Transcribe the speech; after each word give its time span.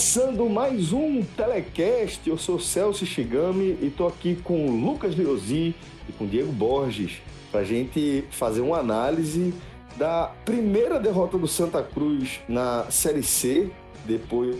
Começando 0.00 0.48
mais 0.48 0.94
um 0.94 1.22
Telecast, 1.22 2.26
eu 2.26 2.38
sou 2.38 2.58
Celso 2.58 3.04
Shigami 3.04 3.76
e 3.82 3.88
estou 3.88 4.08
aqui 4.08 4.34
com 4.34 4.70
Lucas 4.70 5.14
Leozzi 5.14 5.74
e 6.08 6.12
com 6.12 6.26
Diego 6.26 6.50
Borges 6.50 7.20
para 7.52 7.64
gente 7.64 8.24
fazer 8.30 8.62
uma 8.62 8.78
análise 8.78 9.52
da 9.98 10.32
primeira 10.42 10.98
derrota 10.98 11.36
do 11.36 11.46
Santa 11.46 11.82
Cruz 11.82 12.40
na 12.48 12.90
Série 12.90 13.22
C, 13.22 13.70
depois 14.06 14.56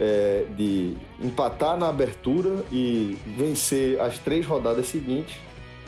é, 0.00 0.46
de 0.56 0.96
empatar 1.22 1.76
na 1.76 1.90
abertura 1.90 2.64
e 2.72 3.18
vencer 3.36 4.00
as 4.00 4.18
três 4.18 4.46
rodadas 4.46 4.86
seguintes. 4.86 5.36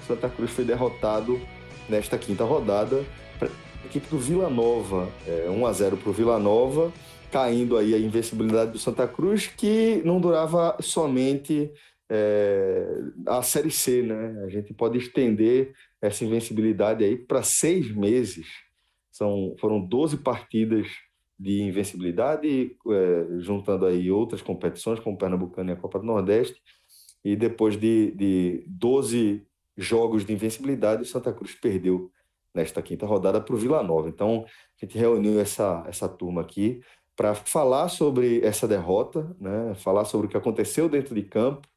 Santa 0.07 0.29
Cruz 0.29 0.51
foi 0.51 0.67
derrotado 0.67 1.41
nesta 1.89 2.19
quinta 2.19 2.45
rodada 2.45 3.03
para 3.39 3.49
a 3.49 3.87
equipe 3.87 4.09
do 4.09 4.19
Vila 4.19 4.51
Nova, 4.51 5.09
é, 5.27 5.49
1 5.49 5.67
a 5.67 5.73
0 5.73 5.97
para 5.97 6.11
o 6.11 6.13
Vila 6.13 6.39
Nova 6.39 6.93
caindo 7.33 7.79
aí 7.79 7.95
a 7.95 7.99
invencibilidade 7.99 8.73
do 8.73 8.79
Santa 8.79 9.09
Cruz, 9.09 9.47
que 9.47 10.03
não 10.05 10.21
durava 10.21 10.77
somente 10.81 11.73
é, 12.11 12.87
a 13.27 13.43
Série 13.43 13.71
C, 13.71 14.03
né? 14.03 14.45
A 14.45 14.51
gente 14.51 14.75
pode 14.75 14.99
estender 14.99 15.73
essa 16.01 16.25
invencibilidade 16.25 17.03
aí 17.03 17.17
para 17.17 17.43
seis 17.43 17.91
meses. 17.91 18.47
São, 19.11 19.57
foram 19.59 19.81
12 19.81 20.19
partidas 20.19 20.87
de 21.39 21.63
invencibilidade, 21.63 22.77
é, 22.87 23.41
juntando 23.41 23.87
aí 23.87 24.11
outras 24.11 24.43
competições, 24.43 25.01
como 25.01 25.17
o 25.17 25.19
Pernambucano 25.19 25.71
e 25.71 25.73
a 25.73 25.77
Copa 25.77 25.99
do 25.99 26.05
Nordeste, 26.05 26.61
e 27.25 27.35
depois 27.35 27.79
de, 27.79 28.11
de 28.13 28.65
12 28.67 29.43
jogos 29.77 30.27
de 30.27 30.35
invencibilidade, 30.35 31.03
o 31.03 31.07
Santa 31.07 31.33
Cruz 31.33 31.55
perdeu 31.55 32.11
nesta 32.55 32.83
quinta 32.83 33.07
rodada 33.07 33.41
para 33.41 33.55
o 33.55 33.59
Vila 33.59 33.83
Nova. 33.83 34.11
Então, 34.11 34.45
a 34.47 34.85
gente 34.85 34.99
reuniu 34.99 35.41
essa, 35.41 35.83
essa 35.89 36.07
turma 36.07 36.43
aqui 36.43 36.83
para 37.17 37.35
falar 37.35 37.89
sobre 37.89 38.41
essa 38.45 38.67
derrota, 38.67 39.35
né? 39.41 39.75
falar 39.77 40.05
sobre 40.05 40.27
o 40.27 40.31
que 40.31 40.37
aconteceu 40.37 40.89
dentro 40.89 41.15
de 41.15 41.23
campo 41.23 41.69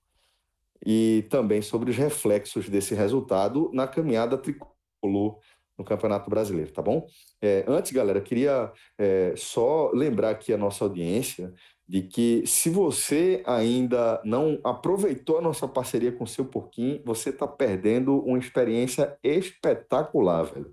e 0.86 1.26
também 1.30 1.62
sobre 1.62 1.92
os 1.92 1.98
reflexos 1.98 2.70
desse 2.70 2.94
resultado 2.94 3.70
na 3.74 3.88
caminhada 3.88 4.38
tricolor 4.38 5.40
no 5.78 5.84
Campeonato 5.84 6.30
Brasileiro, 6.30 6.72
tá 6.72 6.82
bom? 6.82 7.06
É, 7.42 7.66
antes, 7.68 7.92
galera, 7.92 8.22
queria 8.22 8.72
é, 8.98 9.34
só 9.36 9.92
lembrar 9.94 10.30
aqui 10.30 10.54
a 10.54 10.58
nossa 10.58 10.86
audiência 10.86 11.54
de 11.88 12.02
que 12.02 12.44
se 12.48 12.70
você 12.70 13.44
ainda 13.46 14.22
não 14.24 14.60
aproveitou 14.64 15.38
a 15.38 15.42
nossa 15.42 15.68
parceria 15.68 16.12
com 16.12 16.24
o 16.24 16.28
seu 16.28 16.46
porquinho, 16.46 17.02
você 17.06 17.30
está 17.30 17.48
perdendo 17.48 18.18
uma 18.20 18.40
experiência 18.40 19.18
espetacular, 19.24 20.44
velho. 20.44 20.72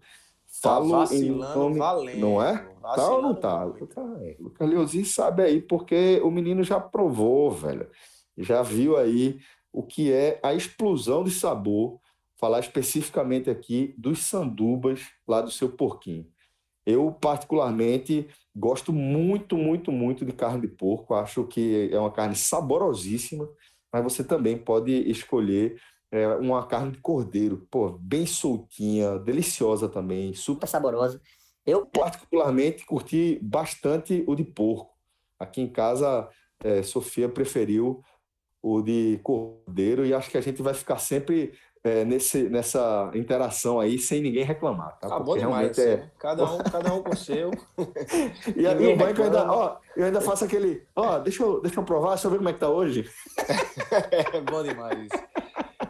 Tá 0.62 0.78
vacilando, 0.78 1.58
nome, 1.58 1.78
valendo. 1.78 2.18
Não 2.18 2.42
é? 2.42 2.71
Tá 2.82 3.10
ou 3.10 3.22
não 3.22 3.34
tá? 3.34 3.66
tá 3.94 4.02
Lucas 4.38 4.68
Leozinho 4.68 5.04
sabe 5.06 5.42
aí, 5.42 5.60
porque 5.60 6.20
o 6.22 6.30
menino 6.30 6.62
já 6.62 6.80
provou, 6.80 7.50
velho. 7.50 7.88
Já 8.36 8.62
viu 8.62 8.96
aí 8.96 9.38
o 9.72 9.82
que 9.82 10.12
é 10.12 10.40
a 10.42 10.52
explosão 10.52 11.24
de 11.24 11.30
sabor. 11.30 12.00
Falar 12.36 12.58
especificamente 12.58 13.48
aqui 13.48 13.94
dos 13.96 14.18
sandubas 14.20 15.02
lá 15.28 15.40
do 15.40 15.50
seu 15.50 15.70
porquinho. 15.70 16.26
Eu, 16.84 17.12
particularmente, 17.12 18.28
gosto 18.54 18.92
muito, 18.92 19.56
muito, 19.56 19.92
muito 19.92 20.24
de 20.24 20.32
carne 20.32 20.62
de 20.62 20.68
porco. 20.68 21.14
Acho 21.14 21.46
que 21.46 21.88
é 21.92 21.98
uma 21.98 22.10
carne 22.10 22.34
saborosíssima, 22.34 23.48
mas 23.92 24.02
você 24.02 24.24
também 24.24 24.58
pode 24.58 24.92
escolher 25.08 25.80
é 26.12 26.28
uma 26.36 26.66
carne 26.66 26.92
de 26.92 26.98
cordeiro, 26.98 27.66
pô, 27.70 27.88
bem 27.98 28.26
soltinha, 28.26 29.18
deliciosa 29.18 29.88
também, 29.88 30.34
super 30.34 30.68
saborosa. 30.68 31.18
Eu, 31.64 31.86
particularmente, 31.86 32.84
curti 32.84 33.38
bastante 33.42 34.24
o 34.26 34.34
de 34.34 34.44
porco. 34.44 34.92
Aqui 35.38 35.60
em 35.60 35.68
casa, 35.68 36.28
é, 36.62 36.82
Sofia 36.82 37.28
preferiu 37.28 38.02
o 38.62 38.80
de 38.80 39.18
cordeiro 39.22 40.06
e 40.06 40.14
acho 40.14 40.30
que 40.30 40.38
a 40.38 40.40
gente 40.40 40.62
vai 40.62 40.72
ficar 40.72 40.98
sempre 40.98 41.52
é, 41.84 42.04
nesse, 42.04 42.48
nessa 42.48 43.10
interação 43.14 43.80
aí 43.80 43.98
sem 43.98 44.22
ninguém 44.22 44.44
reclamar. 44.44 44.98
Tá? 44.98 45.16
Ah, 45.16 45.18
bom 45.18 45.36
demais. 45.36 45.76
É... 45.78 46.08
Cada, 46.18 46.44
um, 46.44 46.58
cada 46.58 46.94
um 46.94 47.02
com 47.02 47.10
o 47.10 47.16
seu. 47.16 47.50
e 48.56 48.66
aí 48.66 48.94
o 48.94 48.96
banco 48.96 49.22
ainda, 49.22 49.50
ó, 49.50 49.78
eu 49.96 50.06
ainda 50.06 50.20
faço 50.20 50.44
aquele, 50.44 50.86
ó, 50.94 51.18
deixa 51.18 51.42
eu, 51.42 51.60
deixa 51.60 51.80
eu 51.80 51.84
provar, 51.84 52.10
deixa 52.10 52.26
eu 52.26 52.30
ver 52.30 52.36
como 52.36 52.48
é 52.48 52.52
que 52.52 52.60
tá 52.60 52.68
hoje. 52.68 53.10
é 54.32 54.40
bom 54.40 54.62
demais 54.62 55.08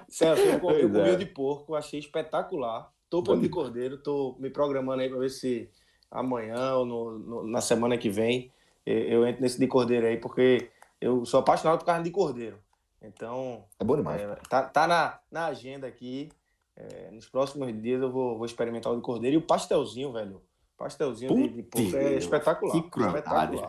Celso, 0.09 0.43
eu, 0.43 0.53
eu 0.53 0.91
comi 0.91 1.11
é. 1.11 1.17
de 1.17 1.27
porco, 1.27 1.75
achei 1.75 1.99
espetacular. 1.99 2.91
Tô 3.13 3.23
pão 3.23 3.39
de 3.39 3.51
cordeiro, 3.51 3.99
tô 3.99 4.35
me 4.39 4.49
programando 4.49 5.03
aí 5.03 5.11
para 5.11 5.19
ver 5.19 5.29
se 5.29 5.69
amanhã 6.11 6.77
ou 6.77 6.87
no, 6.87 7.19
no, 7.19 7.47
na 7.47 7.61
semana 7.61 7.99
que 7.99 8.09
vem 8.09 8.51
eu 8.87 9.27
entro 9.27 9.43
nesse 9.43 9.59
de 9.59 9.67
cordeiro 9.67 10.07
aí, 10.07 10.17
porque 10.17 10.71
eu 10.99 11.23
sou 11.27 11.41
apaixonado 11.41 11.79
por 11.79 11.85
carne 11.85 12.05
de 12.05 12.11
cordeiro. 12.11 12.57
Então. 13.03 13.67
É 13.79 13.85
bom 13.85 13.97
demais. 13.97 14.19
É, 14.19 14.35
tá, 14.49 14.63
tá 14.63 14.87
na, 14.87 15.21
na 15.31 15.47
agenda 15.49 15.87
aqui. 15.87 16.31
É, 16.75 17.11
nos 17.11 17.29
próximos 17.29 17.71
dias 17.83 18.01
eu 18.01 18.11
vou, 18.11 18.39
vou 18.39 18.47
experimentar 18.47 18.91
o 18.91 18.97
de 18.97 19.03
cordeiro 19.03 19.35
e 19.35 19.39
o 19.39 19.43
pastelzinho, 19.43 20.11
velho. 20.11 20.41
Pastelzinho 20.79 21.35
de, 21.35 21.49
de 21.49 21.63
porco 21.65 21.95
é 21.95 22.15
espetacular. 22.15 22.73
Que 22.73 22.91
crueldade. 22.91 23.63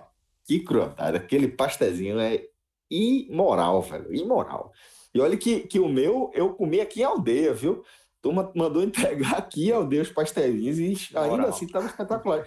Que 0.46 0.60
crueldade. 0.62 1.18
Aquele 1.18 1.50
pastelzinho 1.50 2.18
é 2.18 2.48
imoral, 2.90 3.82
velho. 3.82 4.16
Imoral. 4.16 4.72
E 5.14 5.20
olha 5.20 5.36
que, 5.36 5.68
que 5.68 5.80
o 5.80 5.90
meu 5.90 6.32
eu 6.34 6.54
comi 6.54 6.80
aqui 6.80 7.02
em 7.02 7.04
aldeia, 7.04 7.54
viu? 7.54 7.84
Turma 8.24 8.50
mandou 8.56 8.82
entregar 8.82 9.34
aqui 9.34 9.70
aldeia 9.70 10.02
os 10.02 10.10
pastelinhos 10.10 10.80
e 10.80 10.96
ainda 11.14 11.30
Moral. 11.30 11.50
assim 11.50 11.66
estava 11.66 11.88
espetacular. 11.88 12.46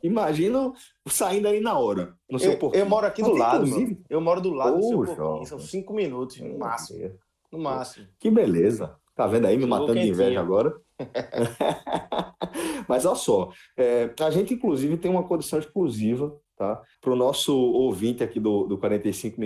Imagina 0.00 0.72
saindo 1.08 1.48
aí 1.48 1.60
na 1.60 1.76
hora, 1.76 2.14
no 2.30 2.38
seu 2.38 2.52
eu, 2.52 2.72
eu 2.72 2.86
moro 2.86 3.06
aqui 3.06 3.22
do 3.22 3.32
lado, 3.32 3.66
inclusive. 3.66 4.00
Eu 4.08 4.20
moro 4.20 4.40
do 4.40 4.52
lado 4.52 4.78
Poxa, 4.78 4.96
do 4.96 5.06
seu 5.06 5.16
porquinho, 5.16 5.46
são 5.46 5.58
cinco 5.58 5.92
minutos, 5.92 6.38
no 6.40 6.56
máximo. 6.56 7.18
No 7.50 7.58
máximo. 7.58 8.06
Que 8.20 8.30
beleza. 8.30 8.96
Tá 9.16 9.26
vendo 9.26 9.46
aí, 9.46 9.56
me 9.56 9.66
matando 9.66 9.98
de 9.98 10.08
inveja 10.08 10.40
agora? 10.40 10.72
Mas 12.88 13.04
olha 13.04 13.16
só, 13.16 13.50
é, 13.76 14.14
a 14.20 14.30
gente 14.30 14.54
inclusive 14.54 14.96
tem 14.96 15.10
uma 15.10 15.26
condição 15.26 15.58
exclusiva 15.58 16.40
tá, 16.56 16.80
para 17.00 17.12
o 17.12 17.16
nosso 17.16 17.56
ouvinte 17.56 18.22
aqui 18.22 18.38
do, 18.38 18.64
do 18.64 18.78
45 18.78 19.40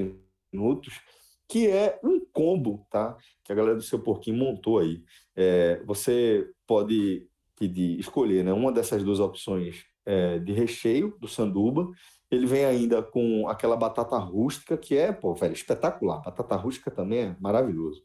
Minutos, 0.52 1.00
que 1.48 1.68
é 1.68 1.98
um 2.04 2.20
combo, 2.32 2.86
tá? 2.90 3.16
Que 3.44 3.52
a 3.52 3.54
galera 3.54 3.76
do 3.76 3.82
seu 3.82 3.98
porquinho 3.98 4.36
montou 4.36 4.78
aí. 4.78 5.02
É, 5.42 5.82
você 5.86 6.50
pode 6.66 7.26
pedir, 7.58 7.98
escolher, 7.98 8.44
né? 8.44 8.52
Uma 8.52 8.70
dessas 8.70 9.02
duas 9.02 9.20
opções 9.20 9.84
é, 10.04 10.38
de 10.38 10.52
recheio 10.52 11.16
do 11.18 11.26
sanduba. 11.26 11.88
Ele 12.30 12.44
vem 12.44 12.66
ainda 12.66 13.02
com 13.02 13.48
aquela 13.48 13.74
batata 13.74 14.18
rústica, 14.18 14.76
que 14.76 14.96
é, 14.98 15.10
pô, 15.12 15.34
velho, 15.34 15.54
espetacular. 15.54 16.20
Batata 16.20 16.54
rústica 16.56 16.90
também 16.90 17.20
é 17.20 17.36
maravilhoso. 17.40 18.02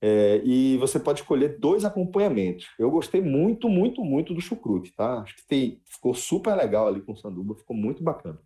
É, 0.00 0.40
e 0.42 0.78
você 0.78 0.98
pode 0.98 1.20
escolher 1.20 1.58
dois 1.58 1.84
acompanhamentos. 1.84 2.66
Eu 2.78 2.90
gostei 2.90 3.20
muito, 3.20 3.68
muito, 3.68 4.02
muito 4.02 4.32
do 4.32 4.40
chucrute, 4.40 4.94
tá? 4.96 5.20
Acho 5.20 5.36
que 5.36 5.46
tem, 5.46 5.82
ficou 5.84 6.14
super 6.14 6.56
legal 6.56 6.88
ali 6.88 7.02
com 7.02 7.12
o 7.12 7.16
sanduba, 7.16 7.54
ficou 7.54 7.76
muito 7.76 8.02
bacana. 8.02 8.40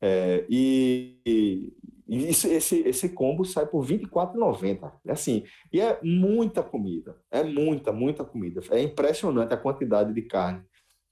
É, 0.00 0.46
e, 0.48 1.72
e 2.10 2.28
isso, 2.28 2.48
esse, 2.48 2.80
esse 2.80 3.08
combo 3.10 3.44
sai 3.44 3.66
por 3.66 3.84
R$ 3.84 3.98
24,90. 3.98 4.92
É 5.06 5.12
assim, 5.12 5.44
e 5.72 5.80
é 5.80 5.96
muita 6.02 6.60
comida, 6.60 7.16
é 7.30 7.44
muita, 7.44 7.92
muita 7.92 8.24
comida. 8.24 8.60
É 8.72 8.82
impressionante 8.82 9.54
a 9.54 9.56
quantidade 9.56 10.12
de 10.12 10.22
carne 10.22 10.60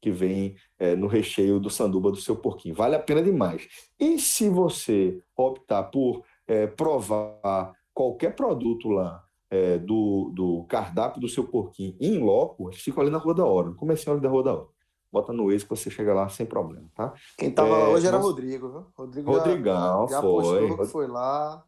que 0.02 0.10
vem 0.10 0.56
é, 0.76 0.96
no 0.96 1.06
recheio 1.06 1.60
do 1.60 1.70
sanduba 1.70 2.10
do 2.10 2.16
seu 2.16 2.34
porquinho. 2.34 2.74
Vale 2.74 2.96
a 2.96 2.98
pena 2.98 3.22
demais. 3.22 3.68
E 3.98 4.18
se 4.18 4.48
você 4.48 5.22
optar 5.36 5.84
por 5.84 6.24
é, 6.48 6.66
provar 6.66 7.72
qualquer 7.94 8.34
produto 8.34 8.88
lá 8.88 9.22
é, 9.48 9.78
do, 9.78 10.32
do 10.34 10.64
cardápio 10.68 11.20
do 11.20 11.28
seu 11.28 11.44
porquinho 11.44 11.96
em 12.00 12.18
loco, 12.18 12.70
eles 12.70 12.98
ali 12.98 13.10
na 13.10 13.18
Rua 13.18 13.34
da 13.34 13.44
Hora, 13.44 13.68
no 13.68 13.76
comercial 13.76 14.14
ali 14.14 14.22
da 14.22 14.28
Rua 14.28 14.42
da 14.42 14.54
Hora. 14.54 14.77
Bota 15.10 15.32
no 15.32 15.50
ex 15.50 15.62
que 15.62 15.70
você 15.70 15.90
chega 15.90 16.12
lá 16.12 16.28
sem 16.28 16.44
problema, 16.44 16.86
tá? 16.94 17.14
Quem 17.36 17.50
tava 17.50 17.74
é, 17.74 17.88
hoje 17.88 18.06
era 18.06 18.18
Rodrigo, 18.18 18.68
viu? 18.68 18.86
Rodrigo 18.96 19.32
Rodrigão, 19.32 20.06
já, 20.08 20.16
já 20.16 20.22
foi. 20.22 20.86
foi 20.86 21.06
lá. 21.06 21.64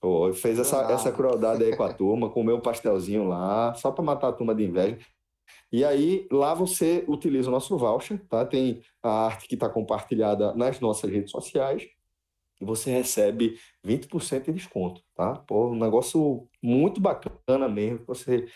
Foi, 0.00 0.32
fez 0.32 0.58
essa, 0.58 0.90
essa 0.90 1.12
crueldade 1.12 1.62
aí 1.62 1.76
com 1.76 1.84
a 1.84 1.92
turma, 1.94 2.28
comeu 2.28 2.56
um 2.56 2.60
pastelzinho 2.60 3.28
lá, 3.28 3.72
só 3.74 3.92
para 3.92 4.02
matar 4.02 4.28
a 4.28 4.32
turma 4.32 4.54
de 4.54 4.64
inveja. 4.64 4.98
E 5.70 5.84
aí, 5.84 6.26
lá 6.30 6.54
você 6.54 7.04
utiliza 7.08 7.48
o 7.48 7.52
nosso 7.52 7.78
voucher, 7.78 8.20
tá? 8.28 8.44
Tem 8.44 8.82
a 9.02 9.26
arte 9.26 9.48
que 9.48 9.54
está 9.54 9.68
compartilhada 9.68 10.52
nas 10.54 10.80
nossas 10.80 11.10
redes 11.10 11.30
sociais 11.30 11.84
e 12.60 12.64
você 12.64 12.90
recebe 12.90 13.58
20% 13.84 14.44
de 14.44 14.52
desconto, 14.52 15.02
tá? 15.14 15.34
Pô, 15.34 15.70
um 15.70 15.78
negócio 15.78 16.48
muito 16.62 17.00
bacana 17.00 17.68
mesmo, 17.68 18.00
que 18.00 18.06
você 18.06 18.46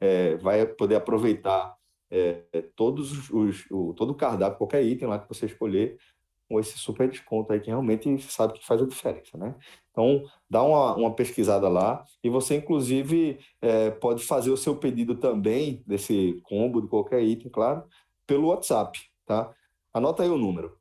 é, 0.00 0.36
vai 0.36 0.66
poder 0.66 0.96
aproveitar 0.96 1.74
é, 2.14 2.62
todos 2.76 3.30
os, 3.30 3.64
o, 3.70 3.94
todo 3.94 4.10
o 4.10 4.14
cardápio, 4.14 4.58
qualquer 4.58 4.84
item 4.84 5.08
lá 5.08 5.18
que 5.18 5.28
você 5.28 5.46
escolher, 5.46 5.98
com 6.48 6.60
esse 6.60 6.78
super 6.78 7.08
desconto 7.08 7.52
aí 7.52 7.58
que 7.58 7.66
realmente 7.68 8.22
sabe 8.22 8.52
que 8.52 8.64
faz 8.64 8.80
a 8.80 8.86
diferença, 8.86 9.36
né? 9.36 9.56
Então, 9.90 10.22
dá 10.48 10.62
uma, 10.62 10.94
uma 10.94 11.12
pesquisada 11.14 11.68
lá 11.68 12.04
e 12.22 12.28
você, 12.28 12.54
inclusive, 12.56 13.40
é, 13.60 13.90
pode 13.90 14.22
fazer 14.22 14.50
o 14.50 14.56
seu 14.56 14.76
pedido 14.76 15.16
também 15.16 15.82
desse 15.86 16.40
combo, 16.44 16.80
de 16.80 16.86
qualquer 16.88 17.20
item, 17.22 17.50
claro, 17.50 17.82
pelo 18.26 18.48
WhatsApp, 18.48 18.98
tá? 19.26 19.52
Anota 19.92 20.22
aí 20.22 20.28
o 20.28 20.38
número. 20.38 20.78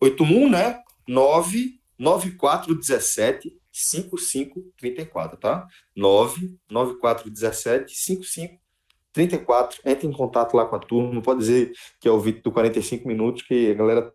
81, 0.00 0.50
né? 0.50 0.82
99417 1.06 3.56
5534, 3.70 5.38
tá? 5.38 5.68
99417 5.96 7.94
5534. 7.94 8.61
Entre 9.16 10.06
em 10.06 10.12
contato 10.12 10.56
lá 10.56 10.64
com 10.64 10.76
a 10.76 10.78
turma, 10.78 11.20
pode 11.20 11.40
dizer 11.40 11.72
que 12.00 12.08
é 12.08 12.10
o 12.10 12.20
Vitor 12.20 12.42
do 12.42 12.52
45 12.52 13.06
minutos, 13.06 13.42
que 13.42 13.70
a 13.70 13.74
galera 13.74 14.12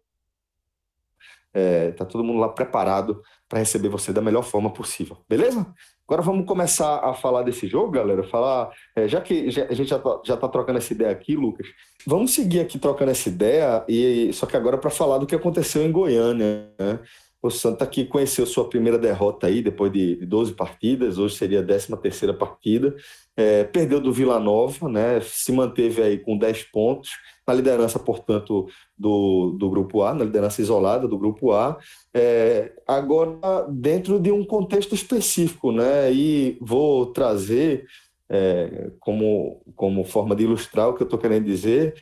é, 1.53 1.91
tá 1.91 2.05
todo 2.05 2.23
mundo 2.23 2.39
lá 2.39 2.49
preparado 2.49 3.21
para 3.49 3.59
receber 3.59 3.89
você 3.89 4.13
da 4.13 4.21
melhor 4.21 4.43
forma 4.43 4.71
possível, 4.71 5.17
beleza? 5.27 5.65
Agora 6.07 6.21
vamos 6.21 6.45
começar 6.45 7.03
a 7.03 7.13
falar 7.13 7.43
desse 7.43 7.67
jogo, 7.67 7.91
galera. 7.91 8.23
Falar, 8.23 8.71
é, 8.95 9.07
já 9.07 9.19
que 9.19 9.51
já, 9.51 9.65
a 9.65 9.73
gente 9.73 9.89
já 9.89 9.99
tá, 9.99 10.21
já 10.23 10.37
tá 10.37 10.47
trocando 10.47 10.77
essa 10.77 10.93
ideia 10.93 11.11
aqui, 11.11 11.35
Lucas, 11.35 11.67
vamos 12.05 12.33
seguir 12.33 12.61
aqui 12.61 12.79
trocando 12.79 13.11
essa 13.11 13.27
ideia, 13.27 13.83
e 13.89 14.31
só 14.33 14.45
que 14.45 14.55
agora 14.55 14.77
para 14.77 14.89
falar 14.89 15.17
do 15.17 15.27
que 15.27 15.35
aconteceu 15.35 15.83
em 15.83 15.91
Goiânia, 15.91 16.71
né? 16.79 16.99
O 17.41 17.51
Santa 17.51 17.85
que 17.85 18.03
conheceu 18.03 18.45
sua 18.45 18.67
primeira 18.67 18.97
derrota 18.97 19.47
aí, 19.47 19.61
depois 19.61 19.91
de 19.91 20.15
12 20.25 20.53
partidas, 20.53 21.19
hoje 21.19 21.35
seria 21.35 21.59
a 21.59 21.63
13 21.63 21.95
terceira 21.97 22.33
partida, 22.33 22.95
é, 23.35 23.63
perdeu 23.63 24.01
do 24.01 24.11
Vila 24.11 24.39
Nova, 24.39 24.89
né? 24.89 25.21
Se 25.21 25.51
manteve 25.51 26.01
aí 26.01 26.17
com 26.17 26.37
10 26.37 26.63
pontos, 26.71 27.11
na 27.47 27.53
liderança, 27.53 27.99
portanto, 27.99 28.67
do, 28.97 29.51
do 29.51 29.69
Grupo 29.69 30.01
A, 30.01 30.13
na 30.13 30.25
liderança 30.25 30.61
isolada 30.61 31.07
do 31.07 31.17
Grupo 31.17 31.53
A, 31.53 31.77
é, 32.13 32.73
agora 32.87 33.67
dentro 33.69 34.19
de 34.19 34.31
um 34.31 34.43
contexto 34.43 34.95
específico, 34.95 35.71
né? 35.71 36.11
E 36.11 36.57
vou 36.59 37.05
trazer 37.13 37.85
é, 38.29 38.91
como, 38.99 39.61
como 39.75 40.03
forma 40.03 40.35
de 40.35 40.43
ilustrar 40.43 40.89
o 40.89 40.93
que 40.95 41.03
eu 41.03 41.05
estou 41.05 41.19
querendo 41.19 41.45
dizer, 41.45 41.93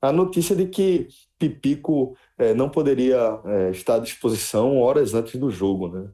a 0.00 0.12
notícia 0.12 0.54
de 0.54 0.66
que 0.66 1.08
Pipico 1.38 2.16
é, 2.38 2.54
não 2.54 2.68
poderia 2.68 3.40
é, 3.44 3.70
estar 3.70 3.96
à 3.96 3.98
disposição 3.98 4.78
horas 4.78 5.14
antes 5.14 5.38
do 5.38 5.50
jogo, 5.50 5.88
né? 5.88 6.08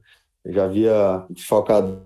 Já 0.46 0.64
havia 0.64 1.24
desfalcado 1.30 2.02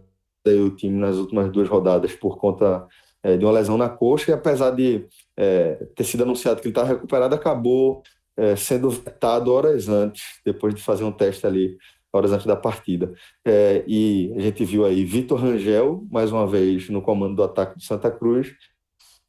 o 0.46 0.70
time 0.70 0.98
nas 0.98 1.16
últimas 1.16 1.50
duas 1.50 1.68
rodadas 1.68 2.12
por 2.12 2.36
conta 2.36 2.86
é, 3.22 3.36
de 3.36 3.44
uma 3.44 3.52
lesão 3.52 3.78
na 3.78 3.88
coxa, 3.88 4.30
e 4.30 4.34
apesar 4.34 4.70
de 4.70 5.06
é, 5.36 5.86
ter 5.96 6.04
sido 6.04 6.22
anunciado 6.22 6.60
que 6.60 6.68
ele 6.68 6.72
estava 6.72 6.88
recuperado, 6.88 7.34
acabou 7.34 8.02
é, 8.36 8.54
sendo 8.54 8.90
vetado 8.90 9.52
horas 9.52 9.88
antes, 9.88 10.40
depois 10.44 10.74
de 10.74 10.82
fazer 10.82 11.04
um 11.04 11.12
teste 11.12 11.46
ali, 11.46 11.78
horas 12.12 12.32
antes 12.32 12.46
da 12.46 12.56
partida. 12.56 13.12
É, 13.44 13.82
e 13.88 14.32
a 14.36 14.40
gente 14.40 14.64
viu 14.64 14.84
aí 14.84 15.04
Vitor 15.04 15.40
Rangel, 15.40 16.06
mais 16.10 16.30
uma 16.30 16.46
vez, 16.46 16.88
no 16.90 17.02
comando 17.02 17.36
do 17.36 17.42
ataque 17.42 17.78
de 17.78 17.84
Santa 17.84 18.10
Cruz. 18.10 18.54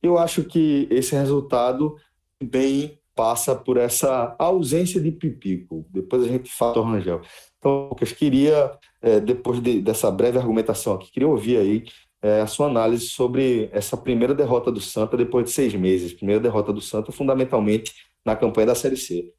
Eu 0.04 0.18
acho 0.18 0.44
que 0.44 0.88
esse 0.92 1.16
resultado 1.16 1.96
bem 2.44 3.00
passa 3.16 3.56
por 3.56 3.78
essa 3.78 4.36
ausência 4.38 5.00
de 5.00 5.12
Pipico. 5.12 5.86
Depois 5.90 6.24
a 6.24 6.28
gente 6.28 6.52
fala 6.52 6.74
do 6.74 6.82
Rangel. 6.82 7.22
Então, 7.58 7.88
Lucas, 7.90 8.12
queria, 8.12 8.78
é, 9.02 9.20
depois 9.20 9.62
de, 9.62 9.82
dessa 9.82 10.12
breve 10.12 10.38
argumentação 10.38 10.94
aqui, 10.94 11.10
queria 11.10 11.28
ouvir 11.28 11.58
aí 11.58 11.86
é, 12.22 12.42
a 12.42 12.48
sua 12.48 12.68
análise 12.68 13.08
sobre 13.08 13.70
essa 13.72 13.96
primeira 13.96 14.36
derrota 14.36 14.72
do 14.72 14.82
Santa 14.82 15.16
depois 15.16 15.46
de 15.46 15.52
seis 15.52 15.74
meses. 15.74 16.14
Primeira 16.14 16.42
derrota 16.42 16.74
do 16.74 16.82
Santa, 16.82 17.12
fundamentalmente 17.12 17.94
na 18.24 18.36
campanha 18.36 18.68
da 18.68 18.76
Série 18.76 18.98
C. 18.98 19.34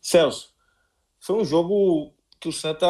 Celso, 0.00 0.52
foi 1.20 1.36
um 1.36 1.44
jogo 1.44 2.12
que 2.40 2.48
o 2.48 2.52
Santa 2.52 2.86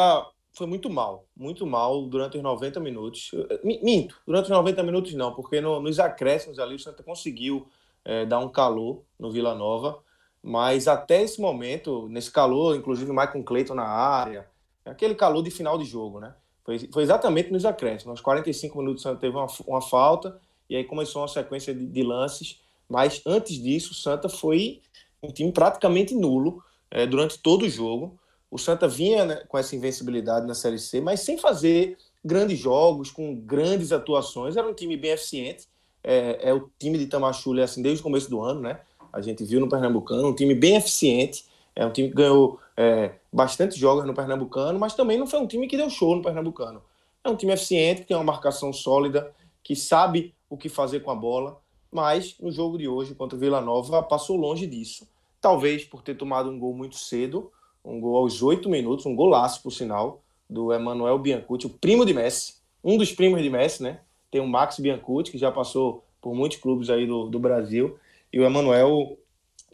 foi 0.57 0.67
muito 0.67 0.89
mal, 0.89 1.27
muito 1.37 1.67
mal 1.67 2.07
durante 2.07 2.37
os 2.37 2.43
90 2.43 2.81
minutos. 2.81 3.31
Minto, 3.63 4.17
durante 4.27 4.45
os 4.45 4.51
90 4.51 4.83
minutos 4.83 5.13
não, 5.15 5.35
porque 5.35 5.61
no, 5.61 5.81
nos 5.81 5.99
acréscimos 5.99 6.59
ali 6.59 6.77
o 6.77 6.79
Santa 6.79 7.03
conseguiu 7.03 7.67
é, 8.05 8.25
dar 8.25 8.39
um 8.39 8.49
calor 8.49 9.05
no 9.19 9.31
Vila 9.31 9.55
Nova, 9.55 9.99
mas 10.47 10.87
até 10.87 11.23
esse 11.23 11.41
momento, 11.41 12.07
nesse 12.11 12.31
calor, 12.31 12.77
inclusive 12.77 13.11
Michael 13.11 13.43
Clayton 13.45 13.75
na 13.75 13.87
área, 13.87 14.47
aquele 14.85 15.15
calor 15.15 15.43
de 15.43 15.51
final 15.51 15.79
de 15.79 15.87
jogo, 15.87 16.21
né? 16.21 16.35
Foi, 16.63 16.79
foi 16.93 17.03
exatamente 17.03 17.51
nos 17.51 17.65
acréscimos. 17.65 18.11
Aos 18.11 18.21
45 18.21 18.77
minutos 18.77 19.03
o 19.03 19.09
Santa 19.09 19.21
teve 19.23 19.35
uma, 19.35 19.47
uma 19.67 19.81
falta 19.81 20.39
e 20.69 20.77
aí 20.77 20.85
começou 20.85 21.23
uma 21.23 21.29
sequência 21.29 21.75
de, 21.75 21.87
de, 21.87 22.03
lances. 22.03 22.61
Mas 22.87 23.23
antes 23.25 23.57
disso, 23.57 23.93
o 23.93 23.95
Santa 23.95 24.29
foi 24.29 24.83
um 25.23 25.29
time 25.29 25.51
praticamente 25.51 26.15
nulo 26.15 26.63
é, 26.91 27.07
durante 27.07 27.39
todo 27.39 27.63
o 27.65 27.69
jogo. 27.69 28.19
O 28.51 28.59
Santa 28.59 28.87
vinha 28.87 29.25
né, 29.25 29.37
com 29.49 29.57
essa 29.57 29.75
invencibilidade 29.75 30.47
na 30.47 30.55
Série 30.55 30.79
C, 30.79 31.01
mas 31.01 31.21
sem 31.21 31.39
fazer 31.39 31.97
grandes 32.23 32.59
jogos, 32.59 33.11
com 33.11 33.35
grandes 33.35 33.93
atuações. 33.93 34.59
Era 34.59 34.69
um 34.69 34.75
time 34.75 34.95
bem 34.95 35.13
eficiente. 35.13 35.67
É, 36.03 36.51
é 36.51 36.53
o 36.53 36.69
time 36.79 36.99
de 36.99 37.07
Tamachule 37.07 37.63
assim 37.63 37.81
desde 37.81 38.01
o 38.01 38.05
começo 38.05 38.29
do 38.29 38.43
ano, 38.43 38.61
né? 38.61 38.81
A 39.15 39.21
gente 39.21 39.45
viu 39.45 39.61
no 39.61 39.69
Pernambucano, 39.69 40.27
um 40.27 40.35
time 40.35 40.57
bem 40.57 40.75
eficiente. 40.75 41.45
É 41.77 41.87
um 41.87 41.91
time 41.93 42.09
que 42.09 42.17
ganhou 42.17 42.59
é, 42.77 43.13
bastante 43.33 43.79
jogos 43.79 44.05
no 44.05 44.13
Pernambucano, 44.13 44.77
mas 44.77 44.93
também 44.93 45.17
não 45.17 45.25
foi 45.25 45.39
um 45.39 45.47
time 45.47 45.69
que 45.69 45.77
deu 45.77 45.89
show 45.89 46.17
no 46.17 46.23
Pernambucano. 46.23 46.83
É 47.23 47.29
um 47.29 47.37
time 47.37 47.53
eficiente, 47.53 48.01
que 48.01 48.09
tem 48.09 48.17
uma 48.17 48.25
marcação 48.25 48.73
sólida, 48.73 49.33
que 49.63 49.77
sabe 49.77 50.35
o 50.51 50.57
que 50.57 50.69
fazer 50.69 51.01
com 51.01 51.13
a 51.13 51.15
bola, 51.15 51.61
mas 51.93 52.35
no 52.41 52.51
jogo 52.51 52.77
de 52.77 52.89
hoje 52.89 53.15
contra 53.15 53.37
o 53.37 53.39
Vila 53.39 53.61
Nova 53.61 54.03
passou 54.03 54.37
longe 54.37 54.67
disso. 54.67 55.07
Talvez 55.41 55.85
por 55.85 56.03
ter 56.03 56.17
tomado 56.17 56.51
um 56.51 56.59
gol 56.59 56.75
muito 56.75 56.97
cedo, 56.97 57.53
um 57.85 58.01
gol 58.01 58.17
aos 58.17 58.43
oito 58.43 58.69
minutos, 58.69 59.07
um 59.07 59.15
golaço, 59.15 59.63
por 59.63 59.71
sinal, 59.71 60.23
do 60.51 60.73
Emanuel 60.73 61.21
Biancucci, 61.21 61.67
o 61.67 61.71
primo 61.71 62.05
de 62.05 62.13
Messi, 62.13 62.55
um 62.83 62.99
dos 62.99 63.13
primos 63.13 63.41
de 63.41 63.49
Messi, 63.49 63.81
né? 63.81 64.01
Tem 64.29 64.41
o 64.41 64.49
Max 64.49 64.81
Biancucci, 64.81 65.31
que 65.31 65.39
já 65.39 65.53
passou 65.53 66.03
por 66.21 66.35
muitos 66.35 66.59
clubes 66.59 66.91
aí 66.91 67.07
do, 67.07 67.29
do 67.29 67.39
Brasil, 67.39 67.97
e 68.35 68.41
o 68.41 68.45
Emanuel 68.45 69.17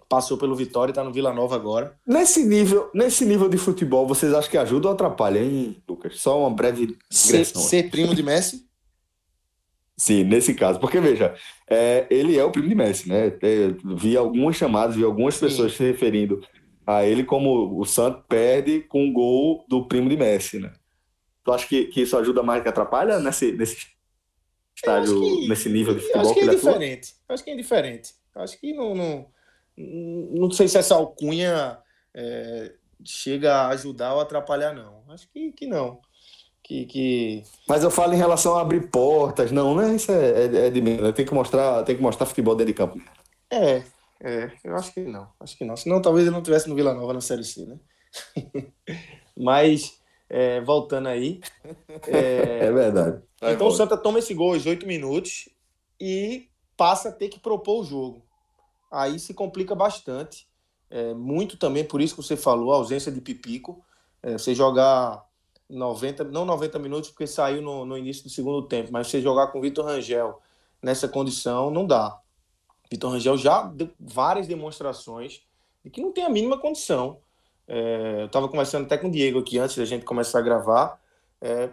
passou 0.07 0.37
pelo 0.37 0.55
Vitória 0.55 0.91
e 0.91 0.93
está 0.93 1.03
no 1.03 1.11
Vila 1.11 1.33
Nova 1.33 1.55
agora. 1.55 1.99
Nesse 2.07 2.45
nível, 2.45 2.91
nesse 2.93 3.25
nível 3.25 3.49
de 3.49 3.57
futebol, 3.57 4.07
vocês 4.07 4.35
acham 4.35 4.51
que 4.51 4.59
ajuda 4.59 4.89
ou 4.89 4.93
atrapalha, 4.93 5.39
hein, 5.39 5.83
Lucas? 5.89 6.21
Só 6.21 6.41
uma 6.41 6.51
breve. 6.51 6.99
Ser, 7.09 7.47
ser 7.47 7.91
primo 7.91 8.15
de 8.15 8.23
Messi? 8.23 8.69
Sim, 9.97 10.25
nesse 10.25 10.53
caso. 10.53 10.79
Porque, 10.79 11.01
veja, 11.01 11.35
é, 11.67 12.07
ele 12.11 12.37
é 12.37 12.45
o 12.45 12.51
primo 12.51 12.69
de 12.69 12.75
Messi, 12.75 13.09
né? 13.09 13.29
É, 13.41 13.75
vi 13.97 14.15
algumas 14.15 14.57
chamadas, 14.57 14.95
vi 14.95 15.05
algumas 15.05 15.37
Sim. 15.37 15.47
pessoas 15.47 15.73
se 15.73 15.83
referindo 15.83 16.47
a 16.87 17.03
ele 17.03 17.25
como 17.25 17.81
o 17.81 17.85
Santos 17.87 18.23
perde 18.29 18.81
com 18.81 19.09
o 19.09 19.13
gol 19.13 19.65
do 19.71 19.89
primo 19.89 20.11
de 20.11 20.19
Messi, 20.19 20.59
né? 20.59 20.71
Tu 21.43 21.51
acha 21.51 21.67
que, 21.67 21.87
que 21.87 22.03
isso 22.03 22.15
ajuda 22.19 22.43
mais 22.43 22.63
que 22.63 22.69
atrapalha 22.69 23.19
nesse, 23.21 23.53
nesse 23.53 23.87
estágio, 24.77 25.19
que, 25.19 25.49
nesse 25.49 25.71
nível 25.71 25.95
de 25.95 26.01
futebol? 26.01 26.23
Acho 26.23 26.35
que, 26.35 26.41
que 26.41 26.51
é 26.51 26.55
diferente. 26.55 27.15
Acho 27.27 27.45
que 27.45 27.51
é 27.51 27.57
diferente. 27.57 28.20
Acho 28.35 28.59
que 28.61 28.73
não, 28.73 28.95
não 28.95 29.27
não 29.77 30.51
sei 30.51 30.69
se 30.69 30.79
essa 30.79 30.95
alcunha 30.95 31.79
é, 32.15 32.73
chega 33.05 33.55
a 33.55 33.69
ajudar 33.69 34.15
ou 34.15 34.21
atrapalhar, 34.21 34.75
não. 34.75 35.03
Acho 35.09 35.29
que, 35.31 35.53
que 35.53 35.67
não. 35.67 36.01
Que, 36.63 36.85
que... 36.85 37.43
Mas 37.67 37.83
eu 37.83 37.91
falo 37.91 38.15
em 38.15 38.19
relação 38.19 38.57
a 38.57 38.61
abrir 38.61 38.91
portas, 38.91 39.51
não, 39.51 39.75
né? 39.75 39.95
Isso 39.95 40.13
é, 40.13 40.47
é, 40.47 40.67
é 40.67 40.71
de 40.71 40.81
mim. 40.81 40.97
Né? 40.97 41.13
Tem 41.13 41.25
que 41.25 41.35
mostrar, 41.35 41.83
tem 41.85 41.97
que 41.97 42.03
mostrar 42.03 42.27
futebol 42.27 42.55
dentro 42.55 42.73
de 42.73 42.77
campo. 42.77 43.01
É, 43.51 43.83
é, 44.21 44.53
eu 44.63 44.77
acho 44.77 44.93
que 44.93 45.01
não. 45.01 45.29
Acho 45.41 45.57
que 45.57 45.65
não. 45.65 45.77
Senão 45.77 46.03
talvez 46.03 46.27
ele 46.27 46.35
não 46.35 46.43
tivesse 46.43 46.69
no 46.69 46.75
Vila 46.75 46.95
Nova 46.95 47.13
na 47.13 47.21
Série 47.21 47.45
C, 47.45 47.67
né? 47.67 47.79
Mas, 49.37 49.99
é, 50.29 50.61
voltando 50.61 51.09
aí. 51.09 51.41
É, 52.07 52.67
é 52.67 52.73
verdade. 52.73 53.23
Então 53.43 53.67
o 53.67 53.73
Santa 53.73 53.97
toma 53.97 54.19
esse 54.19 54.35
gol 54.35 54.53
aos 54.53 54.67
oito 54.67 54.87
minutos 54.87 55.49
e 55.99 56.50
passa 56.81 57.11
a 57.11 57.13
ter 57.13 57.29
que 57.29 57.39
propor 57.39 57.83
o 57.83 57.85
jogo 57.85 58.31
aí 58.91 59.19
se 59.19 59.33
complica 59.33 59.75
bastante. 59.75 60.49
É, 60.91 61.15
muito 61.15 61.57
também 61.57 61.85
por 61.85 62.01
isso 62.01 62.17
que 62.17 62.23
você 62.23 62.37
falou, 62.37 62.73
a 62.73 62.77
ausência 62.77 63.13
de 63.13 63.21
Pipico. 63.21 63.85
É, 64.23 64.33
você 64.33 64.55
jogar 64.55 65.25
90, 65.69 66.25
não 66.25 66.45
90 66.45 66.79
minutos, 66.79 67.11
porque 67.11 67.27
saiu 67.27 67.63
no, 67.63 67.87
no 67.87 67.97
início 67.97 68.25
do 68.25 68.31
segundo 68.31 68.67
tempo, 68.67 68.93
mas 68.93 69.07
você 69.07 69.21
jogar 69.21 69.49
com 69.49 69.59
o 69.59 69.63
Vitor 69.63 69.85
Rangel 69.87 70.41
nessa 70.83 71.07
condição, 71.07 71.71
não 71.71 71.87
dá. 71.87 72.19
Vitor 72.91 73.13
Rangel 73.13 73.37
já 73.37 73.63
deu 73.63 73.89
várias 73.99 74.49
demonstrações 74.49 75.43
de 75.85 75.91
que 75.91 76.03
não 76.03 76.13
tem 76.13 76.25
a 76.25 76.29
mínima 76.29 76.59
condição. 76.59 77.19
É, 77.69 78.23
eu 78.23 78.27
estava 78.27 78.49
conversando 78.49 78.87
até 78.87 78.99
com 78.99 79.07
o 79.07 79.11
Diego 79.11 79.39
aqui 79.39 79.59
antes 79.59 79.77
da 79.77 79.85
gente 79.85 80.05
começar 80.05 80.41
a 80.41 80.43
gravar, 80.43 81.01
é, 81.41 81.71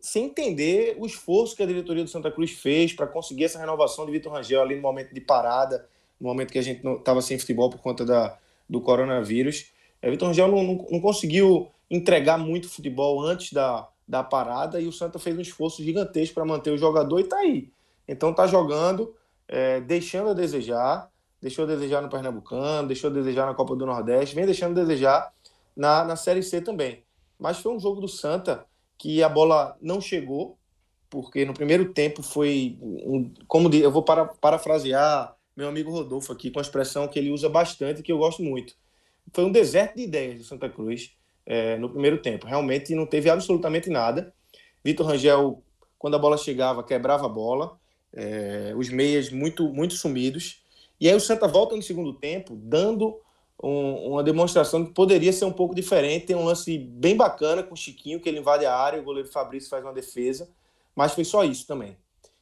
sem 0.00 0.26
entender 0.26 0.96
o 0.98 1.06
esforço 1.06 1.54
que 1.54 1.62
a 1.62 1.66
diretoria 1.66 2.02
do 2.02 2.10
Santa 2.10 2.30
Cruz 2.30 2.52
fez 2.52 2.92
para 2.92 3.06
conseguir 3.06 3.44
essa 3.44 3.58
renovação 3.58 4.06
de 4.06 4.12
Vitor 4.12 4.32
Rangel 4.32 4.62
ali 4.62 4.74
no 4.74 4.82
momento 4.82 5.12
de 5.12 5.20
parada, 5.20 5.86
no 6.18 6.28
momento 6.28 6.52
que 6.52 6.58
a 6.58 6.62
gente 6.62 6.86
estava 6.86 7.20
sem 7.20 7.38
futebol 7.38 7.68
por 7.68 7.80
conta 7.80 8.04
da, 8.04 8.36
do 8.68 8.80
coronavírus. 8.80 9.70
É, 10.00 10.10
Vitor 10.10 10.28
Rangel 10.28 10.48
não, 10.48 10.62
não, 10.62 10.86
não, 10.90 11.00
conseguiu 11.00 11.68
entregar 11.90 12.38
muito 12.38 12.68
futebol 12.68 13.20
antes 13.22 13.52
da, 13.52 13.86
da 14.08 14.22
parada 14.22 14.80
e 14.80 14.86
o 14.86 14.92
Santa 14.92 15.18
fez 15.18 15.36
um 15.36 15.42
esforço 15.42 15.82
gigantesco 15.82 16.34
para 16.34 16.44
manter 16.44 16.70
o 16.70 16.78
jogador 16.78 17.18
e 17.18 17.24
está 17.24 17.36
aí. 17.36 17.70
Então 18.08 18.30
está 18.30 18.46
jogando, 18.46 19.14
é, 19.46 19.80
deixando 19.80 20.30
a 20.30 20.34
desejar, 20.34 21.10
deixou 21.42 21.64
a 21.64 21.68
desejar 21.68 22.00
no 22.00 22.08
Pernambucano, 22.08 22.88
deixou 22.88 23.10
a 23.10 23.12
desejar 23.12 23.46
na 23.46 23.54
Copa 23.54 23.76
do 23.76 23.84
Nordeste, 23.84 24.34
vem 24.34 24.46
deixando 24.46 24.78
a 24.78 24.82
desejar 24.82 25.32
na, 25.76 26.04
na 26.04 26.16
Série 26.16 26.42
C 26.42 26.60
também. 26.60 27.02
Mas 27.38 27.58
foi 27.58 27.72
um 27.72 27.80
jogo 27.80 28.00
do 28.00 28.08
Santa 28.08 28.66
que 29.00 29.22
a 29.22 29.30
bola 29.30 29.78
não 29.80 29.98
chegou, 29.98 30.58
porque 31.08 31.46
no 31.46 31.54
primeiro 31.54 31.90
tempo 31.94 32.22
foi, 32.22 32.78
um, 32.82 33.32
como 33.48 33.74
eu 33.74 33.90
vou 33.90 34.02
para, 34.02 34.26
parafrasear 34.26 35.34
meu 35.56 35.68
amigo 35.68 35.90
Rodolfo 35.90 36.30
aqui, 36.30 36.50
com 36.50 36.58
a 36.58 36.62
expressão 36.62 37.08
que 37.08 37.18
ele 37.18 37.30
usa 37.30 37.48
bastante, 37.48 38.02
que 38.02 38.12
eu 38.12 38.18
gosto 38.18 38.42
muito. 38.42 38.74
Foi 39.32 39.44
um 39.44 39.50
deserto 39.50 39.96
de 39.96 40.02
ideias 40.02 40.38
do 40.38 40.44
Santa 40.44 40.68
Cruz 40.68 41.16
é, 41.46 41.78
no 41.78 41.88
primeiro 41.88 42.18
tempo. 42.18 42.46
Realmente 42.46 42.94
não 42.94 43.06
teve 43.06 43.30
absolutamente 43.30 43.88
nada. 43.88 44.34
Vitor 44.84 45.06
Rangel, 45.06 45.62
quando 45.98 46.16
a 46.16 46.18
bola 46.18 46.36
chegava, 46.36 46.84
quebrava 46.84 47.24
a 47.24 47.28
bola. 47.28 47.78
É, 48.12 48.74
os 48.76 48.90
meias 48.90 49.30
muito, 49.30 49.66
muito 49.72 49.94
sumidos. 49.94 50.62
E 51.00 51.08
aí 51.08 51.14
o 51.14 51.20
Santa 51.20 51.48
volta 51.48 51.74
no 51.74 51.82
segundo 51.82 52.12
tempo, 52.12 52.54
dando 52.54 53.18
um, 53.62 54.12
uma 54.12 54.22
demonstração 54.22 54.84
que 54.84 54.92
poderia 54.92 55.32
ser 55.32 55.44
um 55.44 55.52
pouco 55.52 55.74
diferente. 55.74 56.26
Tem 56.26 56.36
um 56.36 56.44
lance 56.44 56.78
bem 56.78 57.16
bacana 57.16 57.62
com 57.62 57.74
o 57.74 57.76
Chiquinho, 57.76 58.20
que 58.20 58.28
ele 58.28 58.38
invade 58.38 58.64
a 58.64 58.74
área, 58.74 59.00
o 59.00 59.04
goleiro 59.04 59.28
Fabrício 59.28 59.68
faz 59.68 59.84
uma 59.84 59.92
defesa, 59.92 60.48
mas 60.96 61.12
foi 61.12 61.24
só 61.24 61.44
isso 61.44 61.66
também. 61.66 61.96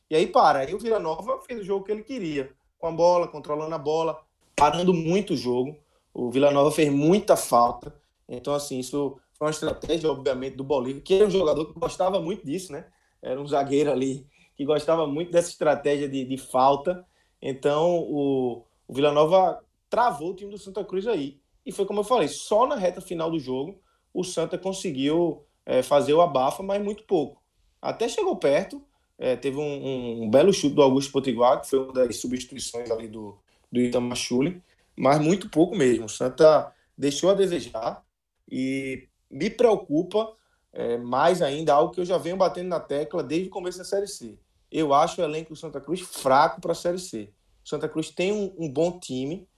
E 0.09 0.17
aí 0.17 0.27
para, 0.27 0.61
aí 0.61 0.75
o 0.75 0.79
Vila 0.79 0.99
Nova 0.99 1.41
fez 1.47 1.61
o 1.61 1.65
jogo 1.65 1.85
que 1.85 1.93
ele 1.93 2.03
queria, 2.03 2.51
com 2.79 2.87
a 2.87 2.93
bola, 2.93 3.29
controlando 3.29 3.75
a 3.75 3.79
bola, 3.79 4.21
parando 4.57 4.95
muito 4.95 5.35
o 5.35 5.37
jogo. 5.37 5.77
O 6.15 6.31
Vila 6.31 6.51
Nova 6.51 6.71
fez 6.71 6.91
muita 6.91 7.37
falta. 7.37 7.95
Então, 8.29 8.55
assim, 8.55 8.79
isso 8.79 9.19
foi 9.35 9.47
uma 9.47 9.53
estratégia, 9.53 10.11
obviamente, 10.11 10.57
do 10.57 10.65
Bolívar, 10.65 11.03
que 11.03 11.15
era 11.15 11.27
um 11.27 11.31
jogador 11.31 11.67
que 11.67 11.79
gostava 11.79 12.21
muito 12.21 12.45
disso, 12.45 12.73
né? 12.73 12.87
Era 13.21 13.41
um 13.41 13.47
zagueiro 13.47 13.91
ali 13.91 14.27
que 14.57 14.65
gostava 14.65 15.07
muito 15.07 15.31
dessa 15.31 15.51
estratégia 15.51 16.09
de, 16.09 16.25
de 16.25 16.37
falta. 16.37 17.05
Então, 17.41 17.99
o, 18.01 18.65
o 18.87 18.95
Vila 18.95 19.13
Nova 19.13 19.63
travou 19.89 20.31
o 20.31 20.35
time 20.35 20.51
do 20.51 20.59
Santa 20.59 20.85
Cruz 20.85 21.07
aí. 21.07 21.41
E 21.65 21.73
foi 21.73 21.85
como 21.85 22.01
eu 22.01 22.05
falei, 22.05 22.29
só 22.29 22.67
na 22.67 22.77
reta 22.77 23.01
final 23.01 23.31
do 23.31 23.39
jogo 23.39 23.81
o 24.13 24.25
Santa 24.25 24.57
conseguiu 24.57 25.45
é, 25.67 25.83
fazer 25.83 26.15
o 26.15 26.21
abafa, 26.21 26.63
mas 26.63 26.83
muito 26.83 27.05
pouco. 27.05 27.43
Até 27.81 28.09
chegou 28.09 28.37
perto, 28.37 28.83
é, 29.19 29.37
teve 29.37 29.59
um, 29.59 29.63
um, 29.63 30.23
um, 30.25 30.31
belo 30.31 30.53
chute 30.53 30.75
do 30.75 30.83
Augusto 30.83 31.13
Potiguar, 31.13 31.61
que 31.61 31.69
foi 31.69 31.79
uma 31.79 31.93
das 31.93 32.17
substituições 32.17 32.91
ali 32.91 33.07
do, 33.07 33.39
do 33.71 33.81
Itamachule, 33.81 34.63
mas 34.97 35.21
muito 35.21 35.49
pouco 35.49 35.77
mesmo. 35.77 36.07
O 36.07 36.09
Santa 36.09 36.73
deixou 36.97 37.31
a 37.31 37.35
desejar 37.35 38.03
e 38.51 39.07
me 39.31 39.51
preocupa 39.51 40.35
é, 40.73 40.97
mais 40.97 41.43
ainda 41.43 41.75
algo 41.75 41.93
que 41.93 42.01
eu 42.01 42.05
já 42.05 42.19
venho 42.19 42.37
batendo 42.37 42.69
na 42.69 42.81
tecla 42.81 43.23
desde 43.23 43.49
o 43.49 43.53
começo 43.53 43.79
da 43.79 43.85
Série 43.85 44.09
C 44.09 44.39
eu 44.71 44.93
acho 44.93 45.21
o 45.21 45.25
elenco 45.25 45.51
do 45.51 45.57
Santa 45.57 45.81
Cruz 45.81 46.01
fraco 46.01 46.61
para 46.61 46.73
a 46.73 46.75
Série 46.75 46.99
C. 46.99 47.33
O 47.65 47.69
Santa 47.69 47.89
Cruz 47.89 48.11
tem 48.11 48.33
um, 48.33 48.55
um 48.59 48.71
bom 48.71 48.99
time, 48.99 49.49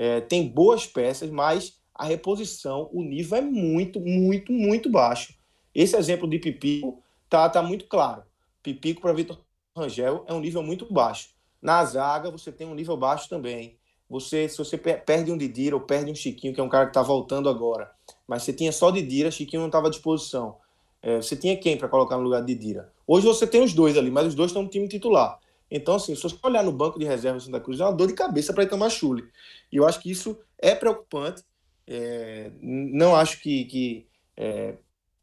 é, 0.00 0.18
tem 0.18 0.48
boas 0.48 0.86
peças, 0.86 1.28
mas 1.30 1.78
a 1.94 2.06
reposição, 2.06 2.88
o 2.90 3.02
nível 3.02 3.36
é 3.36 3.42
muito, 3.42 4.00
muito, 4.00 4.50
muito 4.50 4.88
baixo. 4.88 5.34
Esse 5.74 5.94
exemplo 5.94 6.26
de 6.26 6.38
Pipico 6.38 7.02
tá, 7.28 7.46
tá 7.50 7.62
muito 7.62 7.84
claro. 7.84 8.22
Pipico 8.62 9.02
para 9.02 9.12
Vitor 9.12 9.38
Rangel 9.76 10.24
é 10.26 10.32
um 10.32 10.40
nível 10.40 10.62
muito 10.62 10.90
baixo. 10.90 11.28
Na 11.60 11.84
zaga, 11.84 12.30
você 12.30 12.50
tem 12.50 12.66
um 12.66 12.74
nível 12.74 12.96
baixo 12.96 13.28
também. 13.28 13.76
Você, 14.08 14.48
se 14.48 14.56
você 14.56 14.78
perde 14.78 15.30
um 15.30 15.36
Didira 15.36 15.76
ou 15.76 15.82
perde 15.82 16.10
um 16.10 16.14
Chiquinho, 16.14 16.54
que 16.54 16.60
é 16.60 16.64
um 16.64 16.70
cara 16.70 16.86
que 16.86 16.92
está 16.92 17.02
voltando 17.02 17.50
agora, 17.50 17.90
mas 18.26 18.42
você 18.42 18.54
tinha 18.54 18.72
só 18.72 18.90
Didira, 18.90 19.30
Chiquinho 19.30 19.60
não 19.60 19.68
estava 19.68 19.88
à 19.88 19.90
disposição. 19.90 20.56
É, 21.02 21.16
você 21.16 21.36
tinha 21.36 21.58
quem 21.58 21.76
para 21.76 21.88
colocar 21.88 22.16
no 22.16 22.22
lugar 22.22 22.40
de 22.40 22.54
Didira? 22.54 22.90
Hoje 23.06 23.26
você 23.26 23.46
tem 23.46 23.62
os 23.62 23.74
dois 23.74 23.98
ali, 23.98 24.10
mas 24.10 24.28
os 24.28 24.34
dois 24.34 24.50
estão 24.50 24.62
no 24.62 24.70
time 24.70 24.88
titular. 24.88 25.38
Então, 25.70 25.94
assim, 25.94 26.14
se 26.14 26.22
você 26.22 26.36
olhar 26.42 26.64
no 26.64 26.72
banco 26.72 26.98
de 26.98 27.04
reserva 27.04 27.38
do 27.38 27.44
Santa 27.44 27.60
Cruz, 27.60 27.80
é 27.80 27.84
uma 27.84 27.92
dor 27.92 28.08
de 28.08 28.14
cabeça 28.14 28.52
para 28.52 28.64
Itamar 28.64 28.90
Chule. 28.90 29.28
E 29.70 29.76
eu 29.76 29.86
acho 29.86 30.00
que 30.00 30.10
isso 30.10 30.38
é 30.58 30.74
preocupante. 30.74 31.44
É, 31.86 32.50
não 32.60 33.14
acho 33.14 33.40
que, 33.40 33.64
que 33.66 34.06
é, 34.36 34.74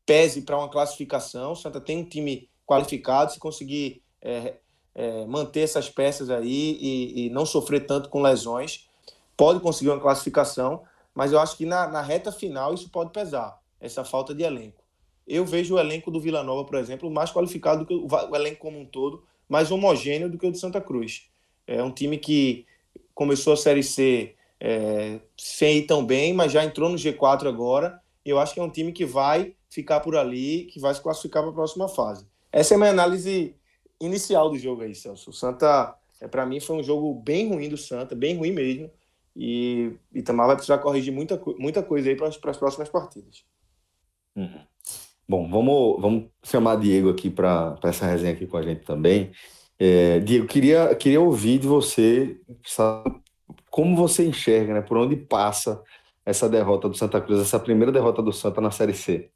pese 0.06 0.42
para 0.42 0.58
uma 0.58 0.70
classificação. 0.70 1.52
O 1.52 1.56
Santa 1.56 1.82
tem 1.82 1.98
um 1.98 2.06
time 2.06 2.50
qualificado, 2.66 3.32
se 3.32 3.40
conseguir 3.40 4.02
é, 4.22 4.56
é, 4.96 5.26
manter 5.26 5.62
essas 5.62 5.90
peças 5.90 6.30
aí 6.30 6.78
e, 6.80 7.26
e, 7.26 7.30
não 7.30 7.46
sofrer 7.46 7.86
tanto 7.86 8.10
com 8.10 8.22
lesões, 8.22 8.88
pode 9.36 9.60
conseguir 9.60 9.90
uma 9.90 10.00
classificação, 10.00 10.84
mas 11.14 11.32
eu 11.32 11.40
acho 11.40 11.58
que 11.58 11.66
na, 11.66 11.88
na 11.88 12.02
reta 12.02 12.32
final 12.32 12.74
isso 12.74 12.90
pode 12.90 13.12
pesar, 13.12 13.62
essa 13.80 14.04
falta 14.04 14.34
de 14.34 14.44
elenco 14.44 14.88
eu 15.28 15.46
vejo 15.46 15.76
o 15.76 15.80
elenco 15.80 16.10
do 16.10 16.22
Vila 16.22 16.42
Nova, 16.42 16.64
por 16.64 16.78
exemplo, 16.78 17.12
mais 17.12 17.32
qualificado 17.32 17.80
do 17.80 17.86
que 17.86 17.94
o, 17.94 18.36
elenco 18.36 18.60
como 18.60 18.80
um 18.80 18.86
todo, 18.86 19.24
mais 19.48 19.72
homogêneo 19.72 20.30
do 20.30 20.38
que 20.38 20.46
o 20.46 20.52
do 20.52 20.58
Santa 20.58 20.82
Cruz. 20.82 21.30
É 21.66 21.84
um 21.84 21.92
time 21.92 22.18
que 22.18 22.66
começou 23.14 23.54
a 23.54 23.58
Série 23.58 23.84
C 23.84 24.36
é, 24.60 25.20
sem 25.38 25.80
ir 25.80 25.84
tão 25.84 26.06
bem, 26.06 26.34
mas 26.34 26.52
já 26.52 26.64
entrou 26.64 26.90
no 26.90 26.96
G4 26.96 27.48
agora. 27.48 28.02
E 28.26 28.30
eu 28.30 28.40
acho 28.40 28.54
que 28.54 28.60
é 28.60 28.64
um 28.64 28.70
time 28.70 28.92
que 28.92 29.06
vai 29.06 29.54
ficar 29.70 30.00
por 30.00 30.16
ali, 30.16 30.66
que 30.66 30.80
vai 30.80 30.94
se 30.94 31.02
classificar 31.02 31.44
para 31.44 31.52
a 31.52 31.56
próxima 31.56 31.88
fase. 31.88 32.26
Essa 32.52 32.74
é 32.74 32.76
a 32.76 32.78
minha 32.78 32.92
análise 32.92 33.56
inicial 34.00 34.50
do 34.50 34.58
jogo 34.58 34.82
aí, 34.84 34.96
Celso. 34.96 35.30
O 35.30 35.34
Santa, 35.34 35.96
é, 36.20 36.28
para 36.28 36.46
mim, 36.46 36.60
foi 36.60 36.76
um 36.78 36.84
jogo 36.84 37.14
bem 37.14 37.50
ruim 37.50 37.70
do 37.70 37.78
Santa, 37.78 38.16
bem 38.16 38.36
ruim 38.36 38.52
mesmo. 38.52 38.90
E 39.36 39.92
Itamar 40.14 40.48
vai 40.48 40.56
precisar 40.56 40.80
corrigir 40.80 41.14
muita, 41.14 41.40
muita 41.60 41.84
coisa 41.84 42.10
aí 42.10 42.16
para 42.16 42.28
as 42.28 42.38
próximas 42.38 42.90
partidas. 42.90 43.46
Uhum. 44.36 44.62
Bom, 45.30 45.50
vamos, 45.50 46.02
vamos 46.02 46.26
chamar 46.44 46.78
Diego 46.78 47.10
aqui 47.10 47.30
para 47.30 47.78
essa 47.84 48.06
resenha 48.06 48.34
aqui 48.34 48.48
com 48.48 48.58
a 48.58 48.62
gente 48.62 48.86
também. 48.86 49.32
É, 49.78 50.20
Diego, 50.20 50.48
queria, 50.48 50.96
queria 50.96 51.20
ouvir 51.20 51.60
de 51.60 51.68
você 51.68 52.40
sabe, 52.66 53.14
como 53.70 53.96
você 53.96 54.26
enxerga, 54.26 54.74
né, 54.74 54.82
por 54.82 54.98
onde 54.98 55.16
passa 55.16 55.84
essa 56.26 56.48
derrota 56.50 56.90
do 56.90 56.98
Santa 56.98 57.22
Cruz, 57.22 57.42
essa 57.42 57.60
primeira 57.60 57.92
derrota 57.92 58.22
do 58.22 58.32
Santa 58.32 58.62
na 58.62 58.72
Série 58.72 58.94
C. 58.94 59.30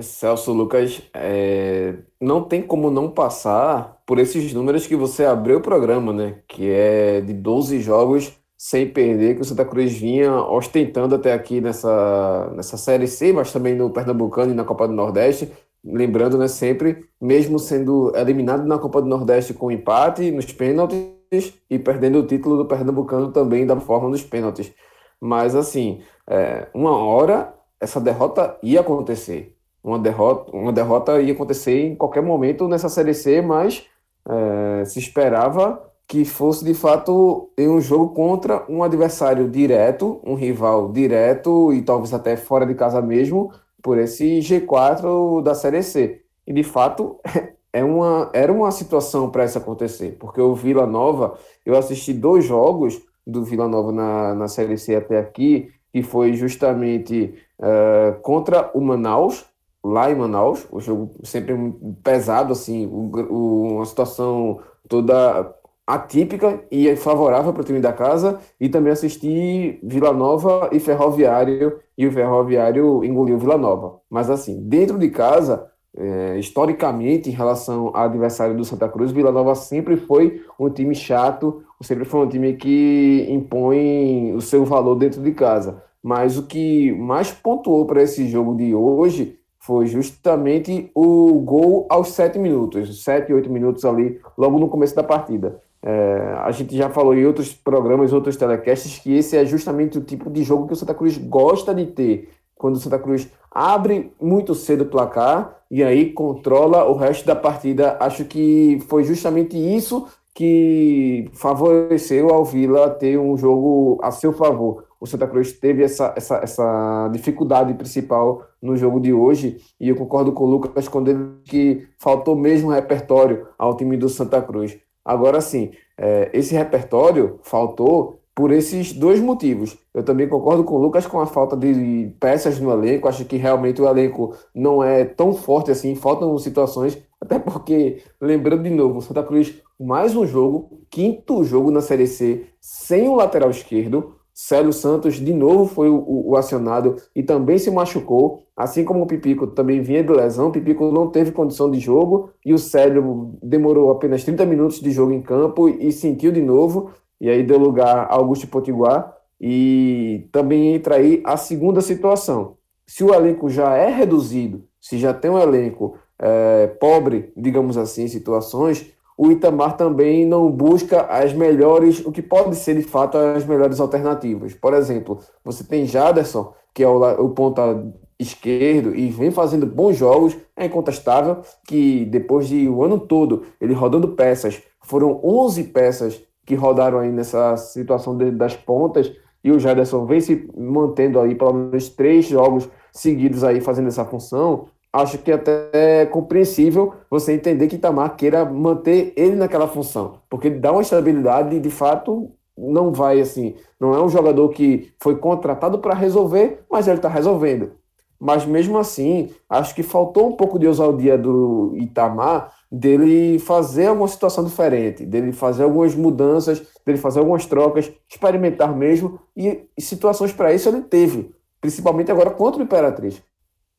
Celso 0.00 0.52
Lucas, 0.52 1.02
é, 1.12 1.98
não 2.20 2.44
tem 2.44 2.62
como 2.62 2.90
não 2.90 3.10
passar 3.10 4.00
por 4.06 4.18
esses 4.18 4.52
números 4.52 4.86
que 4.86 4.94
você 4.94 5.24
abriu 5.24 5.58
o 5.58 5.62
programa, 5.62 6.12
né? 6.12 6.42
Que 6.46 6.70
é 6.70 7.20
de 7.20 7.32
12 7.32 7.80
jogos 7.80 8.32
sem 8.58 8.88
perder, 8.88 9.36
que 9.36 9.42
o 9.42 9.44
Santa 9.44 9.64
Cruz 9.64 9.92
vinha 9.92 10.34
ostentando 10.34 11.14
até 11.14 11.32
aqui 11.32 11.60
nessa, 11.60 12.52
nessa 12.56 12.76
Série 12.76 13.06
C, 13.06 13.32
mas 13.32 13.52
também 13.52 13.72
no 13.72 13.88
Pernambucano 13.88 14.50
e 14.50 14.54
na 14.54 14.64
Copa 14.64 14.88
do 14.88 14.92
Nordeste. 14.92 15.52
Lembrando, 15.84 16.36
né, 16.36 16.48
sempre, 16.48 17.04
mesmo 17.20 17.56
sendo 17.60 18.12
eliminado 18.16 18.66
na 18.66 18.76
Copa 18.76 19.00
do 19.00 19.06
Nordeste 19.06 19.54
com 19.54 19.70
empate 19.70 20.32
nos 20.32 20.46
pênaltis 20.46 21.54
e 21.70 21.78
perdendo 21.78 22.18
o 22.18 22.26
título 22.26 22.56
do 22.56 22.66
Pernambucano 22.66 23.30
também 23.30 23.64
da 23.64 23.78
forma 23.78 24.10
dos 24.10 24.24
pênaltis. 24.24 24.72
Mas, 25.20 25.54
assim, 25.54 26.00
é, 26.28 26.66
uma 26.74 26.96
hora 26.96 27.54
essa 27.80 28.00
derrota 28.00 28.58
ia 28.60 28.80
acontecer. 28.80 29.56
Uma 29.84 30.00
derrota, 30.00 30.50
uma 30.52 30.72
derrota 30.72 31.20
ia 31.20 31.32
acontecer 31.32 31.86
em 31.86 31.94
qualquer 31.94 32.24
momento 32.24 32.66
nessa 32.66 32.88
Série 32.88 33.14
C, 33.14 33.40
mas 33.40 33.86
é, 34.28 34.84
se 34.84 34.98
esperava 34.98 35.87
que 36.08 36.24
fosse 36.24 36.64
de 36.64 36.72
fato 36.72 37.50
em 37.56 37.68
um 37.68 37.82
jogo 37.82 38.14
contra 38.14 38.64
um 38.66 38.82
adversário 38.82 39.46
direto, 39.50 40.20
um 40.24 40.34
rival 40.34 40.90
direto 40.90 41.70
e 41.70 41.82
talvez 41.82 42.14
até 42.14 42.34
fora 42.34 42.64
de 42.64 42.74
casa 42.74 43.02
mesmo, 43.02 43.52
por 43.82 43.98
esse 43.98 44.38
G4 44.38 45.42
da 45.42 45.54
Série 45.54 45.82
C. 45.82 46.22
E 46.46 46.52
de 46.52 46.62
fato 46.62 47.20
é 47.70 47.84
uma, 47.84 48.30
era 48.32 48.50
uma 48.50 48.70
situação 48.70 49.28
para 49.30 49.44
isso 49.44 49.58
acontecer, 49.58 50.16
porque 50.18 50.40
o 50.40 50.54
Vila 50.54 50.86
Nova, 50.86 51.36
eu 51.64 51.76
assisti 51.76 52.14
dois 52.14 52.46
jogos 52.46 52.98
do 53.26 53.44
Vila 53.44 53.68
Nova 53.68 53.92
na, 53.92 54.34
na 54.34 54.48
Série 54.48 54.78
C 54.78 54.96
até 54.96 55.18
aqui, 55.18 55.70
que 55.92 56.02
foi 56.02 56.32
justamente 56.32 57.34
uh, 57.58 58.18
contra 58.22 58.70
o 58.72 58.80
Manaus, 58.80 59.44
lá 59.84 60.10
em 60.10 60.14
Manaus, 60.14 60.66
o 60.72 60.80
jogo 60.80 61.10
sempre 61.22 61.54
pesado, 62.02 62.54
assim, 62.54 62.86
o, 62.86 63.10
o, 63.30 63.62
uma 63.74 63.84
situação 63.84 64.60
toda 64.88 65.54
atípica 65.88 66.60
e 66.70 66.94
favorável 66.96 67.50
para 67.50 67.62
o 67.62 67.64
time 67.64 67.80
da 67.80 67.94
casa, 67.94 68.38
e 68.60 68.68
também 68.68 68.92
assisti 68.92 69.78
Vila 69.82 70.12
Nova 70.12 70.68
e 70.70 70.78
Ferroviário, 70.78 71.78
e 71.96 72.06
o 72.06 72.12
Ferroviário 72.12 73.02
engoliu 73.02 73.38
Vila 73.38 73.56
Nova. 73.56 73.98
Mas 74.10 74.28
assim, 74.28 74.60
dentro 74.68 74.98
de 74.98 75.08
casa, 75.08 75.66
é, 75.96 76.38
historicamente, 76.38 77.30
em 77.30 77.32
relação 77.32 77.86
ao 77.94 78.04
adversário 78.04 78.54
do 78.54 78.66
Santa 78.66 78.86
Cruz, 78.86 79.12
Vila 79.12 79.32
Nova 79.32 79.54
sempre 79.54 79.96
foi 79.96 80.42
um 80.60 80.68
time 80.68 80.94
chato, 80.94 81.62
sempre 81.80 82.04
foi 82.04 82.20
um 82.20 82.28
time 82.28 82.52
que 82.52 83.26
impõe 83.30 84.34
o 84.34 84.42
seu 84.42 84.66
valor 84.66 84.94
dentro 84.94 85.22
de 85.22 85.32
casa. 85.32 85.82
Mas 86.02 86.36
o 86.36 86.46
que 86.46 86.92
mais 86.92 87.32
pontuou 87.32 87.86
para 87.86 88.02
esse 88.02 88.28
jogo 88.28 88.54
de 88.54 88.74
hoje 88.74 89.38
foi 89.58 89.86
justamente 89.86 90.90
o 90.94 91.40
gol 91.40 91.86
aos 91.88 92.08
sete 92.08 92.38
minutos, 92.38 93.02
sete, 93.02 93.32
oito 93.32 93.50
minutos 93.50 93.86
ali, 93.86 94.20
logo 94.36 94.58
no 94.58 94.68
começo 94.68 94.94
da 94.94 95.02
partida. 95.02 95.60
É, 95.82 96.34
a 96.38 96.50
gente 96.50 96.76
já 96.76 96.90
falou 96.90 97.14
em 97.14 97.24
outros 97.24 97.54
programas, 97.54 98.12
outros 98.12 98.36
telecasts, 98.36 98.98
que 98.98 99.16
esse 99.16 99.36
é 99.36 99.44
justamente 99.44 99.98
o 99.98 100.02
tipo 100.02 100.30
de 100.30 100.42
jogo 100.42 100.66
que 100.66 100.72
o 100.72 100.76
Santa 100.76 100.94
Cruz 100.94 101.16
gosta 101.16 101.74
de 101.74 101.86
ter. 101.86 102.30
Quando 102.56 102.76
o 102.76 102.80
Santa 102.80 102.98
Cruz 102.98 103.30
abre 103.50 104.12
muito 104.20 104.54
cedo 104.54 104.82
o 104.82 104.86
placar 104.86 105.58
e 105.70 105.82
aí 105.82 106.12
controla 106.12 106.84
o 106.84 106.94
resto 106.94 107.24
da 107.26 107.36
partida. 107.36 107.96
Acho 108.00 108.24
que 108.24 108.78
foi 108.88 109.04
justamente 109.04 109.56
isso 109.56 110.06
que 110.34 111.28
favoreceu 111.32 112.30
ao 112.30 112.44
Vila 112.44 112.90
ter 112.90 113.18
um 113.18 113.36
jogo 113.36 113.98
a 114.02 114.10
seu 114.10 114.32
favor. 114.32 114.84
O 115.00 115.06
Santa 115.06 115.26
Cruz 115.26 115.52
teve 115.52 115.82
essa, 115.82 116.12
essa, 116.16 116.36
essa 116.38 117.08
dificuldade 117.12 117.74
principal 117.74 118.44
no 118.60 118.76
jogo 118.76 119.00
de 119.00 119.12
hoje, 119.12 119.58
e 119.80 119.88
eu 119.88 119.96
concordo 119.96 120.32
com 120.32 120.44
o 120.44 120.46
Lucas 120.48 120.88
quando 120.88 121.08
ele 121.08 121.28
que 121.44 121.88
faltou 121.98 122.36
mesmo 122.36 122.70
repertório 122.70 123.46
ao 123.56 123.76
time 123.76 123.96
do 123.96 124.08
Santa 124.08 124.42
Cruz. 124.42 124.76
Agora 125.08 125.40
sim, 125.40 125.70
é, 125.96 126.28
esse 126.34 126.54
repertório 126.54 127.40
faltou 127.42 128.20
por 128.34 128.52
esses 128.52 128.92
dois 128.92 129.18
motivos. 129.18 129.78
Eu 129.94 130.02
também 130.02 130.28
concordo 130.28 130.62
com 130.64 130.74
o 130.74 130.78
Lucas 130.78 131.06
com 131.06 131.18
a 131.18 131.24
falta 131.24 131.56
de 131.56 132.12
peças 132.20 132.60
no 132.60 132.70
elenco. 132.70 133.08
Acho 133.08 133.24
que 133.24 133.38
realmente 133.38 133.80
o 133.80 133.88
elenco 133.88 134.36
não 134.54 134.84
é 134.84 135.06
tão 135.06 135.32
forte 135.32 135.70
assim. 135.70 135.94
Faltam 135.94 136.36
situações, 136.36 137.02
até 137.18 137.38
porque, 137.38 138.02
lembrando 138.20 138.64
de 138.64 138.70
novo, 138.70 139.00
Santa 139.00 139.22
Cruz, 139.22 139.62
mais 139.80 140.14
um 140.14 140.26
jogo, 140.26 140.78
quinto 140.90 141.42
jogo 141.42 141.70
na 141.70 141.80
Série 141.80 142.06
C, 142.06 142.44
sem 142.60 143.08
o 143.08 143.14
lateral 143.14 143.48
esquerdo. 143.48 144.14
Célio 144.40 144.72
Santos, 144.72 145.16
de 145.16 145.34
novo, 145.34 145.66
foi 145.66 145.90
o, 145.90 146.04
o, 146.06 146.36
acionado 146.36 146.94
e 147.12 147.24
também 147.24 147.58
se 147.58 147.72
machucou, 147.72 148.44
assim 148.56 148.84
como 148.84 149.02
o 149.02 149.06
Pipico 149.06 149.48
também 149.48 149.82
vinha 149.82 150.00
de 150.00 150.12
lesão. 150.12 150.46
O 150.46 150.52
Pipico 150.52 150.92
não 150.92 151.10
teve 151.10 151.32
condição 151.32 151.68
de 151.68 151.80
jogo 151.80 152.30
e 152.46 152.54
o 152.54 152.58
Célio 152.58 153.36
demorou 153.42 153.90
apenas 153.90 154.22
30 154.22 154.46
minutos 154.46 154.80
de 154.80 154.92
jogo 154.92 155.10
em 155.10 155.20
campo 155.20 155.68
e 155.68 155.90
sentiu 155.90 156.30
de 156.30 156.40
novo, 156.40 156.92
e 157.20 157.28
aí 157.28 157.42
deu 157.42 157.58
lugar 157.58 158.06
a 158.08 158.14
Augusto 158.14 158.46
Potiguar. 158.46 159.12
E 159.40 160.28
também 160.30 160.72
entra 160.72 160.94
aí 160.94 161.20
a 161.24 161.36
segunda 161.36 161.80
situação. 161.80 162.58
Se 162.86 163.02
o 163.02 163.12
elenco 163.12 163.50
já 163.50 163.76
é 163.76 163.90
reduzido, 163.90 164.62
se 164.80 164.98
já 164.98 165.12
tem 165.12 165.32
um 165.32 165.38
elenco 165.38 165.98
é, 166.16 166.68
pobre, 166.80 167.32
digamos 167.36 167.76
assim, 167.76 168.04
em 168.04 168.08
situações, 168.08 168.88
o 169.18 169.32
Itamar 169.32 169.76
também 169.76 170.24
não 170.24 170.48
busca 170.48 171.02
as 171.02 171.34
melhores, 171.34 172.06
o 172.06 172.12
que 172.12 172.22
pode 172.22 172.54
ser 172.54 172.76
de 172.76 172.84
fato 172.84 173.18
as 173.18 173.44
melhores 173.44 173.80
alternativas. 173.80 174.54
Por 174.54 174.72
exemplo, 174.72 175.18
você 175.44 175.64
tem 175.64 175.84
Jaderson, 175.86 176.54
que 176.72 176.84
é 176.84 176.88
o, 176.88 177.24
o 177.24 177.30
ponta 177.30 177.84
esquerdo 178.16 178.94
e 178.94 179.08
vem 179.08 179.32
fazendo 179.32 179.66
bons 179.66 179.96
jogos, 179.96 180.36
é 180.56 180.66
incontestável 180.66 181.38
que 181.66 182.04
depois 182.04 182.46
de 182.46 182.68
o 182.68 182.84
ano 182.84 183.00
todo 183.00 183.42
ele 183.60 183.74
rodando 183.74 184.08
peças, 184.14 184.62
foram 184.80 185.20
11 185.24 185.64
peças 185.64 186.22
que 186.46 186.54
rodaram 186.54 187.00
aí 187.00 187.10
nessa 187.10 187.56
situação 187.56 188.16
de, 188.16 188.30
das 188.30 188.54
pontas 188.54 189.12
e 189.42 189.50
o 189.50 189.58
Jaderson 189.58 190.06
vem 190.06 190.20
se 190.20 190.48
mantendo 190.56 191.18
aí 191.18 191.34
pelo 191.34 191.54
menos 191.54 191.88
três 191.88 192.26
jogos 192.26 192.68
seguidos 192.92 193.42
aí 193.42 193.60
fazendo 193.60 193.88
essa 193.88 194.04
função, 194.04 194.66
acho 194.92 195.18
que 195.18 195.30
até 195.30 195.70
é 195.72 196.06
compreensível 196.06 196.94
você 197.10 197.32
entender 197.32 197.68
que 197.68 197.76
Itamar 197.76 198.16
queira 198.16 198.44
manter 198.44 199.12
ele 199.16 199.36
naquela 199.36 199.68
função, 199.68 200.20
porque 200.28 200.48
ele 200.48 200.58
dá 200.58 200.72
uma 200.72 200.82
estabilidade 200.82 201.56
e 201.56 201.60
de 201.60 201.70
fato 201.70 202.30
não 202.56 202.92
vai 202.92 203.20
assim, 203.20 203.54
não 203.78 203.94
é 203.94 204.02
um 204.02 204.08
jogador 204.08 204.48
que 204.48 204.92
foi 205.00 205.16
contratado 205.16 205.78
para 205.78 205.94
resolver, 205.94 206.64
mas 206.70 206.88
ele 206.88 206.96
está 206.96 207.08
resolvendo. 207.08 207.72
Mas 208.20 208.44
mesmo 208.44 208.76
assim, 208.78 209.30
acho 209.48 209.74
que 209.74 209.82
faltou 209.84 210.28
um 210.28 210.32
pouco 210.32 210.58
de 210.58 210.66
ousadia 210.66 211.16
do 211.16 211.72
Itamar 211.76 212.52
dele 212.70 213.38
fazer 213.38 213.86
alguma 213.86 214.08
situação 214.08 214.44
diferente, 214.44 215.06
dele 215.06 215.32
fazer 215.32 215.62
algumas 215.62 215.94
mudanças, 215.94 216.60
dele 216.84 216.98
fazer 216.98 217.20
algumas 217.20 217.46
trocas, 217.46 217.90
experimentar 218.08 218.76
mesmo, 218.76 219.20
e, 219.36 219.68
situações 219.78 220.32
para 220.32 220.52
isso 220.52 220.68
ele 220.68 220.82
teve, 220.82 221.32
principalmente 221.60 222.10
agora 222.10 222.30
contra 222.30 222.60
o 222.60 222.64
Imperatriz. 222.64 223.22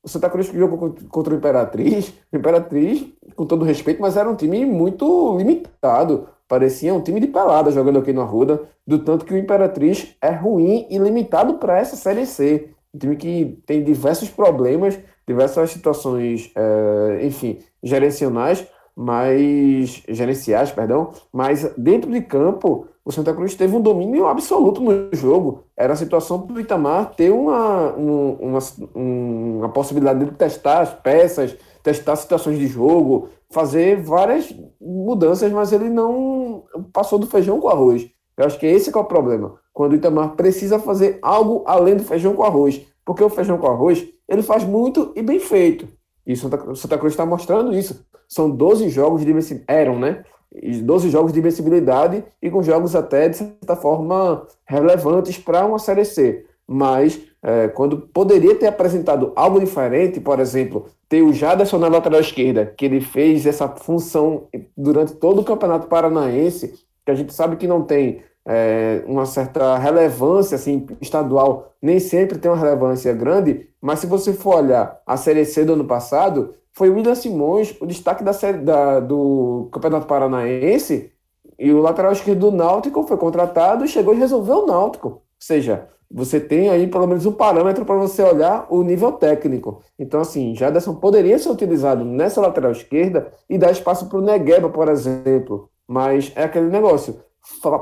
O 0.01 0.07
Santa 0.07 0.29
Cruz 0.29 0.47
jogou 0.47 0.95
contra 1.09 1.33
o 1.33 1.37
Imperatriz. 1.37 2.13
O 2.31 2.37
Imperatriz, 2.37 3.05
com 3.35 3.45
todo 3.45 3.65
respeito, 3.65 4.01
mas 4.01 4.15
era 4.15 4.29
um 4.29 4.35
time 4.35 4.65
muito 4.65 5.37
limitado. 5.37 6.27
Parecia 6.47 6.93
um 6.93 7.01
time 7.01 7.19
de 7.19 7.27
pelada 7.27 7.71
jogando 7.71 7.99
aqui 7.99 8.11
no 8.11 8.21
Arruda, 8.21 8.61
do 8.87 8.99
tanto 8.99 9.25
que 9.25 9.33
o 9.33 9.37
Imperatriz 9.37 10.15
é 10.21 10.31
ruim 10.31 10.87
e 10.89 10.97
limitado 10.97 11.55
para 11.55 11.77
essa 11.77 11.95
Série 11.95 12.25
C. 12.25 12.71
Um 12.93 12.97
time 12.97 13.15
que 13.15 13.61
tem 13.65 13.83
diversos 13.83 14.29
problemas, 14.29 14.97
diversas 15.27 15.69
situações, 15.69 16.51
é, 16.55 17.19
enfim, 17.23 17.59
gerenciais, 17.83 18.65
mas 18.95 20.01
gerenciais, 20.09 20.71
perdão, 20.71 21.11
mas 21.31 21.71
dentro 21.77 22.11
de 22.11 22.21
campo 22.21 22.87
o 23.09 23.11
Santa 23.11 23.33
Cruz 23.33 23.55
teve 23.55 23.75
um 23.75 23.81
domínio 23.81 24.27
absoluto 24.27 24.79
no 24.81 25.09
jogo. 25.13 25.63
Era 25.75 25.93
a 25.93 25.95
situação 25.95 26.41
para 26.41 26.55
o 26.55 26.59
Itamar 26.59 27.15
ter 27.15 27.31
uma, 27.31 27.91
uma, 27.93 28.59
uma 28.93 29.69
possibilidade 29.69 30.23
de 30.23 30.31
testar 30.33 30.81
as 30.81 30.93
peças, 30.93 31.57
testar 31.81 32.15
situações 32.17 32.59
de 32.59 32.67
jogo, 32.67 33.29
fazer 33.49 33.99
várias 33.99 34.53
mudanças, 34.79 35.51
mas 35.51 35.71
ele 35.71 35.89
não 35.89 36.65
passou 36.93 37.17
do 37.17 37.25
feijão 37.25 37.59
com 37.59 37.67
arroz. 37.67 38.07
Eu 38.37 38.45
acho 38.45 38.59
que 38.59 38.67
esse 38.67 38.91
que 38.91 38.97
é 38.99 39.01
o 39.01 39.05
problema. 39.05 39.55
Quando 39.73 39.93
o 39.93 39.95
Itamar 39.95 40.35
precisa 40.35 40.77
fazer 40.77 41.17
algo 41.23 41.63
além 41.65 41.95
do 41.95 42.03
feijão 42.03 42.35
com 42.35 42.43
arroz. 42.43 42.79
Porque 43.03 43.23
o 43.23 43.29
feijão 43.29 43.57
com 43.57 43.65
arroz, 43.65 44.07
ele 44.27 44.43
faz 44.43 44.63
muito 44.63 45.13
e 45.15 45.23
bem 45.23 45.39
feito. 45.39 45.87
E 46.27 46.33
o 46.33 46.37
Santa, 46.37 46.75
Santa 46.75 46.97
Cruz 46.99 47.13
está 47.13 47.25
mostrando 47.25 47.73
isso. 47.73 48.05
São 48.27 48.47
12 48.47 48.87
jogos 48.89 49.25
de 49.25 49.63
eram, 49.67 49.97
né? 49.97 50.23
12 50.51 51.09
jogos 51.09 51.31
de 51.31 51.39
invencibilidade 51.39 52.23
e 52.41 52.49
com 52.49 52.63
jogos 52.63 52.95
até, 52.95 53.29
de 53.29 53.37
certa 53.37 53.75
forma, 53.75 54.47
relevantes 54.65 55.37
para 55.37 55.65
uma 55.65 55.79
Série 55.79 56.05
C. 56.05 56.45
Mas, 56.67 57.19
é, 57.41 57.67
quando 57.67 57.97
poderia 57.97 58.55
ter 58.55 58.67
apresentado 58.67 59.31
algo 59.35 59.59
diferente, 59.59 60.19
por 60.19 60.39
exemplo, 60.39 60.87
ter 61.07 61.21
o 61.21 61.33
Jaderson 61.33 61.77
na 61.77 61.87
lateral 61.87 62.19
esquerda, 62.19 62.65
que 62.65 62.85
ele 62.85 63.01
fez 63.01 63.45
essa 63.45 63.67
função 63.67 64.47
durante 64.77 65.13
todo 65.15 65.41
o 65.41 65.43
Campeonato 65.43 65.87
Paranaense, 65.87 66.73
que 67.05 67.11
a 67.11 67.15
gente 67.15 67.33
sabe 67.33 67.55
que 67.55 67.67
não 67.67 67.83
tem 67.83 68.21
é, 68.47 69.03
uma 69.05 69.25
certa 69.25 69.77
relevância 69.77 70.55
assim, 70.55 70.85
estadual, 71.01 71.73
nem 71.81 71.99
sempre 71.99 72.37
tem 72.37 72.49
uma 72.49 72.57
relevância 72.57 73.13
grande, 73.13 73.67
mas 73.81 73.99
se 73.99 74.07
você 74.07 74.33
for 74.33 74.55
olhar 74.55 75.01
a 75.05 75.17
Série 75.17 75.45
C 75.45 75.63
do 75.63 75.73
ano 75.73 75.85
passado, 75.85 76.55
foi 76.73 76.89
o 76.89 76.95
William 76.95 77.15
Simões, 77.15 77.75
o 77.79 77.85
destaque 77.85 78.23
da 78.23 78.33
série 78.33 78.59
da, 78.59 78.99
do 78.99 79.69
Campeonato 79.71 80.07
Paranaense, 80.07 81.11
e 81.57 81.73
o 81.73 81.81
lateral 81.81 82.13
esquerdo 82.13 82.51
do 82.51 82.55
Náutico 82.55 83.03
foi 83.03 83.17
contratado 83.17 83.83
e 83.83 83.87
chegou 83.87 84.13
e 84.13 84.17
resolveu 84.17 84.63
o 84.63 84.65
Náutico. 84.65 85.07
Ou 85.09 85.21
seja, 85.37 85.89
você 86.09 86.39
tem 86.39 86.69
aí 86.69 86.87
pelo 86.87 87.05
menos 87.05 87.25
um 87.25 87.33
parâmetro 87.33 87.85
para 87.85 87.95
você 87.95 88.23
olhar 88.23 88.65
o 88.69 88.81
nível 88.81 89.11
técnico. 89.11 89.81
Então, 89.97 90.21
assim, 90.21 90.55
Jaderson 90.55 90.95
poderia 90.95 91.37
ser 91.37 91.49
utilizado 91.49 92.05
nessa 92.05 92.41
lateral 92.41 92.71
esquerda 92.71 93.31
e 93.49 93.57
dar 93.57 93.71
espaço 93.71 94.07
para 94.07 94.17
o 94.17 94.21
Negueba, 94.21 94.69
por 94.69 94.87
exemplo. 94.87 95.69
Mas 95.85 96.31
é 96.35 96.43
aquele 96.43 96.67
negócio, 96.67 97.19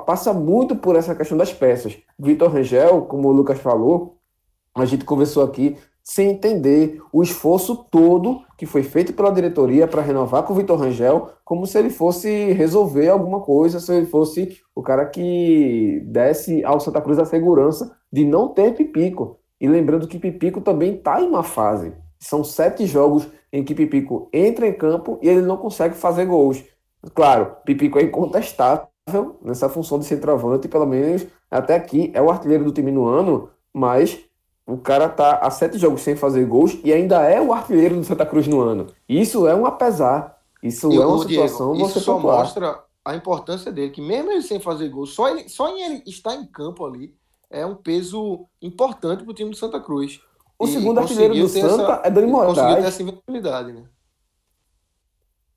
passa 0.06 0.34
muito 0.34 0.76
por 0.76 0.96
essa 0.96 1.16
questão 1.16 1.38
das 1.38 1.54
peças. 1.54 1.98
Vitor 2.18 2.52
Rangel, 2.52 3.04
como 3.04 3.28
o 3.28 3.32
Lucas 3.32 3.60
falou, 3.60 4.18
a 4.76 4.86
gente 4.86 5.06
conversou 5.06 5.44
aqui, 5.44 5.78
sem 6.04 6.30
entender 6.30 7.02
o 7.12 7.22
esforço 7.22 7.86
todo 7.92 8.42
que 8.58 8.66
foi 8.66 8.82
feito 8.82 9.12
pela 9.12 9.32
diretoria 9.32 9.88
para 9.88 10.02
renovar 10.02 10.44
com 10.44 10.54
o 10.54 10.56
Vitor 10.56 10.80
Rangel, 10.80 11.32
como 11.44 11.68
se 11.68 11.78
ele 11.78 11.90
fosse 11.90 12.54
resolver 12.54 13.10
alguma 13.10 13.42
coisa, 13.42 13.80
se 13.80 13.94
ele 13.94 14.06
fosse 14.06 14.58
o 14.74 14.82
cara 14.82 15.06
que 15.06 16.02
desse 16.06 16.64
ao 16.64 16.80
Santa 16.80 17.02
Cruz 17.02 17.20
a 17.20 17.26
segurança 17.26 17.94
de 18.12 18.24
não 18.24 18.48
ter 18.48 18.74
Pipico. 18.74 19.40
E 19.60 19.68
lembrando 19.68 20.08
que 20.08 20.18
Pipico 20.18 20.62
também 20.62 20.96
está 20.96 21.20
em 21.22 21.28
uma 21.28 21.44
fase. 21.44 21.94
São 22.20 22.44
sete 22.44 22.86
jogos 22.86 23.28
em 23.52 23.64
que 23.64 23.76
Pipico 23.76 24.30
entra 24.32 24.68
em 24.68 24.74
campo 24.74 25.20
e 25.22 25.28
ele 25.28 25.42
não 25.42 25.58
consegue 25.58 25.96
fazer 25.96 26.26
gols. 26.26 26.64
Claro, 27.14 27.58
Pipico 27.66 28.00
é 28.00 28.04
incontestável 28.04 28.88
nessa 29.42 29.70
função 29.70 30.00
de 30.00 30.06
centroavante, 30.06 30.68
pelo 30.68 30.86
menos 30.86 31.26
até 31.50 31.76
aqui 31.76 32.12
é 32.14 32.22
o 32.22 32.30
artilheiro 32.30 32.66
do 32.66 32.72
time 32.72 32.92
no 32.92 33.06
ano, 33.06 33.50
mas 33.74 34.20
o 34.66 34.78
cara 34.78 35.08
tá 35.08 35.38
há 35.38 35.50
sete 35.50 35.78
jogos 35.78 36.02
sem 36.02 36.16
fazer 36.16 36.46
gols 36.46 36.78
e 36.84 36.92
ainda 36.92 37.22
é 37.22 37.42
o 37.42 37.54
artilheiro 37.54 37.96
do 37.96 38.04
Santa 38.04 38.26
Cruz 38.26 38.48
no 38.48 38.60
ano. 38.60 38.88
Isso 39.08 39.48
é 39.48 39.56
um 39.56 39.66
apesar. 39.66 40.38
Isso 40.62 40.92
e 40.92 40.98
é 40.98 41.06
uma 41.06 41.20
situação 41.20 41.74
Diego, 41.74 41.90
você 41.90 42.00
só 42.00 42.20
mostra 42.20 42.84
a 43.06 43.16
importância 43.16 43.72
dele, 43.72 43.92
que 43.92 44.02
mesmo 44.02 44.32
ele 44.32 44.42
sem 44.42 44.60
fazer 44.60 44.90
gol, 44.90 45.06
só, 45.06 45.30
ele, 45.30 45.48
só 45.48 45.70
em 45.70 45.82
ele 45.82 46.04
estar 46.06 46.36
em 46.36 46.46
campo 46.46 46.86
ali 46.86 47.16
é 47.50 47.66
um 47.66 47.76
peso 47.76 48.46
importante 48.62 49.24
para 49.24 49.32
o 49.32 49.34
time 49.34 49.52
do 49.52 49.56
Santa 49.56 49.80
Cruz. 49.80 50.20
O 50.60 50.66
e 50.66 50.68
segundo 50.68 51.00
artilheiro 51.00 51.34
do 51.34 51.48
Santa 51.48 51.84
essa, 51.84 52.02
é 52.04 52.12
Dani 52.12 52.28
Moraes. 52.28 52.56
Conseguiu 52.56 52.76
ter 52.82 52.88
essa 52.88 53.02
invencibilidade, 53.04 53.72
né? 53.72 53.84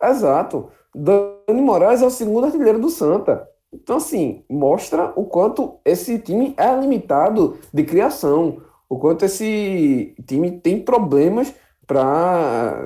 Exato. 0.03 0.71
Dani 0.95 1.63
Moraes 1.63 2.03
é 2.03 2.07
o 2.07 2.11
segundo 2.11 2.47
artilheiro 2.47 2.79
do 2.79 2.91
Santa. 2.91 3.49
Então, 3.73 3.97
assim, 3.97 4.45
mostra 4.49 5.13
o 5.15 5.25
quanto 5.25 5.77
esse 5.85 6.19
time 6.19 6.55
é 6.57 6.75
limitado 6.75 7.57
de 7.73 7.85
criação, 7.85 8.59
o 8.89 8.99
quanto 8.99 9.25
esse 9.25 10.15
time 10.27 10.51
tem 10.51 10.81
problemas 10.81 11.55
para 11.87 12.81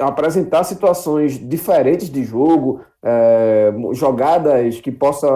apresentar 0.00 0.64
situações 0.64 1.38
diferentes 1.38 2.10
de 2.10 2.24
jogo, 2.24 2.80
é, 3.02 3.72
jogadas 3.92 4.80
que 4.80 4.90
possa 4.90 5.28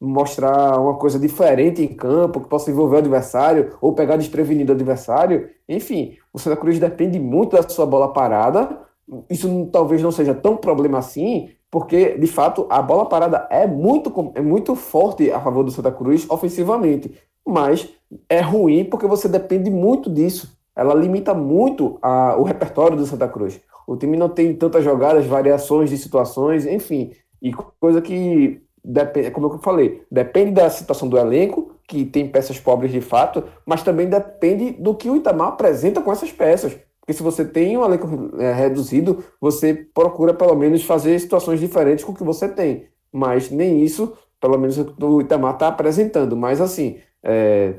mostrar 0.00 0.78
uma 0.78 0.94
coisa 0.94 1.18
diferente 1.18 1.82
em 1.82 1.88
campo, 1.88 2.40
que 2.40 2.48
possa 2.48 2.70
envolver 2.70 2.96
o 2.96 2.98
adversário 2.98 3.76
ou 3.80 3.94
pegar 3.94 4.16
desprevenido 4.16 4.72
o 4.72 4.74
adversário. 4.74 5.48
Enfim, 5.68 6.16
o 6.32 6.38
Santa 6.38 6.56
Cruz 6.56 6.78
depende 6.78 7.18
muito 7.18 7.56
da 7.56 7.66
sua 7.66 7.86
bola 7.86 8.12
parada. 8.12 8.80
Isso 9.28 9.68
talvez 9.72 10.02
não 10.02 10.12
seja 10.12 10.34
tão 10.34 10.56
problema 10.56 10.98
assim, 10.98 11.50
porque 11.70 12.16
de 12.16 12.26
fato 12.26 12.66
a 12.70 12.80
bola 12.80 13.06
parada 13.06 13.46
é 13.50 13.66
muito, 13.66 14.32
é 14.34 14.40
muito 14.40 14.74
forte 14.74 15.30
a 15.30 15.40
favor 15.40 15.64
do 15.64 15.70
Santa 15.70 15.92
Cruz 15.92 16.26
ofensivamente, 16.28 17.14
mas 17.46 17.88
é 18.28 18.40
ruim 18.40 18.84
porque 18.84 19.06
você 19.06 19.28
depende 19.28 19.70
muito 19.70 20.10
disso. 20.10 20.56
Ela 20.74 20.94
limita 20.94 21.34
muito 21.34 21.98
a, 22.00 22.36
o 22.36 22.42
repertório 22.42 22.96
do 22.96 23.04
Santa 23.04 23.28
Cruz. 23.28 23.60
O 23.86 23.96
time 23.96 24.16
não 24.16 24.28
tem 24.28 24.54
tantas 24.54 24.84
jogadas, 24.84 25.26
variações 25.26 25.90
de 25.90 25.98
situações, 25.98 26.66
enfim, 26.66 27.12
e 27.40 27.52
coisa 27.80 28.00
que 28.00 28.62
depende, 28.84 29.30
como 29.30 29.46
eu 29.46 29.58
falei, 29.58 30.02
depende 30.10 30.52
da 30.52 30.68
situação 30.70 31.08
do 31.08 31.18
elenco, 31.18 31.72
que 31.86 32.04
tem 32.04 32.28
peças 32.28 32.60
pobres 32.60 32.92
de 32.92 33.00
fato, 33.00 33.44
mas 33.64 33.82
também 33.82 34.08
depende 34.08 34.72
do 34.72 34.94
que 34.94 35.08
o 35.08 35.16
Itamar 35.16 35.48
apresenta 35.48 36.02
com 36.02 36.12
essas 36.12 36.30
peças. 36.30 36.76
Porque 37.08 37.16
se 37.16 37.22
você 37.22 37.42
tem 37.42 37.74
um 37.74 37.82
elenco 37.82 38.06
é, 38.38 38.52
reduzido, 38.52 39.24
você 39.40 39.72
procura 39.72 40.34
pelo 40.34 40.54
menos 40.54 40.84
fazer 40.84 41.18
situações 41.18 41.58
diferentes 41.58 42.04
com 42.04 42.12
o 42.12 42.14
que 42.14 42.22
você 42.22 42.46
tem. 42.46 42.84
Mas 43.10 43.50
nem 43.50 43.82
isso, 43.82 44.12
pelo 44.38 44.58
menos 44.58 44.76
o 44.76 45.20
Itamar 45.22 45.54
está 45.54 45.68
apresentando. 45.68 46.36
Mas 46.36 46.60
assim, 46.60 46.98
é, 47.22 47.76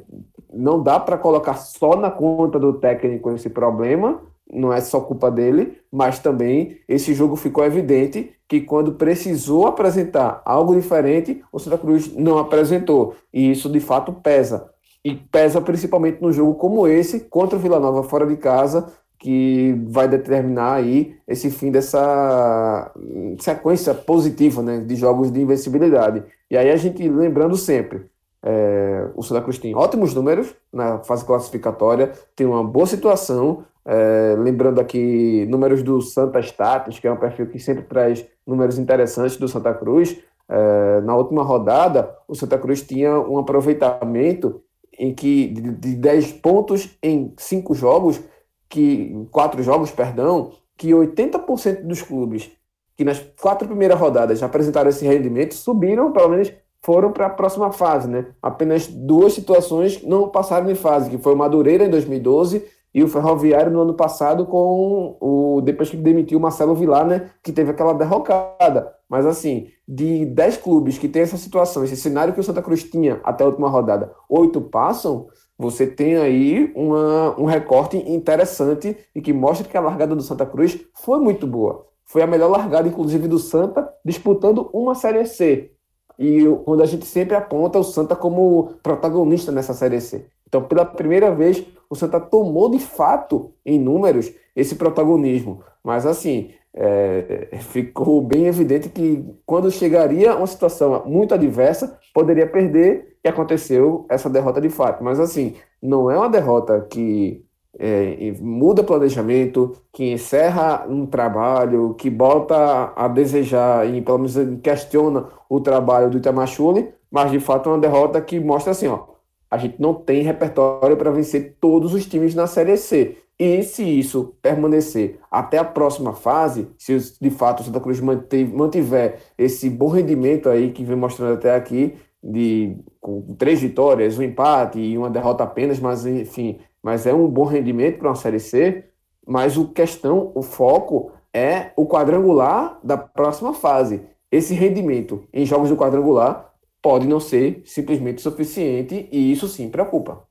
não 0.52 0.82
dá 0.82 1.00
para 1.00 1.15
colocar 1.15 1.54
só 1.58 1.96
na 1.96 2.10
conta 2.10 2.58
do 2.58 2.74
técnico 2.80 3.30
esse 3.30 3.52
problema, 3.52 4.20
não 4.52 4.74
é 4.74 4.82
só 4.82 5.00
culpa 5.00 5.30
dele, 5.30 5.78
mas 5.92 6.18
também 6.18 6.80
esse 6.88 7.13
jogo 7.13 7.36
ficou 7.36 7.63
evidente 7.63 8.32
que 8.48 8.60
quando 8.60 8.94
precisou 8.94 9.68
apresentar 9.68 10.42
algo 10.44 10.74
diferente, 10.74 11.44
o 11.54 11.60
Santa 11.60 11.78
Cruz 11.78 12.15
não 12.15 12.39
apresentou. 12.39 13.13
E 13.32 13.52
isso 13.52 13.70
de 13.70 13.80
fato 13.80 14.12
pesa. 14.12 14.72
E 15.06 15.13
pesa 15.13 15.62
principalmente 15.62 16.20
no 16.20 16.32
jogo 16.32 16.56
como 16.56 16.88
esse, 16.88 17.20
contra 17.20 17.58
o 17.58 17.62
Vila 17.62 17.80
Nova 17.80 18.02
fora 18.02 18.26
de 18.26 18.36
casa, 18.36 18.92
que 19.19 19.75
vai 19.89 20.08
determinar 20.08 20.75
aí 20.75 21.17
esse 21.27 21.51
fim 21.51 21.69
dessa 21.69 22.91
sequência 23.38 23.93
positiva 23.93 24.62
né, 24.62 24.79
de 24.79 24.95
jogos 24.95 25.29
de 25.29 25.41
invencibilidade. 25.41 26.23
E 26.49 26.58
aí 26.58 26.71
a 26.71 26.77
gente 26.77 27.08
lembrando 27.08 27.58
sempre, 27.58 28.05
é, 28.41 29.10
o 29.15 29.21
Santa 29.21 29.41
Cruz 29.41 29.58
tem 29.58 29.75
ótimos 29.75 30.13
números 30.13 30.55
na 30.71 30.99
fase 30.99 31.25
classificatória, 31.25 32.13
tem 32.34 32.47
uma 32.47 32.63
boa 32.63 32.86
situação, 32.86 33.65
é, 33.86 34.36
lembrando 34.38 34.79
aqui 34.79 35.45
números 35.49 35.84
do 35.84 36.01
Santa 36.01 36.39
Status, 36.39 36.97
que 36.97 37.08
é 37.08 37.12
um 37.12 37.17
perfil 37.17 37.47
que 37.47 37.60
sempre 37.60 37.84
traz 37.84 38.25
números 38.47 38.79
interessantes 38.79 39.36
do 39.36 39.47
Santa 39.49 39.73
Cruz. 39.73 40.17
É, 40.47 41.01
na 41.01 41.15
última 41.15 41.43
rodada, 41.43 42.15
o 42.27 42.34
Santa 42.34 42.58
Cruz 42.58 42.82
tinha 42.82 43.19
um 43.19 43.38
aproveitamento 43.38 44.62
em 44.97 45.13
que 45.13 45.47
de, 45.47 45.71
de 45.71 45.95
10 45.95 46.34
pontos 46.34 46.97
em 47.03 47.34
5 47.38 47.73
jogos, 47.73 48.21
que 48.69 49.27
quatro 49.32 49.62
jogos, 49.63 49.91
perdão, 49.91 50.51
que 50.77 50.89
80% 50.89 51.84
dos 51.84 52.01
clubes 52.01 52.51
que 52.99 53.05
nas 53.05 53.17
quatro 53.39 53.65
primeiras 53.65 53.97
rodadas 53.97 54.43
apresentaram 54.43 54.89
esse 54.89 55.05
rendimento 55.08 55.53
subiram, 55.53 56.12
pelo 56.12 56.27
menos 56.27 56.51
foram 56.82 57.13
para 57.13 57.27
a 57.27 57.29
próxima 57.29 57.71
fase, 57.71 58.10
né? 58.10 58.25
Apenas 58.41 58.88
duas 58.88 59.32
situações 59.32 60.03
não 60.03 60.27
passaram 60.27 60.67
de 60.67 60.75
fase, 60.75 61.10
que 61.10 61.17
foi 61.17 61.34
o 61.34 61.38
Madureira 61.38 61.86
em 61.86 61.89
2012 61.89 62.62
e 62.93 63.01
o 63.01 63.08
Ferroviário 63.08 63.71
no 63.71 63.84
ano 63.84 63.93
passado 63.93 64.45
com 64.45 65.15
o 65.21 65.62
depois 65.62 65.89
que 65.89 65.95
demitiu 65.95 66.38
o 66.38 66.41
Marcelo 66.41 66.75
Vilar, 66.75 67.08
né, 67.08 67.29
que 67.41 67.53
teve 67.53 67.71
aquela 67.71 67.93
derrocada. 67.93 68.93
Mas 69.08 69.25
assim, 69.25 69.67
de 69.88 70.25
10 70.25 70.58
clubes 70.58 70.97
que 70.97 71.08
tem 71.08 71.21
essa 71.21 71.38
situação, 71.38 71.86
esse 71.86 71.95
cenário 71.95 72.34
que 72.34 72.41
o 72.41 72.43
Santa 72.43 72.62
Cruz 72.62 72.84
tinha 72.84 73.21
até 73.23 73.45
a 73.45 73.47
última 73.47 73.69
rodada, 73.69 74.12
oito 74.27 74.60
passam, 74.60 75.27
você 75.60 75.86
tem 75.86 76.15
aí 76.15 76.72
uma, 76.74 77.38
um 77.38 77.43
recorte 77.43 77.98
interessante 77.98 78.95
e 79.13 79.19
que 79.19 79.34
mostra 79.34 79.67
que 79.67 79.76
a 79.76 79.82
largada 79.82 80.15
do 80.15 80.24
Santa 80.24 80.45
Cruz 80.45 80.80
foi 80.93 81.19
muito 81.19 81.45
boa. 81.45 81.86
Foi 82.06 82.22
a 82.22 82.28
melhor 82.28 82.50
largada, 82.50 82.88
inclusive, 82.88 83.28
do 83.28 83.38
Santa, 83.38 83.93
disputando 84.06 84.69
uma 84.72 84.95
Série 84.95 85.26
C. 85.26 85.72
E 86.17 86.45
quando 86.63 86.82
a 86.82 86.86
gente 86.86 87.06
sempre 87.06 87.36
aponta 87.36 87.78
o 87.78 87.84
Santa 87.84 88.15
como 88.15 88.76
protagonista 88.82 89.52
nessa 89.52 89.74
Série 89.74 90.00
C. 90.00 90.28
Então, 90.48 90.63
pela 90.63 90.86
primeira 90.86 91.30
vez, 91.36 91.62
o 91.89 91.95
Santa 91.95 92.22
tomou 92.22 92.72
de 92.72 92.80
fato, 92.80 93.54
em 93.65 93.78
números, 93.78 94.32
esse 94.56 94.76
protagonismo. 94.76 95.62
Mas, 95.84 96.06
assim, 96.06 96.52
é, 96.74 97.50
ficou 97.60 98.22
bem 98.22 98.45
evidente 98.45 98.88
que 98.88 99.26
quando 99.45 99.69
chegaria 99.69 100.38
uma 100.38 100.48
situação 100.48 101.04
muito 101.06 101.34
adversa, 101.34 102.00
poderia 102.13 102.48
perder 102.48 103.09
e 103.23 103.27
aconteceu 103.29 104.05
essa 104.10 104.29
derrota 104.29 104.62
de 104.62 104.69
fato. 104.69 105.03
Mas 105.03 105.19
assim, 105.19 105.55
não 105.82 106.10
é 106.10 106.17
uma 106.17 106.29
derrota 106.29 106.82
que 106.89 107.43
é, 107.77 108.34
muda 108.41 108.84
planejamento, 108.84 109.73
que 109.91 110.12
encerra 110.12 110.86
um 110.88 111.05
trabalho, 111.05 111.93
que 111.95 112.10
bota 112.10 112.93
a 112.95 113.08
desejar 113.08 113.88
e 113.88 114.01
pelo 114.01 114.19
menos 114.19 114.36
questiona 114.62 115.27
o 115.49 115.60
trabalho 115.60 116.10
do 116.10 116.17
Itamachule, 116.17 116.89
mas 117.12 117.32
de 117.32 117.39
fato 117.39 117.69
é 117.69 117.73
uma 117.73 117.79
derrota 117.79 118.21
que 118.21 118.39
mostra 118.39 118.71
assim, 118.71 118.88
ó, 118.88 119.05
a 119.49 119.58
gente 119.58 119.82
não 119.82 119.93
tem 119.93 120.21
repertório 120.21 120.95
para 120.95 121.12
vencer 121.12 121.58
todos 121.60 121.93
os 121.93 122.05
times 122.05 122.36
na 122.36 122.47
Série 122.47 122.77
C. 122.77 123.17
E 123.39 123.63
se 123.63 123.84
isso 123.84 124.36
permanecer 124.41 125.17
até 125.32 125.58
a 125.58 125.63
próxima 125.63 126.13
fase, 126.13 126.67
se 126.77 126.97
de 127.21 127.29
fato 127.29 127.62
o 127.62 127.63
Santa 127.63 127.79
Cruz 127.79 128.01
mantiver 128.01 129.19
esse 129.38 129.69
bom 129.69 129.88
rendimento 129.88 130.49
aí 130.49 130.71
que 130.71 130.84
vem 130.84 130.97
mostrando 130.97 131.36
até 131.36 131.55
aqui, 131.55 131.95
de 132.23 132.77
com 132.99 133.36
três 133.36 133.62
vitórias, 133.62 134.17
um 134.17 134.23
empate 134.23 134.79
e 134.79 134.97
uma 134.97 135.10
derrota 135.10 135.43
apenas, 135.43 135.79
mas 135.79 136.05
enfim, 136.05 136.60
mas 136.82 137.05
é 137.05 137.13
um 137.13 137.27
bom 137.27 137.45
rendimento 137.45 137.97
para 137.97 138.10
uma 138.10 138.15
série 138.15 138.39
C. 138.39 138.86
Mas 139.25 139.58
o 139.58 139.67
questão, 139.67 140.32
o 140.34 140.41
foco 140.41 141.12
é 141.34 141.71
o 141.75 141.86
quadrangular 141.86 142.79
da 142.84 142.97
próxima 142.97 143.53
fase. 143.53 144.01
Esse 144.32 144.53
rendimento 144.53 145.27
em 145.34 145.45
jogos 145.45 145.69
do 145.69 145.77
quadrangular 145.77 146.53
pode 146.82 147.08
não 147.08 147.19
ser 147.19 147.62
simplesmente 147.65 148.21
suficiente 148.21 149.08
e 149.12 149.32
isso 149.32 149.47
sim 149.47 149.69
preocupa. 149.69 150.27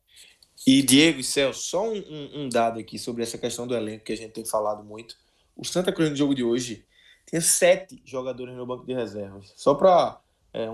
E 0.66 0.82
Diego 0.82 1.20
e 1.20 1.24
Celso, 1.24 1.62
só 1.62 1.88
um, 1.88 1.96
um, 1.96 2.30
um, 2.42 2.48
dado 2.48 2.80
aqui 2.80 2.98
sobre 2.98 3.22
essa 3.22 3.38
questão 3.38 3.66
do 3.66 3.76
elenco 3.76 4.04
que 4.04 4.12
a 4.12 4.16
gente 4.16 4.32
tem 4.32 4.44
falado 4.44 4.82
muito. 4.82 5.16
O 5.56 5.64
Santa 5.64 5.92
Cruz 5.92 6.10
no 6.10 6.16
jogo 6.16 6.34
de 6.34 6.42
hoje 6.42 6.84
tinha 7.26 7.40
sete 7.40 8.02
jogadores 8.04 8.56
no 8.56 8.66
banco 8.66 8.84
de 8.84 8.92
reservas. 8.92 9.52
Só 9.56 9.74
para 9.74 10.20
é, 10.52 10.66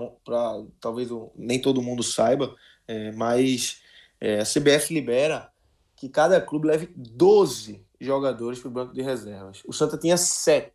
talvez 0.79 1.11
um, 1.11 1.29
nem 1.35 1.61
todo 1.61 1.81
mundo 1.81 2.03
saiba, 2.03 2.55
é, 2.87 3.11
mas 3.11 3.81
é, 4.19 4.39
a 4.39 4.43
CBF 4.43 4.93
libera 4.93 5.51
que 5.95 6.09
cada 6.09 6.39
clube 6.41 6.67
leve 6.67 6.89
12 6.95 7.83
jogadores 7.99 8.59
para 8.59 8.67
o 8.67 8.71
banco 8.71 8.93
de 8.93 9.01
reservas. 9.01 9.61
O 9.65 9.73
Santa 9.73 9.97
tinha 9.97 10.17
7. 10.17 10.71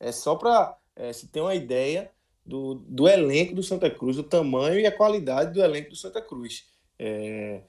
É 0.00 0.12
só 0.12 0.34
para 0.34 0.76
é, 0.96 1.12
se 1.12 1.28
ter 1.28 1.40
uma 1.40 1.54
ideia 1.54 2.10
do, 2.44 2.74
do 2.74 3.08
elenco 3.08 3.54
do 3.54 3.62
Santa 3.62 3.90
Cruz, 3.90 4.18
o 4.18 4.22
tamanho 4.22 4.78
e 4.78 4.86
a 4.86 4.96
qualidade 4.96 5.52
do 5.52 5.62
elenco 5.62 5.90
do 5.90 5.96
Santa 5.96 6.20
Cruz. 6.20 6.66
É, 6.98 7.62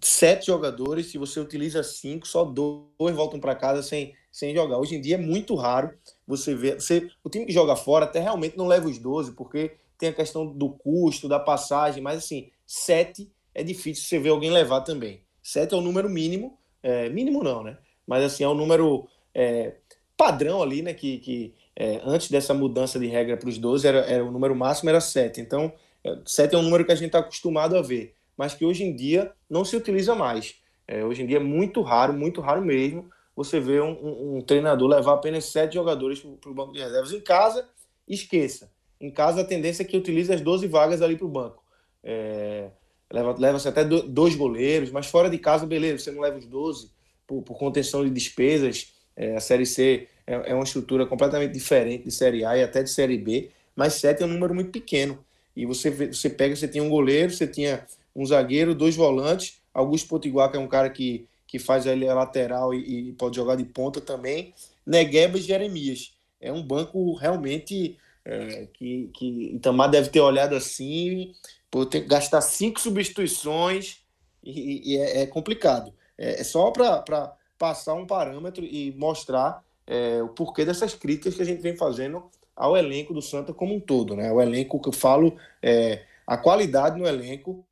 sete 0.00 0.46
jogadores, 0.46 1.06
se 1.06 1.18
você 1.18 1.38
utiliza 1.40 1.82
cinco, 1.82 2.26
só 2.26 2.44
dois 2.44 3.14
voltam 3.14 3.38
para 3.38 3.54
casa 3.54 3.82
sem, 3.82 4.14
sem 4.30 4.54
jogar. 4.54 4.78
Hoje 4.78 4.96
em 4.96 5.00
dia 5.00 5.16
é 5.16 5.18
muito 5.18 5.54
raro 5.54 5.92
você 6.26 6.54
ver. 6.54 6.80
Você, 6.80 7.10
o 7.22 7.28
time 7.28 7.44
que 7.44 7.52
joga 7.52 7.76
fora 7.76 8.04
até 8.04 8.20
realmente 8.20 8.56
não 8.56 8.66
leva 8.66 8.88
os 8.88 8.98
12, 8.98 9.32
porque 9.32 9.76
tem 10.02 10.08
a 10.08 10.12
questão 10.12 10.44
do 10.44 10.68
custo, 10.68 11.28
da 11.28 11.38
passagem, 11.38 12.02
mas 12.02 12.18
assim, 12.18 12.50
sete 12.66 13.30
é 13.54 13.62
difícil 13.62 14.04
você 14.04 14.18
ver 14.18 14.30
alguém 14.30 14.50
levar 14.50 14.80
também. 14.80 15.22
Sete 15.40 15.74
é 15.74 15.76
o 15.76 15.80
número 15.80 16.10
mínimo, 16.10 16.58
é, 16.82 17.08
mínimo 17.08 17.40
não, 17.44 17.62
né? 17.62 17.78
Mas 18.04 18.24
assim, 18.24 18.42
é 18.42 18.48
o 18.48 18.54
número 18.54 19.06
é, 19.32 19.76
padrão 20.16 20.60
ali, 20.60 20.82
né? 20.82 20.92
Que, 20.92 21.18
que 21.18 21.54
é, 21.76 22.00
antes 22.04 22.28
dessa 22.28 22.52
mudança 22.52 22.98
de 22.98 23.06
regra 23.06 23.36
para 23.36 23.48
os 23.48 23.58
12, 23.58 23.86
era, 23.86 23.98
era, 24.00 24.24
o 24.24 24.32
número 24.32 24.56
máximo 24.56 24.90
era 24.90 25.00
sete. 25.00 25.40
Então, 25.40 25.72
é, 26.02 26.18
sete 26.26 26.56
é 26.56 26.58
um 26.58 26.62
número 26.62 26.84
que 26.84 26.90
a 26.90 26.96
gente 26.96 27.06
está 27.06 27.20
acostumado 27.20 27.76
a 27.76 27.80
ver, 27.80 28.16
mas 28.36 28.54
que 28.54 28.64
hoje 28.64 28.82
em 28.82 28.96
dia 28.96 29.32
não 29.48 29.64
se 29.64 29.76
utiliza 29.76 30.16
mais. 30.16 30.56
É, 30.88 31.04
hoje 31.04 31.22
em 31.22 31.26
dia 31.28 31.36
é 31.36 31.40
muito 31.40 31.80
raro, 31.80 32.12
muito 32.12 32.40
raro 32.40 32.60
mesmo, 32.60 33.08
você 33.36 33.60
ver 33.60 33.82
um, 33.82 33.92
um, 33.92 34.36
um 34.38 34.40
treinador 34.40 34.88
levar 34.88 35.12
apenas 35.12 35.44
sete 35.44 35.74
jogadores 35.74 36.18
para 36.40 36.50
o 36.50 36.54
banco 36.54 36.72
de 36.72 36.80
reservas 36.80 37.12
em 37.12 37.20
casa, 37.20 37.68
esqueça 38.08 38.68
Em 39.02 39.10
casa, 39.10 39.40
a 39.40 39.44
tendência 39.44 39.82
é 39.82 39.84
que 39.84 39.96
utilize 39.96 40.32
as 40.32 40.40
12 40.40 40.68
vagas 40.68 41.02
ali 41.02 41.16
para 41.16 41.26
o 41.26 41.28
banco. 41.28 41.62
É, 42.04 42.70
leva-se 43.10 43.40
leva 43.40 43.68
até 43.68 43.84
dois 43.84 44.36
goleiros, 44.36 44.92
mas 44.92 45.06
fora 45.06 45.28
de 45.28 45.38
casa, 45.38 45.66
beleza, 45.66 46.04
você 46.04 46.12
não 46.12 46.20
leva 46.20 46.38
os 46.38 46.46
12 46.46 46.88
por, 47.26 47.42
por 47.42 47.58
contenção 47.58 48.04
de 48.04 48.10
despesas. 48.10 48.92
É, 49.16 49.36
a 49.36 49.40
Série 49.40 49.66
C 49.66 50.06
é, 50.24 50.50
é, 50.52 50.54
uma 50.54 50.62
estrutura 50.62 51.04
completamente 51.04 51.52
diferente 51.52 52.04
de 52.04 52.12
Série 52.12 52.44
A 52.44 52.56
e 52.56 52.62
até 52.62 52.80
de 52.80 52.90
Série 52.90 53.18
B, 53.18 53.50
mas 53.74 53.94
7 53.94 54.22
é 54.22 54.26
um 54.26 54.28
número 54.28 54.54
muito 54.54 54.70
pequeno. 54.70 55.18
E 55.56 55.66
você, 55.66 55.90
você 55.90 56.30
pega, 56.30 56.54
você 56.54 56.68
tinha 56.68 56.84
um 56.84 56.88
goleiro, 56.88 57.32
você 57.32 57.46
tinha 57.46 57.84
um 58.14 58.24
zagueiro, 58.24 58.72
dois 58.72 58.94
volantes, 58.94 59.60
Augusto 59.74 60.08
Potiguar, 60.08 60.48
que 60.48 60.56
é 60.56 60.60
um 60.60 60.68
cara 60.68 60.88
que, 60.88 61.26
que 61.46 61.58
faz 61.58 61.88
ali 61.88 62.08
a 62.08 62.14
lateral 62.14 62.72
e, 62.72 63.08
e 63.08 63.12
pode 63.14 63.34
jogar 63.34 63.56
de 63.56 63.64
ponta 63.64 64.00
também, 64.00 64.54
Negueba 64.86 65.38
e 65.38 65.42
Jeremias. 65.42 66.14
É 66.40 66.52
um 66.52 66.62
banco 66.62 67.14
realmente 67.14 67.96
é, 68.24 68.66
que, 68.72 69.10
que 69.14 69.54
Itamar 69.54 69.90
deve 69.90 70.08
ter 70.10 70.20
olhado 70.20 70.54
assim, 70.54 71.32
por 71.70 71.86
ter 71.86 72.02
que 72.02 72.08
gastar 72.08 72.40
cinco 72.40 72.80
substituições 72.80 74.02
e, 74.42 74.94
e 74.94 74.98
é, 74.98 75.22
é, 75.22 75.26
complicado. 75.26 75.92
É, 76.16 76.40
é 76.40 76.44
só 76.44 76.70
para 76.70 77.36
passar 77.58 77.94
um 77.94 78.06
parâmetro 78.06 78.64
e 78.64 78.92
mostrar 78.92 79.64
é, 79.86 80.22
o 80.22 80.28
porquê 80.28 80.64
dessas 80.64 80.94
críticas 80.94 81.34
que 81.34 81.42
a 81.42 81.46
gente 81.46 81.62
vem 81.62 81.76
fazendo 81.76 82.30
ao 82.54 82.76
elenco 82.76 83.14
do 83.14 83.22
Santa 83.22 83.52
como 83.52 83.74
um 83.74 83.80
todo. 83.80 84.14
Né? 84.14 84.30
O 84.30 84.40
elenco 84.40 84.80
que 84.80 84.88
eu 84.88 84.92
falo, 84.92 85.36
é, 85.62 86.04
a 86.26 86.36
qualidade 86.36 86.98
no 86.98 87.06
elenco 87.06 87.64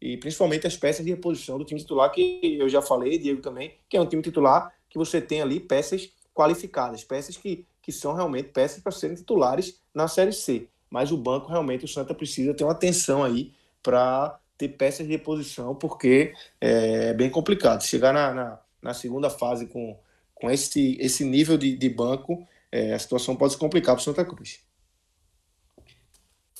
e 0.00 0.16
principalmente 0.16 0.66
as 0.66 0.76
peças 0.76 1.04
de 1.04 1.10
reposição 1.10 1.58
do 1.58 1.64
time 1.64 1.80
titular, 1.80 2.10
que 2.10 2.58
eu 2.60 2.68
já 2.68 2.82
falei, 2.82 3.18
Diego 3.18 3.40
também, 3.40 3.74
que 3.88 3.96
é 3.96 4.00
um 4.00 4.06
time 4.06 4.22
titular 4.22 4.72
que 4.88 4.98
você 4.98 5.20
tem 5.20 5.40
ali 5.40 5.58
peças 5.58 6.10
qualificadas, 6.34 7.02
peças 7.02 7.36
que, 7.36 7.66
que 7.86 7.92
são 7.92 8.14
realmente 8.14 8.48
peças 8.48 8.82
para 8.82 8.90
serem 8.90 9.14
titulares 9.14 9.80
na 9.94 10.08
Série 10.08 10.32
C. 10.32 10.68
Mas 10.90 11.12
o 11.12 11.16
banco 11.16 11.48
realmente, 11.48 11.84
o 11.84 11.88
Santa 11.88 12.12
precisa 12.12 12.52
ter 12.52 12.64
uma 12.64 12.72
atenção 12.72 13.22
aí 13.22 13.52
para 13.80 14.40
ter 14.58 14.70
peças 14.70 15.06
de 15.06 15.12
reposição, 15.12 15.72
porque 15.72 16.34
é 16.60 17.14
bem 17.14 17.30
complicado. 17.30 17.84
Chegar 17.84 18.12
na, 18.12 18.34
na, 18.34 18.58
na 18.82 18.92
segunda 18.92 19.30
fase 19.30 19.66
com, 19.66 19.96
com 20.34 20.50
esse, 20.50 20.98
esse 21.00 21.24
nível 21.24 21.56
de, 21.56 21.76
de 21.76 21.88
banco, 21.88 22.44
é, 22.72 22.92
a 22.92 22.98
situação 22.98 23.36
pode 23.36 23.52
se 23.52 23.58
complicar 23.58 23.94
para 23.94 24.00
o 24.00 24.04
Santa 24.04 24.24
Cruz. 24.24 24.58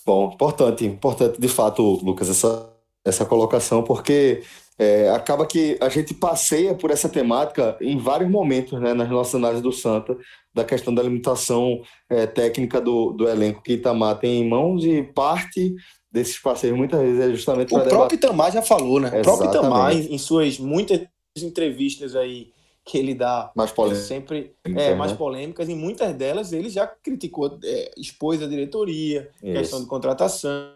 Bom, 0.04 0.30
importante, 0.32 0.84
importante 0.84 1.40
de 1.40 1.48
fato, 1.48 1.82
Lucas, 1.82 2.28
essa, 2.30 2.72
essa 3.04 3.26
colocação, 3.26 3.82
porque 3.82 4.44
é, 4.78 5.08
acaba 5.10 5.46
que 5.46 5.78
a 5.80 5.88
gente 5.88 6.12
passeia 6.12 6.74
por 6.74 6.90
essa 6.90 7.08
temática 7.08 7.76
em 7.80 7.98
vários 7.98 8.30
momentos 8.30 8.78
né, 8.80 8.92
nas 8.92 9.08
nossas 9.08 9.34
análises 9.36 9.62
do 9.62 9.72
Santa, 9.72 10.16
da 10.54 10.64
questão 10.64 10.94
da 10.94 11.02
limitação 11.02 11.80
é, 12.10 12.26
técnica 12.26 12.80
do, 12.80 13.12
do 13.12 13.28
elenco 13.28 13.62
que 13.62 13.74
Itamar 13.74 14.18
tem 14.18 14.42
em 14.42 14.48
mãos 14.48 14.84
e 14.84 15.02
parte 15.02 15.74
desses 16.12 16.38
passeios 16.38 16.76
muitas 16.76 17.00
vezes 17.00 17.20
é 17.20 17.30
justamente 17.30 17.74
o 17.74 17.80
próprio 17.80 18.16
Itamar 18.16 18.52
já 18.52 18.62
falou, 18.62 19.00
né? 19.00 19.08
Exatamente. 19.08 19.28
O 19.28 19.36
próprio 19.36 19.50
Itamar 19.50 19.92
em, 19.92 20.14
em 20.14 20.18
suas 20.18 20.58
muitas 20.58 21.00
entrevistas 21.36 22.14
aí 22.14 22.52
que 22.84 22.96
ele 22.96 23.14
dá 23.14 23.50
mais 23.56 23.72
polêmicas. 23.72 24.06
sempre 24.06 24.54
é, 24.64 24.94
mais 24.94 25.10
né? 25.10 25.18
polêmicas, 25.18 25.68
e 25.68 25.74
muitas 25.74 26.14
delas 26.14 26.52
ele 26.52 26.70
já 26.70 26.86
criticou, 26.86 27.58
é, 27.64 27.90
expôs 27.96 28.40
a 28.40 28.46
diretoria, 28.46 29.28
Isso. 29.42 29.52
questão 29.52 29.80
de 29.80 29.86
contratação, 29.86 30.70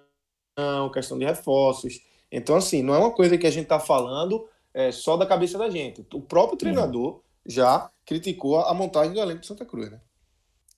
questão 0.92 1.16
de 1.16 1.24
reforços. 1.24 2.00
Então, 2.31 2.57
assim, 2.57 2.83
não 2.83 2.95
é 2.95 2.99
uma 2.99 3.11
coisa 3.11 3.37
que 3.37 3.47
a 3.47 3.51
gente 3.51 3.64
está 3.64 3.81
falando 3.81 4.47
é, 4.73 4.93
só 4.93 5.16
da 5.16 5.27
cabeça 5.27 5.59
da 5.59 5.69
gente. 5.69 6.07
O 6.14 6.21
próprio 6.21 6.53
uhum. 6.53 6.59
treinador 6.59 7.14
uhum. 7.14 7.21
já 7.47 7.90
criticou 8.05 8.61
a 8.61 8.73
montagem 8.73 9.12
do 9.12 9.21
elenco 9.21 9.40
de 9.40 9.47
Santa 9.47 9.64
Cruz, 9.64 9.90
né? 9.90 10.01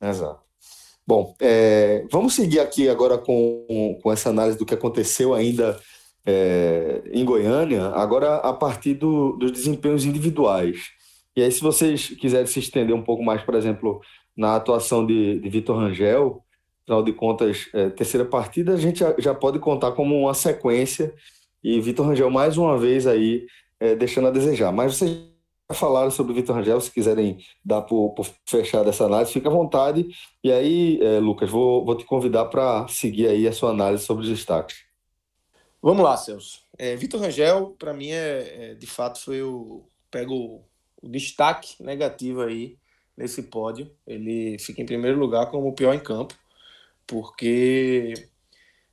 Exato. 0.01 0.41
Bom, 1.07 1.35
é, 1.41 2.07
vamos 2.11 2.35
seguir 2.35 2.61
aqui 2.61 2.88
agora 2.88 3.19
com, 3.19 3.99
com 4.03 4.12
essa 4.12 4.31
análise 4.31 4.57
do 4.57 4.65
que 4.65 4.75
aconteceu 4.75 5.35
ainda 5.35 5.79
é, 6.25 7.03
em 7.12 7.25
Goiânia, 7.25 7.87
agora 7.88 8.37
a 8.37 8.53
partir 8.53 8.95
do, 8.95 9.33
dos 9.37 9.53
desempenhos 9.53 10.05
individuais. 10.05 10.91
E 11.35 11.43
aí, 11.43 11.51
se 11.51 11.61
vocês 11.61 12.09
quiserem 12.09 12.47
se 12.47 12.59
estender 12.59 12.95
um 12.95 13.03
pouco 13.03 13.23
mais, 13.23 13.43
por 13.43 13.55
exemplo, 13.55 14.01
na 14.37 14.57
atuação 14.57 15.05
de, 15.05 15.41
de 15.41 15.49
Vitor 15.49 15.77
Rangel, 15.77 16.45
afinal 16.83 17.03
de 17.03 17.12
contas, 17.12 17.69
é, 17.73 17.88
terceira 17.91 18.25
partida, 18.25 18.75
a 18.75 18.77
gente 18.77 19.01
já, 19.01 19.15
já, 19.19 19.35
pode 19.35 19.59
contar 19.59 19.93
como 19.93 20.19
uma 20.19 20.35
sequência. 20.35 21.15
E 21.62 21.81
Vitor 21.81 22.07
Rangel, 22.07 22.31
mais 22.31 22.57
uma 22.57 22.77
vez, 22.79 23.07
aí, 23.07 23.46
é, 23.79 23.94
deixando 23.94 24.29
a 24.29 24.31
desejar. 24.31 24.72
Mas 24.72 24.96
vocês 24.96 25.11
já 25.70 25.75
falaram 25.75 26.11
sobre 26.11 26.33
o 26.33 26.35
Vitor 26.35 26.57
Rangel, 26.57 26.81
se 26.81 26.90
quiserem 26.90 27.38
dar 27.64 27.83
por, 27.83 28.11
por 28.11 28.27
fechar 28.46 28.85
dessa 28.85 29.05
análise, 29.05 29.33
fica 29.33 29.48
à 29.48 29.53
vontade. 29.53 30.09
E 30.42 30.51
aí, 30.51 31.01
é, 31.01 31.18
Lucas, 31.18 31.51
vou, 31.51 31.85
vou 31.85 31.96
te 31.96 32.05
convidar 32.05 32.46
para 32.46 32.87
seguir 32.88 33.29
aí 33.29 33.46
a 33.46 33.53
sua 33.53 33.70
análise 33.70 34.05
sobre 34.05 34.25
os 34.25 34.31
destaques. 34.31 34.85
Vamos 35.81 36.05
lá, 36.05 36.16
Celso. 36.16 36.61
É, 36.79 36.94
Vitor 36.94 37.20
Rangel, 37.20 37.75
para 37.79 37.92
mim, 37.92 38.11
é, 38.11 38.70
é, 38.70 38.75
de 38.75 38.87
fato, 38.87 39.20
foi 39.20 39.42
o. 39.42 39.85
Pego 40.11 40.62
o 41.03 41.09
destaque 41.09 41.83
negativo 41.83 42.42
aí 42.42 42.77
nesse 43.16 43.42
pódio. 43.44 43.90
Ele 44.07 44.59
fica 44.59 44.81
em 44.81 44.87
primeiro 44.87 45.18
lugar 45.18 45.51
como 45.51 45.68
o 45.68 45.75
pior 45.75 45.94
em 45.94 45.98
campo, 45.98 46.35
porque 47.07 48.14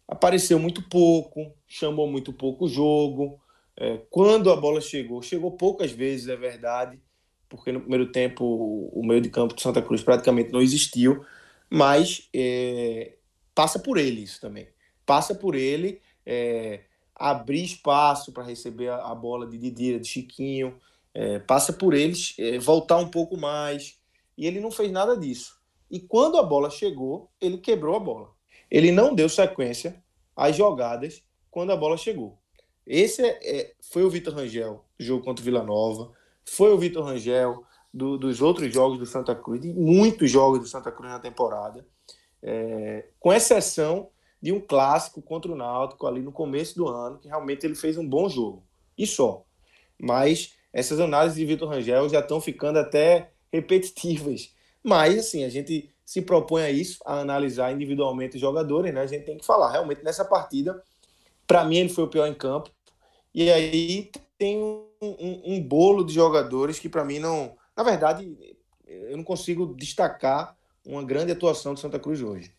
apareceu 0.10 0.58
muito 0.58 0.82
pouco, 0.82 1.54
chamou 1.68 2.08
muito 2.10 2.34
pouco 2.34 2.66
o 2.66 2.70
jogo. 2.70 3.40
É, 3.78 4.02
quando 4.10 4.52
a 4.52 4.56
bola 4.56 4.82
chegou, 4.82 5.22
chegou 5.22 5.52
poucas 5.52 5.92
vezes, 5.92 6.28
é 6.28 6.36
verdade, 6.36 7.00
porque 7.48 7.72
no 7.72 7.80
primeiro 7.80 8.12
tempo 8.12 8.44
o 8.92 9.06
meio 9.06 9.22
de 9.22 9.30
campo 9.30 9.56
de 9.56 9.62
Santa 9.62 9.82
Cruz 9.82 10.04
praticamente 10.04 10.52
não 10.52 10.62
existiu, 10.62 11.24
mas 11.70 12.28
é, 12.34 13.14
passa 13.54 13.78
por 13.80 13.98
ele 13.98 14.22
isso 14.22 14.42
também. 14.42 14.68
Passa 15.06 15.36
por 15.36 15.56
ele 15.56 16.02
é, 16.26 16.82
abrir 17.16 17.64
espaço 17.64 18.32
para 18.32 18.44
receber 18.44 18.90
a, 18.90 19.12
a, 19.12 19.16
bola 19.16 19.48
de 19.48 19.58
Didira, 19.58 20.00
de 20.00 20.08
Chiquinho, 20.08 20.76
é, 21.14 21.40
passa 21.40 21.72
por 21.72 21.94
eles 21.94 22.34
é, 22.40 22.58
voltar 22.58 22.98
um 22.98 23.10
pouco 23.10 23.38
mais. 23.38 23.98
E 24.38 24.48
ele 24.48 24.60
não 24.60 24.72
fez 24.72 24.92
nada 24.92 25.16
disso. 25.16 25.60
E 25.90 26.00
quando 26.00 26.38
a 26.38 26.44
bola 26.44 26.70
chegou, 26.70 27.30
ele 27.40 27.58
quebrou 27.58 27.96
a 27.96 28.00
bola. 28.00 28.39
Ele 28.70 28.92
não 28.92 29.16
deu 29.16 29.28
sequência 29.28 30.02
às 30.36 30.56
jogadas 30.56 31.24
quando 31.50 31.72
a 31.72 31.78
bola 31.78 31.98
chegou. 31.98 32.38
Esse 32.86 33.24
é, 33.24 33.40
é 33.44 33.74
foi 33.82 34.04
o 34.04 34.10
Vitor 34.10 34.34
Rangel, 34.34 34.86
do 34.98 35.06
jogo 35.06 35.24
contra 35.24 35.42
o 35.42 35.46
Vila 35.46 35.64
Nova. 35.64 36.12
Foi 36.46 36.74
o 36.74 36.78
Vitor 36.78 37.04
Rangel 37.04 37.64
do, 37.94 38.18
dos 38.18 38.42
outros 38.42 38.74
jogos 38.74 38.98
do 38.98 39.06
Santa 39.06 39.36
Cruz, 39.36 39.62
de 39.62 39.74
muitos 39.74 40.30
jogos 40.30 40.60
do 40.60 40.68
Santa 40.68 40.92
Cruz 40.92 41.12
na 41.12 41.20
temporada. 41.20 41.86
É, 42.42 43.06
com 43.20 43.34
exceção 43.34 44.10
de 44.42 44.52
um 44.52 44.62
clássico 44.62 45.22
contra 45.22 45.52
o 45.52 45.56
Náutico 45.56 46.08
ali 46.08 46.22
no 46.22 46.32
começo 46.32 46.76
do 46.76 46.88
ano, 46.88 47.20
que 47.20 47.28
realmente 47.28 47.66
ele 47.66 47.76
fez 47.76 47.98
um 47.98 48.08
bom 48.08 48.30
jogo. 48.30 48.64
E 48.98 49.06
só. 49.06 49.46
Mas 50.00 50.56
essas 50.72 51.00
análises 51.00 51.38
de 51.38 51.46
Vitor 51.46 51.70
Rangel 51.70 52.08
já 52.10 52.20
estão 52.20 52.40
ficando 52.40 52.80
até 52.80 53.32
repetitivas. 53.52 54.54
Mas, 54.84 55.18
assim, 55.18 55.44
a 55.44 55.50
gente 55.50 55.90
se 56.10 56.24
propõe 56.24 56.64
a 56.64 56.72
isso, 56.72 56.98
a 57.06 57.20
analisar 57.20 57.72
individualmente 57.72 58.34
os 58.34 58.42
jogadores, 58.42 58.92
né? 58.92 59.02
A 59.02 59.06
gente 59.06 59.26
tem 59.26 59.38
que 59.38 59.46
falar. 59.46 59.72
Realmente, 59.72 60.04
nessa 60.04 60.26
partida, 60.26 60.82
para 61.46 61.64
mim, 61.64 61.78
ele 61.78 61.90
foi 61.90 62.06
o 62.06 62.08
pior 62.08 62.26
em 62.26 62.34
campo. 62.34 62.72
E 63.32 63.52
aí 63.52 64.10
tem 64.36 64.58
um, 64.58 64.88
um, 65.00 65.42
um 65.46 65.62
bolo 65.62 66.04
de 66.04 66.12
jogadores 66.12 66.80
que, 66.80 66.90
para 66.90 67.06
mim, 67.06 67.20
não. 67.20 67.56
Na 67.78 67.84
verdade, 67.84 68.36
eu 68.88 69.16
não 69.18 69.24
consigo 69.24 69.76
destacar 69.76 70.58
uma 70.84 71.04
grande 71.04 71.32
atuação 71.32 71.76
de 71.76 71.80
Santa 71.80 72.00
Cruz 72.00 72.24
hoje. 72.24 72.52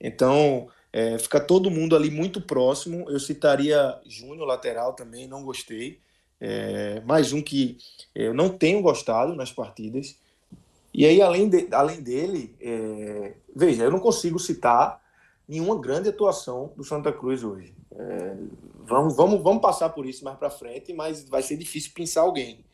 Então, 0.00 0.68
é, 0.92 1.18
fica 1.18 1.40
todo 1.40 1.72
mundo 1.72 1.96
ali 1.96 2.08
muito 2.08 2.40
próximo. 2.40 3.10
Eu 3.10 3.18
citaria 3.18 4.00
Júnior, 4.06 4.46
lateral 4.46 4.92
também, 4.92 5.26
não 5.26 5.42
gostei. 5.42 5.98
É, 6.40 7.00
mais 7.00 7.32
um 7.32 7.42
que 7.42 7.78
eu 8.14 8.32
não 8.32 8.48
tenho 8.48 8.80
gostado 8.80 9.34
nas 9.34 9.50
partidas. 9.50 10.21
E 10.94 11.06
aí, 11.06 11.22
além, 11.22 11.48
de, 11.48 11.68
além 11.72 12.02
dele, 12.02 12.54
é, 12.60 13.34
veja, 13.54 13.84
eu 13.84 13.90
não 13.90 13.98
consigo 13.98 14.38
citar 14.38 15.00
nenhuma 15.48 15.78
grande 15.78 16.08
atuação 16.08 16.72
do 16.76 16.84
Santa 16.84 17.12
Cruz 17.12 17.42
hoje. 17.42 17.74
É, 17.92 18.36
vamos, 18.84 19.16
vamos, 19.16 19.42
vamos 19.42 19.62
passar 19.62 19.88
por 19.90 20.06
isso 20.06 20.24
mais 20.24 20.36
para 20.38 20.50
frente, 20.50 20.92
mas 20.92 21.26
vai 21.28 21.42
ser 21.42 21.56
difícil 21.56 21.92
pensar 21.94 22.22
alguém. 22.22 22.64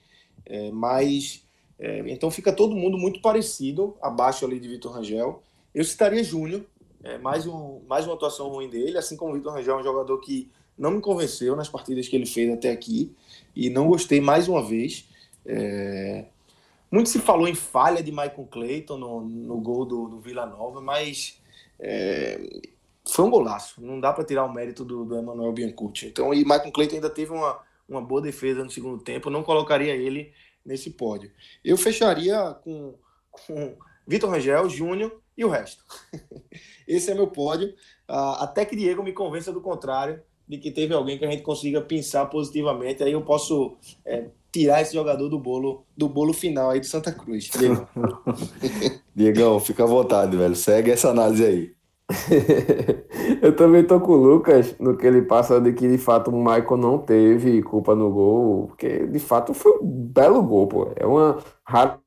É, 0.44 0.70
mas 0.70 1.44
é, 1.78 2.02
então 2.08 2.30
fica 2.30 2.52
todo 2.52 2.74
mundo 2.74 2.98
muito 2.98 3.20
parecido, 3.20 3.96
abaixo 4.00 4.44
ali 4.44 4.58
de 4.58 4.68
Vitor 4.68 4.92
Rangel. 4.92 5.42
Eu 5.74 5.84
citaria 5.84 6.24
Júnior, 6.24 6.64
é, 7.04 7.18
mais, 7.18 7.46
um, 7.46 7.80
mais 7.86 8.04
uma 8.04 8.14
atuação 8.14 8.48
ruim 8.48 8.68
dele, 8.68 8.98
assim 8.98 9.16
como 9.16 9.32
o 9.32 9.34
Vitor 9.34 9.52
Rangel 9.52 9.76
é 9.76 9.80
um 9.80 9.84
jogador 9.84 10.18
que 10.18 10.50
não 10.76 10.90
me 10.90 11.00
convenceu 11.00 11.54
nas 11.54 11.68
partidas 11.68 12.08
que 12.08 12.16
ele 12.16 12.26
fez 12.26 12.52
até 12.52 12.70
aqui 12.70 13.12
e 13.54 13.70
não 13.70 13.88
gostei 13.88 14.20
mais 14.20 14.48
uma 14.48 14.62
vez. 14.62 15.08
É... 15.44 16.26
Muito 16.90 17.08
se 17.08 17.18
falou 17.18 17.46
em 17.46 17.54
falha 17.54 18.02
de 18.02 18.10
Michael 18.10 18.48
Clayton 18.50 18.96
no, 18.96 19.20
no 19.20 19.60
gol 19.60 19.84
do, 19.84 20.08
do 20.08 20.20
Vila 20.20 20.46
Nova, 20.46 20.80
mas 20.80 21.40
é... 21.78 22.40
foi 23.06 23.24
um 23.24 23.30
golaço. 23.30 23.80
Não 23.82 24.00
dá 24.00 24.12
para 24.12 24.24
tirar 24.24 24.44
o 24.44 24.52
mérito 24.52 24.84
do, 24.84 25.04
do 25.04 25.18
Emmanuel 25.18 25.52
Biancucci. 25.52 26.06
Então, 26.06 26.32
e 26.32 26.44
Michael 26.44 26.72
Clayton 26.72 26.96
ainda 26.96 27.10
teve 27.10 27.32
uma, 27.32 27.60
uma 27.88 28.00
boa 28.00 28.22
defesa 28.22 28.64
no 28.64 28.70
segundo 28.70 29.02
tempo. 29.02 29.30
Não 29.30 29.42
colocaria 29.42 29.94
ele 29.94 30.32
nesse 30.64 30.90
pódio. 30.90 31.30
Eu 31.64 31.76
fecharia 31.76 32.54
com, 32.62 32.94
com 33.30 33.76
Vitor 34.06 34.30
Rangel, 34.30 34.68
Júnior 34.68 35.20
e 35.36 35.44
o 35.44 35.48
resto. 35.48 35.84
Esse 36.88 37.10
é 37.10 37.14
meu 37.14 37.28
pódio. 37.28 37.68
Uh, 38.08 38.40
até 38.40 38.64
que 38.64 38.74
Diego 38.74 39.02
me 39.02 39.12
convença 39.12 39.52
do 39.52 39.60
contrário, 39.60 40.22
de 40.48 40.58
que 40.58 40.70
teve 40.70 40.94
alguém 40.94 41.18
que 41.18 41.24
a 41.24 41.30
gente 41.30 41.42
consiga 41.42 41.80
pensar 41.80 42.26
positivamente. 42.26 43.02
Aí 43.02 43.12
eu 43.12 43.22
posso 43.22 43.76
é, 44.04 44.26
tirar 44.50 44.80
esse 44.80 44.94
jogador 44.94 45.28
do 45.28 45.38
bolo 45.38 45.84
do 45.96 46.08
bolo 46.08 46.32
final 46.32 46.70
aí 46.70 46.80
do 46.80 46.86
Santa 46.86 47.12
Cruz. 47.12 47.50
Diegão, 49.14 49.60
fica 49.60 49.84
à 49.84 49.86
vontade, 49.86 50.36
velho. 50.36 50.56
Segue 50.56 50.90
essa 50.90 51.10
análise 51.10 51.44
aí. 51.44 51.78
eu 53.42 53.54
também 53.54 53.84
tô 53.84 54.00
com 54.00 54.12
o 54.12 54.16
Lucas 54.16 54.74
no 54.78 54.96
que 54.96 55.06
ele 55.06 55.20
passa 55.22 55.60
de 55.60 55.74
que 55.74 55.86
de 55.86 55.98
fato 55.98 56.30
o 56.30 56.38
Michael 56.38 56.78
não 56.78 56.98
teve 56.98 57.62
culpa 57.62 57.94
no 57.94 58.10
gol, 58.10 58.68
porque 58.68 59.06
de 59.06 59.18
fato 59.18 59.52
foi 59.52 59.72
um 59.72 59.84
belo 59.84 60.42
gol, 60.42 60.66
pô. 60.66 60.90
É 60.96 61.04
uma 61.04 61.38
rara 61.62 62.00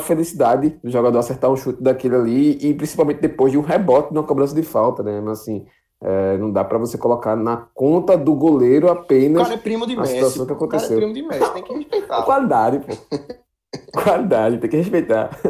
felicidade 0.00 0.70
do 0.82 0.90
jogador 0.90 1.18
acertar 1.18 1.50
um 1.50 1.56
chute 1.56 1.80
daquele 1.80 2.16
ali 2.16 2.58
e 2.60 2.74
principalmente 2.74 3.20
depois 3.20 3.52
de 3.52 3.58
um 3.58 3.62
rebote 3.62 4.12
numa 4.12 4.26
cobrança 4.26 4.54
de 4.54 4.62
falta, 4.62 5.04
né? 5.04 5.20
Mas 5.20 5.40
assim, 5.40 5.64
é, 6.02 6.36
não 6.38 6.52
dá 6.52 6.62
para 6.64 6.78
você 6.78 6.98
colocar 6.98 7.34
na 7.34 7.56
conta 7.74 8.16
do 8.16 8.34
goleiro 8.34 8.90
apenas 8.90 9.42
o 9.42 9.44
cara 9.44 9.54
é 9.54 9.58
primo 9.62 9.86
de 9.86 9.94
a 9.94 10.00
Messi, 10.00 10.14
situação 10.14 10.46
que 10.46 10.52
aconteceu. 10.52 10.96
O 10.98 11.00
cara 11.00 11.10
é 11.10 11.12
primo 11.12 11.14
de 11.14 11.22
Messi, 11.22 11.52
tem 11.54 11.62
que 11.62 11.74
respeitar. 11.74 12.22
Qualidade, 12.26 12.80
pô. 12.80 12.92
Qualidade, 13.92 14.58
tem 14.58 14.70
que 14.70 14.76
respeitar. 14.76 15.30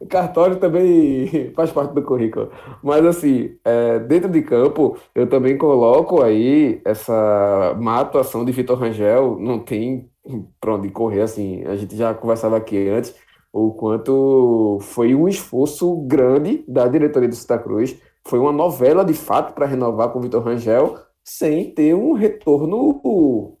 O 0.00 0.06
cartório 0.06 0.56
também 0.56 1.52
faz 1.54 1.70
parte 1.70 1.92
do 1.92 2.02
currículo. 2.02 2.50
Mas, 2.82 3.04
assim, 3.04 3.56
é, 3.62 3.98
dentro 3.98 4.30
de 4.30 4.40
campo, 4.40 4.96
eu 5.14 5.28
também 5.28 5.58
coloco 5.58 6.22
aí 6.22 6.80
essa 6.82 7.76
má 7.78 8.00
atuação 8.00 8.42
de 8.42 8.52
Vitor 8.52 8.78
Rangel. 8.78 9.36
Não 9.38 9.58
tem 9.58 10.10
para 10.58 10.76
onde 10.76 10.88
correr, 10.88 11.20
assim. 11.20 11.62
A 11.66 11.76
gente 11.76 11.94
já 11.94 12.14
conversava 12.14 12.56
aqui 12.56 12.88
antes 12.88 13.14
o 13.52 13.72
quanto 13.72 14.78
foi 14.80 15.14
um 15.14 15.28
esforço 15.28 15.96
grande 16.06 16.64
da 16.68 16.86
diretoria 16.86 17.28
do 17.28 17.34
Santa 17.34 17.58
Cruz. 17.58 18.00
Foi 18.30 18.38
uma 18.38 18.52
novela, 18.52 19.04
de 19.04 19.12
fato, 19.12 19.54
para 19.54 19.66
renovar 19.66 20.10
com 20.10 20.20
o 20.20 20.22
Vitor 20.22 20.40
Rangel, 20.40 20.96
sem 21.24 21.74
ter 21.74 21.96
um 21.96 22.12
retorno 22.12 23.58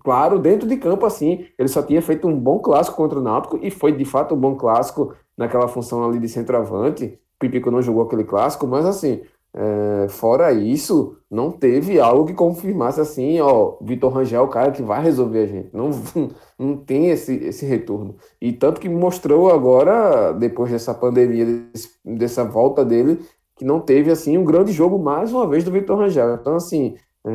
claro 0.00 0.40
dentro 0.40 0.68
de 0.68 0.76
campo 0.76 1.06
assim. 1.06 1.46
Ele 1.56 1.68
só 1.68 1.84
tinha 1.84 2.02
feito 2.02 2.26
um 2.26 2.36
bom 2.36 2.58
clássico 2.58 2.96
contra 2.96 3.20
o 3.20 3.22
Náutico 3.22 3.60
e 3.62 3.70
foi 3.70 3.92
de 3.92 4.04
fato 4.04 4.34
um 4.34 4.38
bom 4.38 4.56
clássico 4.56 5.14
naquela 5.36 5.68
função 5.68 6.04
ali 6.04 6.18
de 6.18 6.28
centroavante. 6.28 7.16
Pipico 7.38 7.70
não 7.70 7.80
jogou 7.80 8.02
aquele 8.02 8.24
clássico, 8.24 8.66
mas 8.66 8.84
assim, 8.84 9.22
é, 9.54 10.08
fora 10.08 10.52
isso, 10.52 11.16
não 11.30 11.50
teve 11.50 11.98
algo 11.98 12.26
que 12.26 12.34
confirmasse 12.34 13.00
assim, 13.00 13.40
ó, 13.40 13.76
Vitor 13.80 14.12
Rangel 14.12 14.42
é 14.42 14.44
o 14.44 14.48
cara 14.48 14.72
que 14.72 14.82
vai 14.82 15.02
resolver 15.02 15.42
a 15.42 15.46
gente. 15.46 15.70
Não, 15.72 15.90
não 16.58 16.76
tem 16.76 17.10
esse, 17.10 17.34
esse 17.36 17.64
retorno. 17.64 18.16
E 18.40 18.52
tanto 18.52 18.80
que 18.80 18.88
mostrou 18.88 19.50
agora, 19.50 20.32
depois 20.32 20.72
dessa 20.72 20.92
pandemia, 20.92 21.46
desse, 21.46 21.90
dessa 22.04 22.44
volta 22.44 22.84
dele, 22.84 23.20
que 23.58 23.64
não 23.64 23.80
teve 23.80 24.10
assim 24.10 24.38
um 24.38 24.44
grande 24.44 24.72
jogo 24.72 24.98
mais 24.98 25.32
uma 25.32 25.46
vez 25.46 25.64
do 25.64 25.72
Vitor 25.72 25.98
Rangel. 25.98 26.34
Então, 26.34 26.54
assim, 26.54 26.96
é, 27.26 27.30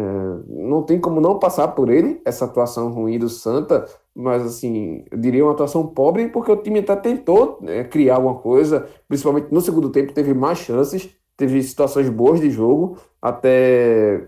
não 0.48 0.82
tem 0.82 1.00
como 1.00 1.20
não 1.20 1.38
passar 1.38 1.68
por 1.70 1.90
ele, 1.90 2.22
essa 2.26 2.46
atuação 2.46 2.92
ruim 2.92 3.20
do 3.20 3.30
Santa, 3.30 3.86
mas 4.16 4.44
assim, 4.44 5.04
eu 5.12 5.18
diria 5.18 5.44
uma 5.44 5.52
atuação 5.52 5.86
pobre, 5.86 6.30
porque 6.30 6.52
o 6.52 6.58
time 6.58 6.80
até 6.80 6.96
tentou 6.96 7.60
né, 7.62 7.84
criar 7.84 8.16
alguma 8.16 8.36
coisa, 8.36 8.88
principalmente 9.08 9.52
no 9.52 9.62
segundo 9.62 9.90
tempo, 9.90 10.14
teve 10.14 10.34
mais 10.34 10.60
chances, 10.60 11.10
teve 11.36 11.62
situações 11.62 12.10
boas 12.10 12.40
de 12.40 12.50
jogo, 12.50 12.98
até 13.22 14.28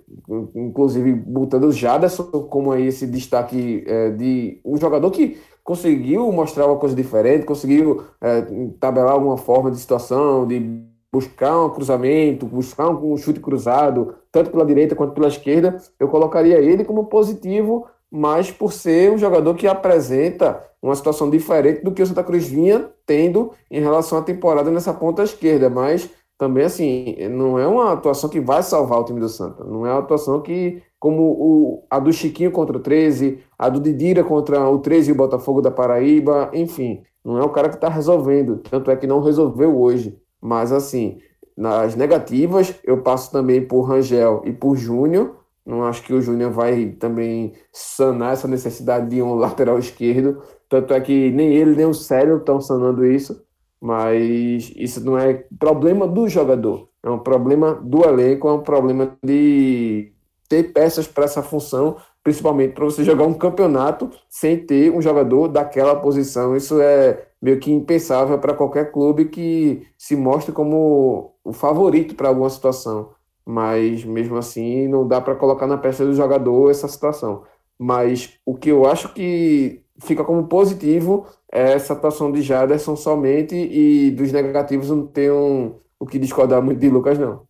inclusive 0.56 1.14
botando 1.14 1.66
o 1.66 1.72
Jaderson 1.72 2.24
como 2.50 2.72
aí 2.72 2.88
esse 2.88 3.06
destaque 3.08 3.84
é, 3.88 4.10
de 4.12 4.60
um 4.66 4.78
jogador 4.78 5.10
que 5.12 5.38
conseguiu 5.64 6.32
mostrar 6.32 6.68
uma 6.68 6.78
coisa 6.78 6.96
diferente, 6.96 7.46
conseguiu 7.46 8.04
é, 8.22 8.42
tabelar 8.80 9.14
alguma 9.14 9.38
forma 9.38 9.72
de 9.72 9.78
situação, 9.78 10.46
de 10.48 10.84
buscar 11.16 11.66
um 11.66 11.70
cruzamento, 11.70 12.46
buscar 12.46 12.90
um 12.90 13.16
chute 13.16 13.40
cruzado, 13.40 14.16
tanto 14.34 14.52
pela 14.52 14.66
direita 14.66 14.96
quanto 14.96 15.14
pela 15.14 15.30
esquerda, 15.30 15.78
eu 15.98 16.10
colocaria 16.10 16.60
ele 16.60 16.84
como 16.84 17.06
positivo, 17.06 17.88
mas 18.12 18.52
por 18.52 18.74
ser 18.74 19.14
um 19.14 19.18
jogador 19.18 19.56
que 19.56 19.66
apresenta 19.66 20.62
uma 20.82 20.94
situação 20.94 21.30
diferente 21.30 21.82
do 21.82 21.94
que 21.94 22.02
o 22.02 22.06
Santa 22.06 22.22
Cruz 22.22 22.46
vinha 22.46 22.90
tendo 23.06 23.52
em 23.72 23.80
relação 23.80 24.18
à 24.18 24.22
temporada 24.22 24.70
nessa 24.70 24.94
ponta 24.94 25.24
esquerda, 25.24 25.70
mas 25.70 26.10
também 26.38 26.66
assim, 26.66 27.16
não 27.30 27.58
é 27.58 27.66
uma 27.66 27.94
atuação 27.94 28.30
que 28.30 28.42
vai 28.42 28.62
salvar 28.62 29.00
o 29.00 29.06
time 29.06 29.22
do 29.22 29.30
Santa, 29.30 29.64
não 29.64 29.86
é 29.86 29.92
uma 29.92 30.00
atuação 30.00 30.42
que 30.42 30.84
como 31.00 31.24
o, 31.24 31.86
a 31.90 31.98
do 31.98 32.12
Chiquinho 32.12 32.52
contra 32.52 32.76
o 32.76 32.82
13, 32.82 33.40
a 33.58 33.70
do 33.70 33.80
Didira 33.80 34.22
contra 34.22 34.68
o 34.70 34.80
13 34.80 35.10
e 35.10 35.14
o 35.14 35.16
Botafogo 35.16 35.62
da 35.62 35.72
Paraíba, 35.72 36.50
enfim, 36.54 37.04
não 37.24 37.38
é 37.38 37.42
o 37.42 37.50
cara 37.50 37.70
que 37.70 37.76
está 37.76 37.88
resolvendo, 37.88 38.58
tanto 38.70 38.92
é 38.92 38.98
que 38.98 39.08
não 39.08 39.22
resolveu 39.22 39.80
hoje. 39.80 40.20
Mas, 40.46 40.72
assim, 40.72 41.18
nas 41.58 41.96
negativas, 41.96 42.76
eu 42.84 43.02
passo 43.02 43.32
também 43.32 43.66
por 43.66 43.82
Rangel 43.82 44.44
e 44.46 44.54
por 44.54 44.76
Júnior. 44.76 45.38
Não 45.66 45.84
acho 45.84 46.04
que 46.04 46.14
o 46.14 46.22
Júnior 46.22 46.52
vai 46.52 46.90
também 47.00 47.54
sanar 47.74 48.34
essa 48.34 48.48
necessidade 48.48 49.10
de 49.10 49.24
um 49.24 49.34
lateral 49.36 49.80
esquerdo. 49.80 50.44
Tanto 50.70 50.94
é 50.94 51.02
que 51.02 51.32
nem 51.32 51.56
ele, 51.56 51.76
nem 51.76 51.88
o 51.88 51.96
Célio 51.96 52.38
estão 52.38 52.62
sanando 52.62 53.04
isso. 53.04 53.44
Mas 53.82 54.72
isso 54.76 55.04
não 55.04 55.18
é 55.18 55.46
problema 55.58 56.08
do 56.08 56.30
jogador. 56.30 56.90
É 57.02 57.10
um 57.10 57.20
problema 57.20 57.74
do 57.74 58.04
elenco, 58.04 58.48
é 58.48 58.54
um 58.54 58.62
problema 58.62 59.18
de 59.24 60.12
ter 60.48 60.72
peças 60.74 61.08
para 61.08 61.26
essa 61.26 61.42
função, 61.42 61.98
principalmente 62.24 62.74
para 62.74 62.86
você 62.86 63.04
jogar 63.04 63.26
um 63.26 63.34
campeonato 63.34 64.12
sem 64.30 64.58
ter 64.64 64.92
um 64.92 65.02
jogador 65.02 65.48
daquela 65.48 65.96
posição. 65.96 66.56
Isso 66.56 66.80
é 66.80 67.26
meio 67.46 67.60
que 67.60 67.72
impensável 67.72 68.40
para 68.40 68.56
qualquer 68.56 68.92
clube 68.92 69.26
que 69.26 69.88
se 69.96 70.16
mostre 70.16 70.52
como 70.52 71.36
o 71.44 71.54
favorito 71.54 72.16
para 72.16 72.28
alguma 72.28 72.50
situação. 72.50 73.12
Mas 73.46 74.04
mesmo 74.04 74.36
assim, 74.36 74.88
não 74.88 75.08
dá 75.08 75.22
para 75.22 75.36
colocar 75.36 75.68
na 75.68 75.78
peça 75.78 76.04
do 76.04 76.16
jogador 76.16 76.72
essa 76.72 76.88
situação. 76.88 77.44
Mas 77.78 78.34
o 78.44 78.56
que 78.56 78.70
eu 78.70 78.88
acho 78.88 79.14
que 79.14 79.84
fica 80.00 80.24
como 80.24 80.48
positivo 80.48 81.28
é 81.52 81.74
essa 81.74 81.94
atuação 81.94 82.32
de 82.32 82.42
Jaderson 82.42 82.96
somente 82.96 83.56
e 83.56 84.10
dos 84.10 84.32
negativos 84.32 84.90
não 84.90 85.06
tenho 85.06 85.76
o 86.00 86.06
que 86.08 86.18
discordar 86.18 86.64
muito 86.64 86.80
de 86.80 86.90
Lucas, 86.90 87.20
não. 87.20 87.48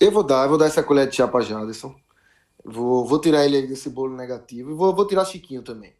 Eu 0.00 0.12
vou 0.12 0.22
dar, 0.22 0.44
eu 0.44 0.50
vou 0.50 0.58
dar 0.58 0.66
essa 0.66 0.84
colher 0.84 1.08
de 1.08 1.16
chá 1.16 1.26
para 1.26 1.40
Jaderson. 1.44 1.92
Vou, 2.64 3.04
vou 3.04 3.20
tirar 3.20 3.44
ele 3.44 3.66
desse 3.66 3.90
bolo 3.90 4.14
negativo 4.14 4.70
e 4.70 4.74
vou, 4.74 4.94
vou 4.94 5.04
tirar 5.04 5.24
Chiquinho 5.24 5.62
também. 5.62 5.94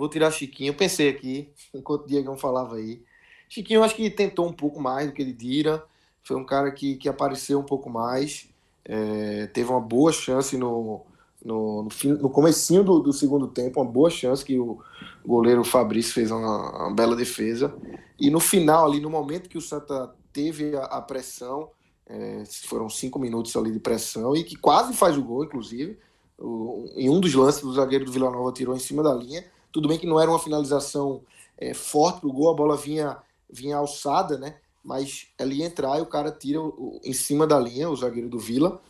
Vou 0.00 0.08
tirar 0.08 0.30
Chiquinho. 0.30 0.72
Pensei 0.72 1.10
aqui, 1.10 1.50
enquanto 1.74 2.04
o 2.04 2.06
Diego 2.06 2.34
falava 2.38 2.76
aí. 2.76 3.02
Chiquinho, 3.50 3.84
acho 3.84 3.94
que 3.94 4.08
tentou 4.08 4.48
um 4.48 4.52
pouco 4.52 4.80
mais 4.80 5.08
do 5.08 5.12
que 5.12 5.20
ele 5.20 5.34
dira. 5.34 5.84
Foi 6.22 6.36
um 6.36 6.44
cara 6.44 6.70
que, 6.70 6.96
que 6.96 7.06
apareceu 7.06 7.58
um 7.58 7.64
pouco 7.64 7.90
mais. 7.90 8.48
É, 8.82 9.46
teve 9.48 9.68
uma 9.68 9.80
boa 9.80 10.10
chance 10.10 10.56
no, 10.56 11.02
no, 11.44 11.82
no, 11.82 11.90
fim, 11.90 12.12
no 12.12 12.30
comecinho 12.30 12.82
do, 12.82 12.98
do, 13.00 13.12
segundo 13.12 13.46
tempo, 13.46 13.78
uma 13.78 13.90
boa 13.90 14.08
chance 14.08 14.42
que 14.42 14.58
o 14.58 14.80
goleiro 15.24 15.62
Fabrício 15.64 16.14
fez 16.14 16.30
uma, 16.30 16.86
uma, 16.86 16.94
bela 16.94 17.14
defesa. 17.14 17.74
E 18.18 18.30
no 18.30 18.40
final, 18.40 18.86
ali, 18.86 19.00
no 19.00 19.10
momento 19.10 19.50
que 19.50 19.58
o 19.58 19.60
Santa 19.60 20.14
teve 20.32 20.74
a, 20.76 20.84
a 20.84 21.02
pressão, 21.02 21.68
é, 22.06 22.42
foram 22.64 22.88
cinco 22.88 23.18
minutos 23.18 23.54
ali 23.54 23.70
de 23.70 23.80
pressão, 23.80 24.34
e 24.34 24.44
que 24.44 24.56
quase 24.56 24.94
faz 24.94 25.18
o 25.18 25.22
gol, 25.22 25.44
inclusive. 25.44 25.98
O, 26.38 26.86
em 26.94 27.10
um 27.10 27.20
dos 27.20 27.34
lances, 27.34 27.62
o 27.62 27.74
zagueiro 27.74 28.06
do 28.06 28.12
Vila 28.12 28.30
Nova 28.30 28.50
tirou 28.50 28.74
em 28.74 28.80
cima 28.80 29.02
da 29.02 29.12
linha. 29.12 29.44
Tudo 29.72 29.88
bem 29.88 29.98
que 29.98 30.06
não 30.06 30.20
era 30.20 30.30
uma 30.30 30.38
finalização 30.38 31.22
é, 31.56 31.74
forte 31.74 32.20
pro 32.20 32.32
gol, 32.32 32.50
a 32.50 32.54
bola 32.54 32.76
vinha, 32.76 33.18
vinha 33.48 33.76
alçada, 33.76 34.38
né? 34.38 34.56
Mas 34.82 35.28
ali 35.38 35.62
entrar 35.62 35.98
e 35.98 36.02
o 36.02 36.06
cara 36.06 36.30
tira 36.32 36.60
o, 36.60 37.00
em 37.04 37.12
cima 37.12 37.46
da 37.46 37.58
linha, 37.58 37.90
o 37.90 37.96
zagueiro 37.96 38.28
do 38.28 38.38
Vila. 38.38 38.80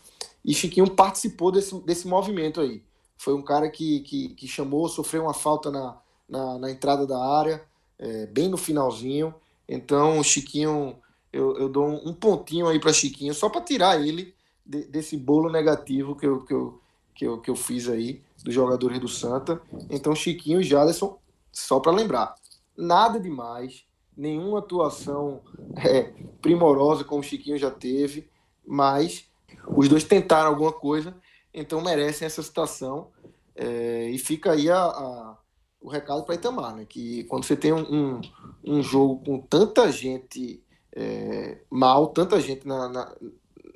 E 0.45 0.55
Chiquinho 0.55 0.91
participou 0.91 1.53
desse, 1.53 1.79
desse 1.81 2.07
movimento 2.07 2.61
aí. 2.61 2.83
Foi 3.17 3.35
um 3.35 3.43
cara 3.43 3.69
que, 3.69 4.01
que, 4.01 4.29
que 4.31 4.49
chamou, 4.49 4.89
sofreu 4.89 5.25
uma 5.25 5.35
falta 5.35 5.71
na, 5.71 5.99
na, 6.29 6.59
na 6.59 6.71
entrada 6.71 7.07
da 7.07 7.23
área, 7.23 7.63
é, 7.99 8.27
bem 8.27 8.49
no 8.49 8.57
finalzinho. 8.57 9.35
Então, 9.69 10.23
Chiquinho, 10.23 10.97
eu, 11.33 11.57
eu 11.59 11.69
dou 11.69 11.87
um, 11.87 12.15
pontinho 12.15 12.67
aí 12.67 12.81
para 12.81 12.93
Chiquinho, 12.93 13.35
só 13.35 13.49
para 13.49 13.61
tirar 13.61 14.01
ele 14.01 14.35
de, 14.65 14.85
desse 14.85 15.17
bolo 15.17 15.51
negativo 15.51 16.17
que 16.17 16.27
eu, 16.27 16.45
que, 16.45 16.55
eu, 16.55 16.81
que, 17.21 17.27
eu, 17.27 17.39
que 17.39 17.51
eu 17.51 17.55
fiz 17.55 17.87
aí 17.87 18.23
dos 18.43 18.55
jogadores 18.55 18.99
do 18.99 19.07
Santa. 19.07 19.61
Então, 19.91 20.15
Chiquinho 20.15 20.59
e 20.59 20.65
Jaderson, 20.65 21.19
só 21.53 21.79
para 21.79 21.93
lembrar, 21.93 22.35
nada 22.75 23.21
demais, 23.21 23.85
nenhuma 24.17 24.61
atuação 24.61 25.43
é, 25.77 26.15
primorosa 26.41 27.05
como 27.05 27.21
o 27.21 27.23
Chiquinho 27.23 27.59
já 27.59 27.71
teve, 27.71 28.27
mas 28.67 29.29
os 29.69 29.87
dois 29.87 30.03
tentaram 30.03 30.49
alguma 30.49 30.73
coisa, 30.73 31.15
então 31.53 31.83
merecem 31.83 32.25
essa 32.25 32.43
situação. 32.43 33.09
É, 33.55 34.09
e 34.09 34.17
fica 34.17 34.53
aí 34.53 34.71
a, 34.71 34.83
a, 34.83 35.37
o 35.79 35.91
recado 35.91 36.25
para 36.25 36.37
Itamar, 36.37 36.75
né? 36.75 36.87
Que 36.89 37.25
quando 37.25 37.45
você 37.45 37.55
tem 37.55 37.75
um, 37.75 37.83
um, 37.83 38.21
um 38.65 38.83
jogo 38.83 39.23
com 39.23 39.39
tanta 39.39 39.93
gente 39.93 40.65
é, 40.97 41.59
mal, 41.69 42.07
tanta 42.07 42.41
gente 42.41 42.67
na, 42.67 42.89
na, 42.89 43.15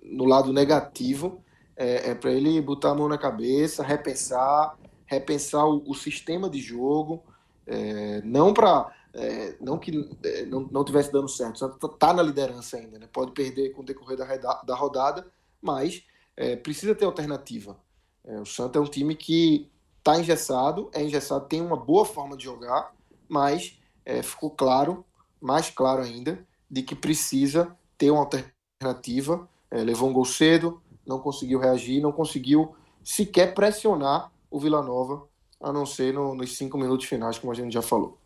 no 0.02 0.24
lado 0.24 0.50
negativo, 0.50 1.43
é, 1.76 2.10
é 2.10 2.14
para 2.14 2.32
ele 2.32 2.60
botar 2.60 2.90
a 2.90 2.94
mão 2.94 3.08
na 3.08 3.18
cabeça, 3.18 3.82
repensar, 3.82 4.76
repensar 5.06 5.66
o, 5.66 5.82
o 5.88 5.94
sistema 5.94 6.48
de 6.48 6.60
jogo, 6.60 7.22
é, 7.66 8.20
não 8.22 8.52
para 8.52 8.92
é, 9.14 9.56
não 9.60 9.78
que 9.78 10.10
é, 10.24 10.44
não, 10.44 10.68
não 10.70 10.84
tivesse 10.84 11.12
dando 11.12 11.28
certo, 11.28 11.54
o 11.54 11.58
Santa 11.58 11.86
está 11.86 12.12
na 12.12 12.22
liderança 12.22 12.76
ainda, 12.76 12.98
né? 12.98 13.08
pode 13.12 13.30
perder 13.30 13.70
com 13.70 13.82
o 13.82 13.84
decorrer 13.84 14.18
da, 14.18 14.62
da 14.62 14.74
rodada, 14.74 15.26
mas 15.62 16.04
é, 16.36 16.56
precisa 16.56 16.94
ter 16.94 17.04
alternativa. 17.04 17.78
É, 18.24 18.40
o 18.40 18.44
Santa 18.44 18.78
é 18.78 18.82
um 18.82 18.86
time 18.86 19.14
que 19.14 19.70
está 19.98 20.18
engessado, 20.18 20.90
é 20.92 21.02
engessado, 21.02 21.46
tem 21.46 21.62
uma 21.62 21.76
boa 21.76 22.04
forma 22.04 22.36
de 22.36 22.44
jogar, 22.44 22.92
mas 23.28 23.78
ficou 24.22 24.50
claro, 24.50 25.02
mais 25.40 25.70
claro 25.70 26.02
ainda, 26.02 26.46
de 26.70 26.82
que 26.82 26.94
precisa 26.94 27.74
ter 27.96 28.10
uma 28.10 28.20
alternativa. 28.20 29.48
Levou 29.72 30.10
um 30.10 30.12
gol 30.12 30.26
cedo, 30.26 30.82
não 31.06 31.18
conseguiu 31.18 31.58
reagir, 31.58 32.00
não 32.00 32.12
conseguiu 32.12 32.74
sequer 33.02 33.54
pressionar 33.54 34.30
o 34.50 34.58
Vila 34.58 34.82
Nova, 34.82 35.26
a 35.60 35.72
não 35.72 35.84
ser 35.84 36.14
no, 36.14 36.34
nos 36.34 36.56
cinco 36.56 36.78
minutos 36.78 37.06
finais, 37.06 37.38
como 37.38 37.52
a 37.52 37.56
gente 37.56 37.72
já 37.72 37.82
falou. 37.82 38.18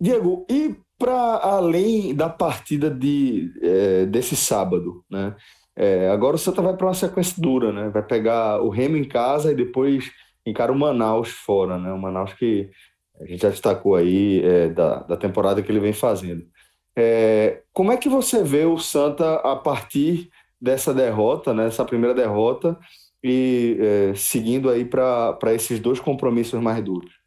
Diego, 0.00 0.44
e 0.50 0.76
para 0.98 1.36
além 1.38 2.14
da 2.14 2.28
partida 2.28 2.90
de, 2.90 3.52
é, 3.62 4.06
desse 4.06 4.36
sábado, 4.36 5.04
né? 5.10 5.34
É, 5.74 6.10
agora 6.10 6.36
o 6.36 6.38
Santa 6.38 6.60
vai 6.60 6.76
para 6.76 6.86
uma 6.86 6.94
sequência 6.94 7.40
dura, 7.40 7.72
né? 7.72 7.88
Vai 7.88 8.02
pegar 8.02 8.60
o 8.60 8.68
Remo 8.68 8.96
em 8.96 9.04
casa 9.04 9.52
e 9.52 9.54
depois 9.54 10.10
encara 10.44 10.70
o 10.70 10.78
Manaus 10.78 11.30
fora, 11.30 11.78
né? 11.78 11.92
O 11.92 11.98
Manaus 11.98 12.34
que 12.34 12.70
a 13.20 13.26
gente 13.26 13.40
já 13.40 13.48
destacou 13.48 13.94
aí 13.94 14.44
é, 14.44 14.68
da, 14.68 15.02
da 15.02 15.16
temporada 15.16 15.62
que 15.62 15.70
ele 15.70 15.80
vem 15.80 15.92
fazendo. 15.92 16.44
É, 16.96 17.62
como 17.72 17.90
é 17.90 17.96
que 17.96 18.08
você 18.08 18.44
vê 18.44 18.64
o 18.64 18.78
Santa 18.78 19.36
a 19.36 19.56
partir 19.56 20.30
dessa 20.62 20.94
derrota, 20.94 21.52
né? 21.52 21.66
Essa 21.66 21.84
primeira 21.84 22.14
derrota 22.14 22.78
e 23.22 23.76
é, 23.80 24.14
seguindo 24.14 24.70
aí 24.70 24.84
para 24.84 25.52
esses 25.52 25.80
dois 25.80 25.98
compromissos 25.98 26.60
mais 26.60 26.82
duros? 26.82 27.20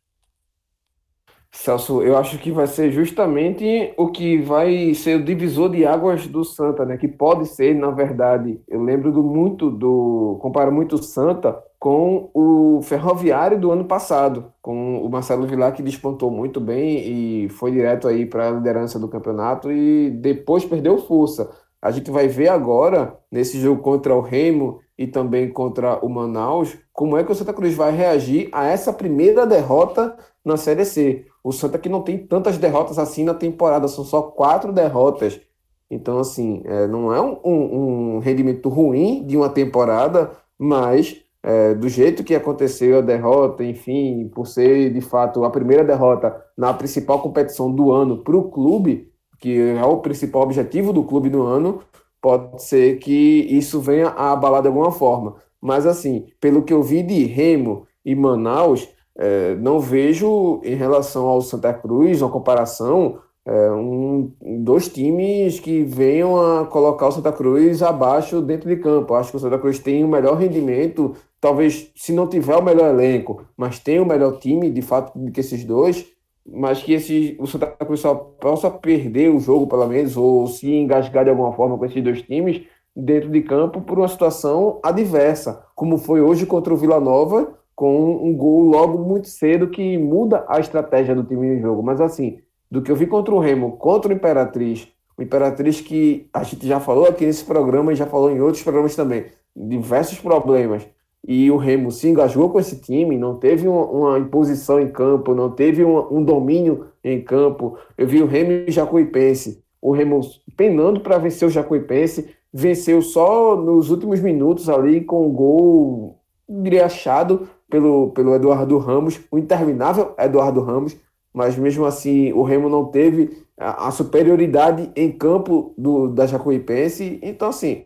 Celso, 1.52 2.02
eu 2.04 2.18
acho 2.18 2.38
que 2.38 2.52
vai 2.52 2.68
ser 2.68 2.92
justamente 2.92 3.94
o 3.98 4.10
que 4.10 4.38
vai 4.42 4.94
ser 4.94 5.20
o 5.20 5.24
divisor 5.24 5.70
de 5.70 5.86
águas 5.86 6.28
do 6.28 6.44
Santa, 6.44 6.86
né? 6.86 6.98
Que 6.98 7.08
pode 7.08 7.48
ser, 7.48 7.74
na 7.74 7.92
verdade, 7.92 8.60
eu 8.68 8.82
lembro 8.84 9.12
do 9.12 9.24
muito 9.24 9.72
do 9.72 10.38
comparo 10.42 10.72
muito 10.72 10.96
o 10.96 11.04
Santa 11.04 11.58
com 11.80 12.30
o 12.34 12.82
Ferroviário 12.84 13.60
do 13.60 13.72
ano 13.72 13.86
passado, 13.86 14.52
com 14.62 15.02
o 15.02 15.10
Marcelo 15.10 15.48
Vilar 15.48 15.74
que 15.74 15.84
despontou 15.84 16.30
muito 16.30 16.60
bem 16.60 17.44
e 17.46 17.50
foi 17.50 17.72
direto 17.72 18.08
aí 18.08 18.26
para 18.26 18.50
a 18.50 18.52
liderança 18.52 19.00
do 19.00 19.08
campeonato 19.08 19.72
e 19.72 20.10
depois 20.10 20.66
perdeu 20.66 20.98
força. 20.98 21.50
A 21.86 21.92
gente 21.92 22.10
vai 22.10 22.28
ver 22.28 22.48
agora 22.48 23.16
nesse 23.32 23.60
jogo 23.60 23.80
contra 23.80 24.16
o 24.16 24.20
Remo 24.20 24.80
e 24.98 25.06
também 25.06 25.48
contra 25.48 26.04
o 26.04 26.10
Manaus 26.10 26.76
como 26.92 27.16
é 27.16 27.24
que 27.24 27.32
o 27.32 27.36
Santa 27.36 27.54
Cruz 27.54 27.76
vai 27.76 27.96
reagir 27.96 28.50
a 28.52 28.66
essa 28.66 28.92
primeira 28.92 29.46
derrota 29.46 30.18
na 30.44 30.58
Série 30.58 30.84
C. 30.84 31.28
O 31.44 31.52
Santa 31.52 31.78
que 31.78 31.88
não 31.88 32.02
tem 32.02 32.18
tantas 32.18 32.58
derrotas 32.58 32.98
assim 32.98 33.24
na 33.24 33.36
temporada, 33.36 33.88
são 33.88 34.04
só 34.04 34.24
quatro 34.24 34.74
derrotas. 34.74 35.40
Então, 35.88 36.18
assim, 36.18 36.64
é, 36.66 36.88
não 36.88 37.14
é 37.14 37.22
um, 37.22 37.38
um, 37.46 38.16
um, 38.16 38.20
rendimento 38.20 38.68
ruim 38.68 39.24
de 39.24 39.38
uma 39.38 39.50
temporada, 39.50 40.32
mas 40.58 41.22
é, 41.44 41.76
do 41.76 41.88
jeito 41.88 42.24
que 42.24 42.34
aconteceu 42.34 42.98
a 42.98 43.02
derrota, 43.02 43.64
enfim, 43.64 44.28
por 44.34 44.48
ser 44.48 44.92
de 44.92 45.02
fato 45.02 45.44
a 45.44 45.52
primeira 45.52 45.84
derrota 45.84 46.36
na 46.58 46.74
principal 46.74 47.22
competição 47.22 47.72
do 47.72 47.92
ano 47.92 48.24
para 48.24 48.36
o 48.36 48.50
clube, 48.50 49.14
que 49.40 49.60
é 49.60 49.84
o 49.84 49.98
principal 49.98 50.44
objetivo 50.44 50.94
do 50.94 51.04
clube 51.04 51.30
do 51.30 51.44
ano, 51.44 51.82
pode 52.22 52.64
ser 52.64 52.98
que 52.98 53.48
isso 53.50 53.80
venha 53.80 54.08
a 54.10 54.32
abalar 54.32 54.62
de 54.62 54.68
alguma 54.68 54.92
forma. 54.92 55.36
Mas, 55.62 55.86
assim, 55.86 56.28
pelo 56.40 56.64
que 56.64 56.74
eu 56.74 56.82
vi 56.82 57.04
de 57.04 57.24
Remo 57.26 57.86
e 58.04 58.16
Manaus, 58.16 58.88
é, 59.18 59.56
não 59.56 59.80
vejo 59.80 60.60
em 60.64 60.76
relação 60.76 61.26
ao 61.26 61.42
Santa 61.42 61.74
Cruz, 61.74 62.22
uma 62.22 62.32
comparação, 62.32 63.20
é, 63.46 63.72
um, 63.72 64.32
dois 64.42 64.90
times 64.90 65.60
que 65.60 65.84
venham 65.84 66.36
a 66.36 66.66
colocar 66.66 67.08
o 67.08 67.12
Santa 67.12 67.32
Cruz 67.32 67.84
abaixo 67.84 68.42
dentro 68.42 68.68
de 68.68 68.76
campo. 68.78 69.14
Acho 69.14 69.32
que 69.32 69.38
o 69.38 69.40
Santa 69.40 69.60
Cruz 69.60 69.78
tem 69.80 70.04
o 70.04 70.08
melhor 70.08 70.36
rendimento, 70.36 71.14
talvez 71.40 71.92
se 71.96 72.12
não 72.12 72.28
tiver 72.28 72.56
o 72.56 72.64
melhor 72.64 72.90
elenco, 72.90 73.44
mas 73.56 73.78
tem 73.80 74.00
o 74.00 74.06
melhor 74.06 74.40
time, 74.40 74.72
de 74.72 74.82
fato, 74.82 75.14
que 75.32 75.40
esses 75.40 75.64
dois. 75.64 76.06
Mas 76.48 76.82
que 76.82 76.93
esse, 76.93 77.36
o 77.39 77.48
Santa 77.48 77.68
Cruz 77.68 78.02
só 78.02 78.14
possa 78.14 78.70
perder 78.70 79.30
o 79.30 79.39
jogo, 79.39 79.68
pelo 79.68 79.88
menos, 79.88 80.16
ou 80.16 80.46
se 80.48 80.72
engasgar 80.72 81.24
de 81.24 81.32
alguma 81.32 81.54
forma 81.54 81.78
com 81.78 81.86
esses 81.86 82.04
dois 82.04 82.22
times 82.22 82.62
dentro 82.96 83.30
de 83.30 83.41
campo 83.41 83.82
por 83.82 83.98
uma 83.98 84.08
situação 84.08 84.80
adversa, 84.84 85.66
como 85.76 85.98
foi 85.98 86.22
hoje 86.22 86.46
contra 86.46 86.74
o 86.74 86.78
Vila 86.78 87.00
Nova, 87.00 87.54
com 87.76 88.26
um 88.26 88.36
gol 88.36 88.64
logo 88.64 88.98
muito 88.98 89.28
cedo 89.28 89.68
que 89.68 89.98
muda 89.98 90.46
a 90.48 90.60
estratégia 90.60 91.14
do 91.14 91.24
time 91.24 91.56
no 91.56 91.62
jogo. 91.62 91.84
Mas 91.84 92.00
assim, 92.00 92.39
do 92.72 92.82
que 92.82 92.91
eu 92.91 92.96
vi 92.96 93.06
contra 93.06 93.34
o 93.34 93.39
Remo, 93.39 93.74
contra 93.78 94.12
o 94.12 94.16
Imperatriz, 94.16 94.88
o 95.18 95.22
Imperatriz 95.22 95.82
que 95.82 96.30
a 96.34 96.43
gente 96.43 96.66
já 96.66 96.80
falou 96.80 97.06
aqui 97.06 97.26
nesse 97.26 97.43
programa 97.43 97.91
e 97.91 97.96
já 97.96 98.06
falou 98.06 98.32
em 98.32 98.39
outros 98.39 98.64
programas 98.64 98.96
também, 98.96 99.26
diversos 99.56 100.20
problemas. 100.20 100.88
E 101.28 101.50
o 101.50 101.58
Remo 101.58 101.90
se 101.92 102.08
engajou 102.08 102.50
com 102.50 102.60
esse 102.60 102.80
time, 102.80 103.18
não 103.18 103.36
teve 103.36 103.68
uma, 103.68 103.86
uma 103.86 104.20
imposição 104.20 104.80
em 104.80 104.88
campo, 104.88 105.34
não 105.34 105.50
teve 105.50 105.84
um 105.84 106.24
domínio 106.24 106.86
em 107.04 107.20
campo. 107.20 107.78
Eu 107.98 108.08
vi 108.08 108.22
o 108.22 108.28
Remo 108.28 108.52
e 108.52 108.66
o 108.70 108.72
Jacuipense, 108.72 109.64
o 109.82 109.92
Remo 109.92 110.22
penando 110.56 111.00
para 111.00 111.18
vencer 111.18 111.48
o 111.48 111.52
Jacuipense, 111.52 112.30
venceu 112.54 113.02
só 113.02 113.56
nos 113.56 113.90
últimos 113.90 114.20
minutos 114.20 114.70
ali 114.70 115.02
com 115.02 115.28
o 115.28 115.32
gol, 115.32 116.20
diria, 116.48 116.86
achado, 116.86 117.48
pelo, 117.70 118.12
pelo 118.12 118.34
Eduardo 118.36 118.78
Ramos, 118.78 119.20
o 119.32 119.38
interminável 119.38 120.14
Eduardo 120.18 120.62
Ramos, 120.62 120.96
mas 121.34 121.58
mesmo 121.58 121.86
assim 121.86 122.32
o 122.34 122.44
Remo 122.44 122.70
não 122.70 122.86
teve 122.86 123.44
a, 123.58 123.88
a 123.88 123.92
superioridade 123.92 124.92
em 124.96 125.12
campo 125.12 125.74
do, 125.78 126.08
da 126.08 126.26
Jacuipense, 126.26 127.20
então 127.22 127.50
assim, 127.50 127.84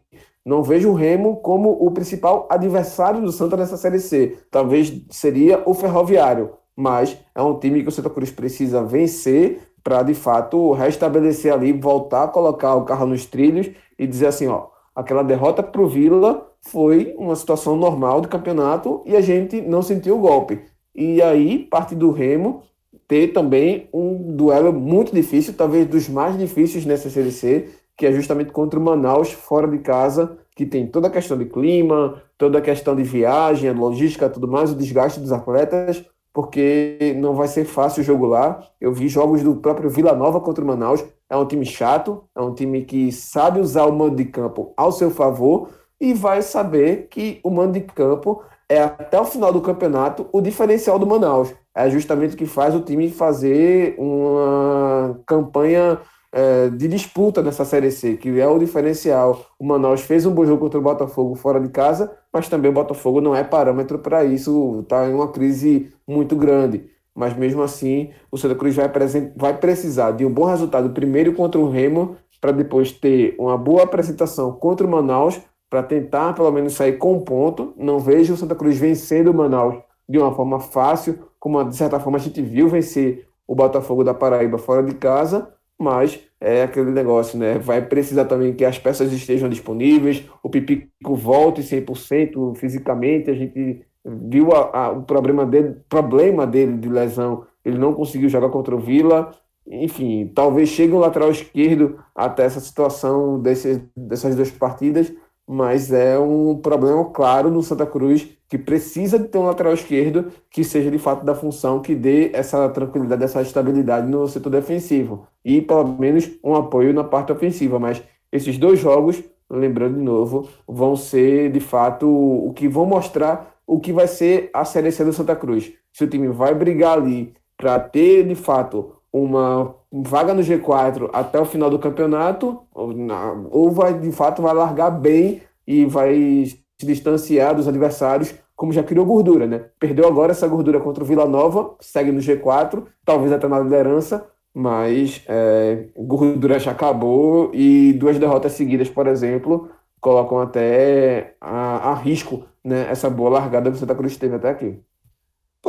não 0.50 0.64
vejo 0.64 0.89
o 0.89 0.95
Remo 0.95 1.38
como 1.38 1.70
o 1.70 1.91
principal 1.91 2.47
adversário 2.50 3.22
do 3.22 3.32
Santa 3.32 3.56
nessa 3.56 3.78
Série 3.78 4.00
C, 4.00 4.39
talvez 4.50 4.91
seria 5.12 5.62
o 5.64 5.76
Ferroviário, 5.76 6.54
mas 6.76 7.16
é 7.36 7.41
um 7.41 7.60
time 7.60 7.84
que 7.84 7.89
o 7.89 7.91
Santa 7.91 8.10
Cruz 8.10 8.32
precisa 8.32 8.84
vencer 8.84 9.62
para 9.84 10.02
de 10.02 10.16
fato 10.16 10.72
restabelecer 10.74 11.54
ali, 11.54 11.72
voltar 11.72 12.24
a 12.24 12.28
colocar 12.28 12.76
o 12.76 12.84
carro 12.84 13.06
nos 13.06 13.26
trilhos 13.26 13.70
e 13.97 14.08
dizer 14.08 14.26
assim, 14.26 14.47
ó, 14.47 14.68
aquela 14.95 15.24
derrota 15.24 15.62
para 15.62 15.82
o 15.82 15.88
Vila 15.88 16.47
foi 16.62 17.14
uma 17.18 17.36
situação 17.36 17.76
normal 17.76 18.20
do 18.20 18.28
campeonato 18.28 19.04
e 19.06 19.16
a 19.16 19.22
gente 19.22 19.62
não 19.62 19.84
sentiu 19.84 20.18
o 20.18 20.22
golpe. 20.22 20.62
E 20.95 21.22
aí, 21.22 21.60
parte 21.60 21.93
do 21.93 22.12
Remo 22.12 22.64
ter 23.08 23.34
também 23.34 23.88
um 23.93 24.36
duelo 24.36 24.74
muito 24.74 25.14
difícil, 25.14 25.54
talvez 25.56 25.88
dos 25.88 26.10
mais 26.10 26.38
difíceis 26.38 26.86
nessa 26.86 27.10
Série 27.10 27.32
C, 27.32 27.70
que 28.00 28.06
é 28.06 28.14
justamente 28.14 28.54
contra 28.54 28.80
o 28.80 28.82
Manaus, 28.82 29.34
fora 29.34 29.68
de 29.68 29.78
casa, 29.80 30.38
que 30.56 30.66
tem 30.66 30.88
toda 30.88 31.10
a 31.10 31.12
questão 31.12 31.38
de 31.38 31.43
clima, 31.43 32.24
toda 32.38 32.58
a 32.58 32.62
questão 32.62 32.95
de 32.95 33.04
viagem, 33.04 33.70
logística, 33.74 34.30
tudo 34.30 34.47
mais, 34.47 34.72
o 34.72 34.76
desgaste 34.76 35.20
dos 35.20 35.34
atletas, 35.34 36.06
porque 36.34 37.14
não 37.18 37.36
vai 37.36 37.50
ser 37.50 37.66
fácil 37.66 38.02
o 38.02 38.06
jogo 38.06 38.26
lá. 38.26 38.64
Eu 38.80 38.93
vi 38.93 39.10
jogos 39.10 39.43
do 39.43 39.58
próprio 39.58 39.89
Vila 39.89 40.14
Nova 40.14 40.39
contra 40.39 40.64
o 40.64 40.68
Manaus, 40.68 41.04
é 41.30 41.36
um 41.36 41.45
time 41.45 41.66
chato, 41.66 42.24
é 42.34 42.41
um 42.41 42.54
time 42.54 42.86
que 42.86 43.12
sabe 43.12 43.60
usar 43.60 43.84
o 43.84 43.91
mando 43.91 44.16
de 44.16 44.24
campo 44.24 44.74
ao 44.78 44.93
seu 44.93 45.12
favor, 45.12 45.68
e 46.00 46.14
vai 46.14 46.41
saber 46.41 47.08
que 47.12 47.41
o 47.43 47.50
mando 47.50 47.74
de 47.74 47.82
campo 47.82 48.41
é 48.70 48.82
até 48.82 49.20
o 49.20 49.26
final 49.26 49.52
do 49.52 49.60
campeonato 49.60 50.26
o 50.32 50.39
diferencial 50.39 50.97
do 50.97 51.06
Manaus. 51.06 51.54
É 51.76 51.89
justamente 51.89 52.36
o 52.36 52.38
que 52.38 52.45
faz 52.45 52.74
o 52.74 52.80
time 52.80 53.12
fazer 53.12 53.95
uma 54.00 55.20
campanha 55.26 56.00
é, 56.32 56.69
de 56.69 56.88
disputa 56.88 57.41
nessa 57.41 57.65
Série 57.65 57.91
C, 57.91 58.17
que 58.17 58.39
é 58.39 58.47
o 58.47 58.59
diferencial. 58.59 59.45
O 59.57 59.65
Manaus 59.65 60.01
fez 60.01 60.25
um 60.25 60.32
bom 60.32 60.45
jogo 60.45 60.61
contra 60.61 60.80
o 60.80 60.84
Botafogo 60.84 61.36
fora 61.36 61.59
de 61.59 61.69
casa, 61.69 62.11
mas 62.32 62.47
também 62.47 62.69
o 62.69 62.73
Botafogo 62.73 63.21
não 63.21 63.36
é 63.36 63.43
parâmetro 63.43 63.99
para 63.99 64.23
isso, 64.23 64.80
está 64.82 65.07
em 65.09 65.13
uma 65.13 65.32
crise 65.32 65.91
muito 66.07 66.36
grande. 66.36 66.89
Mas 67.15 67.36
mesmo 67.36 67.61
assim, 67.61 68.11
o 68.32 68.38
Santa 68.38 68.55
Cruz 68.55 68.75
vai, 68.75 68.89
vai 69.36 69.57
precisar 69.57 70.11
de 70.11 70.25
um 70.25 70.32
bom 70.32 70.45
resultado 70.45 70.91
primeiro 70.91 71.34
contra 71.34 71.59
o 71.59 71.69
Remo, 71.69 72.15
para 72.39 72.51
depois 72.51 72.91
ter 72.91 73.36
uma 73.38 73.57
boa 73.57 73.84
apresentação 73.84 74.53
contra 74.53 74.88
o 74.88 74.89
Manaus 74.89 75.41
para 75.69 75.84
tentar 75.84 76.34
pelo 76.34 76.51
menos 76.51 76.73
sair 76.73 76.93
com 76.93 77.13
um 77.13 77.19
ponto. 77.19 77.73
Não 77.77 77.99
vejo 77.99 78.34
o 78.34 78.38
Santa 78.38 78.55
Cruz 78.55 78.77
vencendo 78.77 79.30
o 79.30 79.34
Manaus 79.34 79.75
de 80.07 80.17
uma 80.17 80.34
forma 80.34 80.59
fácil, 80.59 81.19
como 81.39 81.63
de 81.63 81.75
certa 81.75 81.99
forma 81.99 82.17
a 82.17 82.21
gente 82.21 82.41
viu 82.41 82.67
vencer 82.67 83.27
o 83.47 83.53
Botafogo 83.53 84.03
da 84.03 84.13
Paraíba 84.13 84.57
fora 84.57 84.82
de 84.82 84.95
casa, 84.95 85.53
mas 85.80 86.19
é 86.41 86.63
aquele 86.63 86.91
negócio, 86.91 87.39
né? 87.39 87.57
Vai 87.57 87.82
precisar 87.86 88.25
também 88.25 88.53
que 88.53 88.65
as 88.65 88.77
peças 88.77 89.11
estejam 89.13 89.49
disponíveis, 89.49 90.23
o 90.43 90.49
Pipico 90.49 91.15
volte 91.15 91.61
100% 91.61 92.55
fisicamente. 92.55 93.30
A 93.30 93.34
gente 93.34 93.86
viu 94.05 94.51
a, 94.51 94.86
a, 94.86 94.91
o 94.91 95.03
problema 95.03 95.45
dele, 95.45 95.77
problema 95.88 96.45
dele 96.45 96.77
de 96.77 96.89
lesão, 96.89 97.45
ele 97.63 97.77
não 97.77 97.93
conseguiu 97.93 98.30
jogar 98.30 98.49
contra 98.49 98.75
o 98.75 98.80
Vila. 98.80 99.32
Enfim, 99.67 100.32
talvez 100.34 100.69
chegue 100.69 100.93
um 100.93 100.99
lateral 100.99 101.30
esquerdo 101.30 101.99
até 102.15 102.43
essa 102.43 102.59
situação 102.59 103.39
desse, 103.39 103.84
dessas 103.95 104.36
duas 104.36 104.49
partidas, 104.49 105.13
mas 105.52 105.91
é 105.91 106.20
um 106.20 106.56
problema 106.58 107.04
claro 107.06 107.50
no 107.50 107.64
Santa 107.64 107.84
Cruz 107.84 108.30
que 108.47 108.56
precisa 108.56 109.18
de 109.18 109.28
ter 109.30 109.39
um 109.39 109.47
lateral 109.47 109.74
esquerdo 109.74 110.32
que 110.47 110.64
seja 110.64 110.91
de 110.91 111.00
fato 111.00 111.26
da 111.26 111.34
função 111.34 111.82
que 111.82 111.95
dê 111.95 112.30
essa 112.34 112.70
tranquilidade, 112.70 113.24
essa 113.24 113.41
estabilidade 113.41 114.08
no 114.08 114.28
setor 114.28 114.52
defensivo 114.52 115.26
e 115.43 115.60
pelo 115.60 115.88
menos 115.88 116.30
um 116.43 116.54
apoio 116.54 116.93
na 116.93 117.04
parte 117.04 117.32
ofensiva. 117.32 117.80
Mas 117.80 118.00
esses 118.32 118.60
dois 118.60 118.80
jogos, 118.80 119.24
lembrando 119.50 119.95
de 119.97 120.04
novo, 120.04 120.47
vão 120.68 120.95
ser 120.95 121.52
de 121.52 121.60
fato 121.60 122.08
o 122.08 122.54
que 122.54 122.68
vão 122.68 122.86
mostrar 122.86 123.56
o 123.66 123.80
que 123.80 123.91
vai 123.91 124.06
ser 124.06 124.52
a 124.54 124.64
Série 124.64 124.91
C 124.91 125.04
do 125.04 125.12
Santa 125.12 125.36
Cruz. 125.36 125.74
Se 125.91 126.04
o 126.04 126.08
time 126.08 126.28
vai 126.28 126.54
brigar 126.54 126.95
ali 126.95 127.34
para 127.58 127.80
ter 127.80 128.24
de 128.24 128.36
fato 128.36 128.93
uma 129.12 129.76
vaga 129.92 130.34
no 130.34 130.42
G4 130.42 131.10
até 131.12 131.40
o 131.40 131.46
final 131.46 131.70
do 131.70 131.80
campeonato, 131.80 132.62
ou 132.74 133.72
vai 133.72 133.98
de 133.98 134.12
fato 134.12 134.42
vai 134.42 134.54
largar 134.54 134.92
bem 134.92 135.42
e 135.66 135.86
vai 135.86 136.46
se 136.46 136.86
distanciar 136.86 137.56
dos 137.56 137.68
adversários, 137.68 138.34
como 138.56 138.74
já 138.74 138.84
criou 138.84 139.06
gordura, 139.06 139.48
né? 139.48 139.66
Perdeu 139.80 140.08
agora 140.08 140.32
essa 140.32 140.48
gordura 140.48 140.80
contra 140.80 141.04
o 141.04 141.08
Vila 141.08 141.26
Nova, 141.28 141.76
segue 141.80 142.12
no 142.12 142.20
G4, 142.20 142.84
talvez 143.06 143.32
até 143.32 143.48
na 143.48 143.60
liderança, 143.60 144.28
mas 144.54 145.24
é, 145.28 145.88
gordura 145.98 146.60
já 146.60 146.72
acabou 146.72 147.52
e 147.54 147.94
duas 147.94 148.18
derrotas 148.20 148.54
seguidas, 148.54 148.90
por 148.90 149.08
exemplo, 149.08 149.70
colocam 150.00 150.40
até 150.40 151.36
a, 151.40 151.92
a 151.92 151.94
risco 151.96 152.44
né, 152.64 152.88
essa 152.90 153.10
boa 153.10 153.30
largada 153.30 153.70
que 153.70 153.78
o 153.78 153.80
Santa 153.80 153.96
Cruz 153.96 154.18
teve 154.18 154.36
até 154.36 154.50
aqui. 154.50 154.80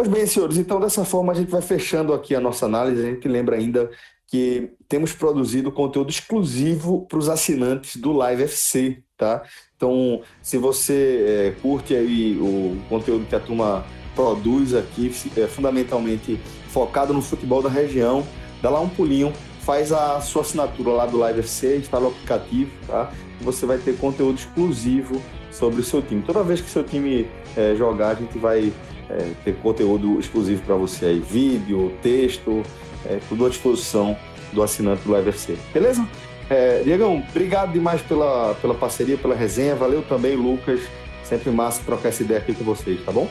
Pois 0.00 0.08
bem, 0.08 0.26
senhores, 0.26 0.56
então 0.56 0.80
dessa 0.80 1.04
forma 1.04 1.30
a 1.30 1.34
gente 1.34 1.50
vai 1.50 1.60
fechando 1.60 2.14
aqui 2.14 2.34
a 2.34 2.40
nossa 2.40 2.64
análise. 2.64 3.06
A 3.06 3.10
gente 3.10 3.28
lembra 3.28 3.56
ainda 3.56 3.90
que 4.26 4.70
temos 4.88 5.12
produzido 5.12 5.70
conteúdo 5.70 6.08
exclusivo 6.08 7.04
para 7.06 7.18
os 7.18 7.28
assinantes 7.28 7.96
do 7.96 8.10
Live 8.10 8.44
FC, 8.44 9.02
tá? 9.14 9.42
Então, 9.76 10.22
se 10.40 10.56
você 10.56 11.52
é, 11.54 11.60
curte 11.60 11.94
aí 11.94 12.38
o 12.40 12.80
conteúdo 12.88 13.26
que 13.26 13.34
a 13.34 13.40
turma 13.40 13.84
produz 14.14 14.72
aqui, 14.72 15.14
é 15.36 15.46
fundamentalmente 15.46 16.40
focado 16.68 17.12
no 17.12 17.20
futebol 17.20 17.60
da 17.60 17.68
região, 17.68 18.26
dá 18.62 18.70
lá 18.70 18.80
um 18.80 18.88
pulinho, 18.88 19.34
faz 19.60 19.92
a 19.92 20.18
sua 20.22 20.40
assinatura 20.40 20.92
lá 20.92 21.04
do 21.04 21.18
Live 21.18 21.40
FC, 21.40 21.76
instala 21.76 22.06
o 22.06 22.08
aplicativo, 22.08 22.70
tá? 22.86 23.12
E 23.38 23.44
você 23.44 23.66
vai 23.66 23.76
ter 23.76 23.98
conteúdo 23.98 24.38
exclusivo 24.38 25.20
sobre 25.52 25.82
o 25.82 25.84
seu 25.84 26.00
time. 26.00 26.22
Toda 26.22 26.42
vez 26.42 26.62
que 26.62 26.70
seu 26.70 26.84
time 26.84 27.28
é, 27.54 27.74
jogar, 27.74 28.12
a 28.12 28.14
gente 28.14 28.38
vai 28.38 28.72
é, 29.10 29.32
ter 29.44 29.56
conteúdo 29.56 30.18
exclusivo 30.20 30.62
para 30.62 30.74
você 30.76 31.06
aí, 31.06 31.18
vídeo, 31.18 31.92
texto, 32.02 32.62
é, 33.04 33.18
tudo 33.28 33.46
à 33.46 33.48
disposição 33.48 34.16
do 34.52 34.62
assinante 34.62 35.02
do 35.02 35.12
Live 35.12 35.28
FC. 35.30 35.56
Beleza? 35.72 36.06
É, 36.48 36.82
Diegão, 36.82 37.24
obrigado 37.28 37.72
demais 37.72 38.02
pela, 38.02 38.54
pela 38.60 38.74
parceria, 38.74 39.16
pela 39.16 39.34
resenha. 39.34 39.74
Valeu 39.74 40.02
também, 40.02 40.36
Lucas. 40.36 40.80
Sempre 41.24 41.50
massa 41.50 41.82
trocar 41.84 42.08
essa 42.08 42.22
ideia 42.22 42.40
aqui 42.40 42.52
com 42.52 42.64
vocês, 42.64 43.00
tá 43.04 43.12
bom? 43.12 43.28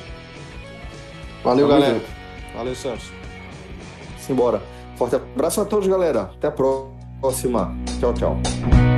Valeu, 1.43 1.67
Tamo 1.67 1.79
galera. 1.79 1.99
Junto. 1.99 2.05
Valeu, 2.55 2.75
Celso. 2.75 3.11
Simbora. 4.17 4.61
Forte 4.95 5.15
abraço 5.15 5.61
a 5.61 5.65
todos, 5.65 5.87
galera. 5.87 6.31
Até 6.37 6.47
a 6.47 6.51
próxima. 6.51 7.75
Tchau, 7.99 8.13
tchau. 8.13 8.88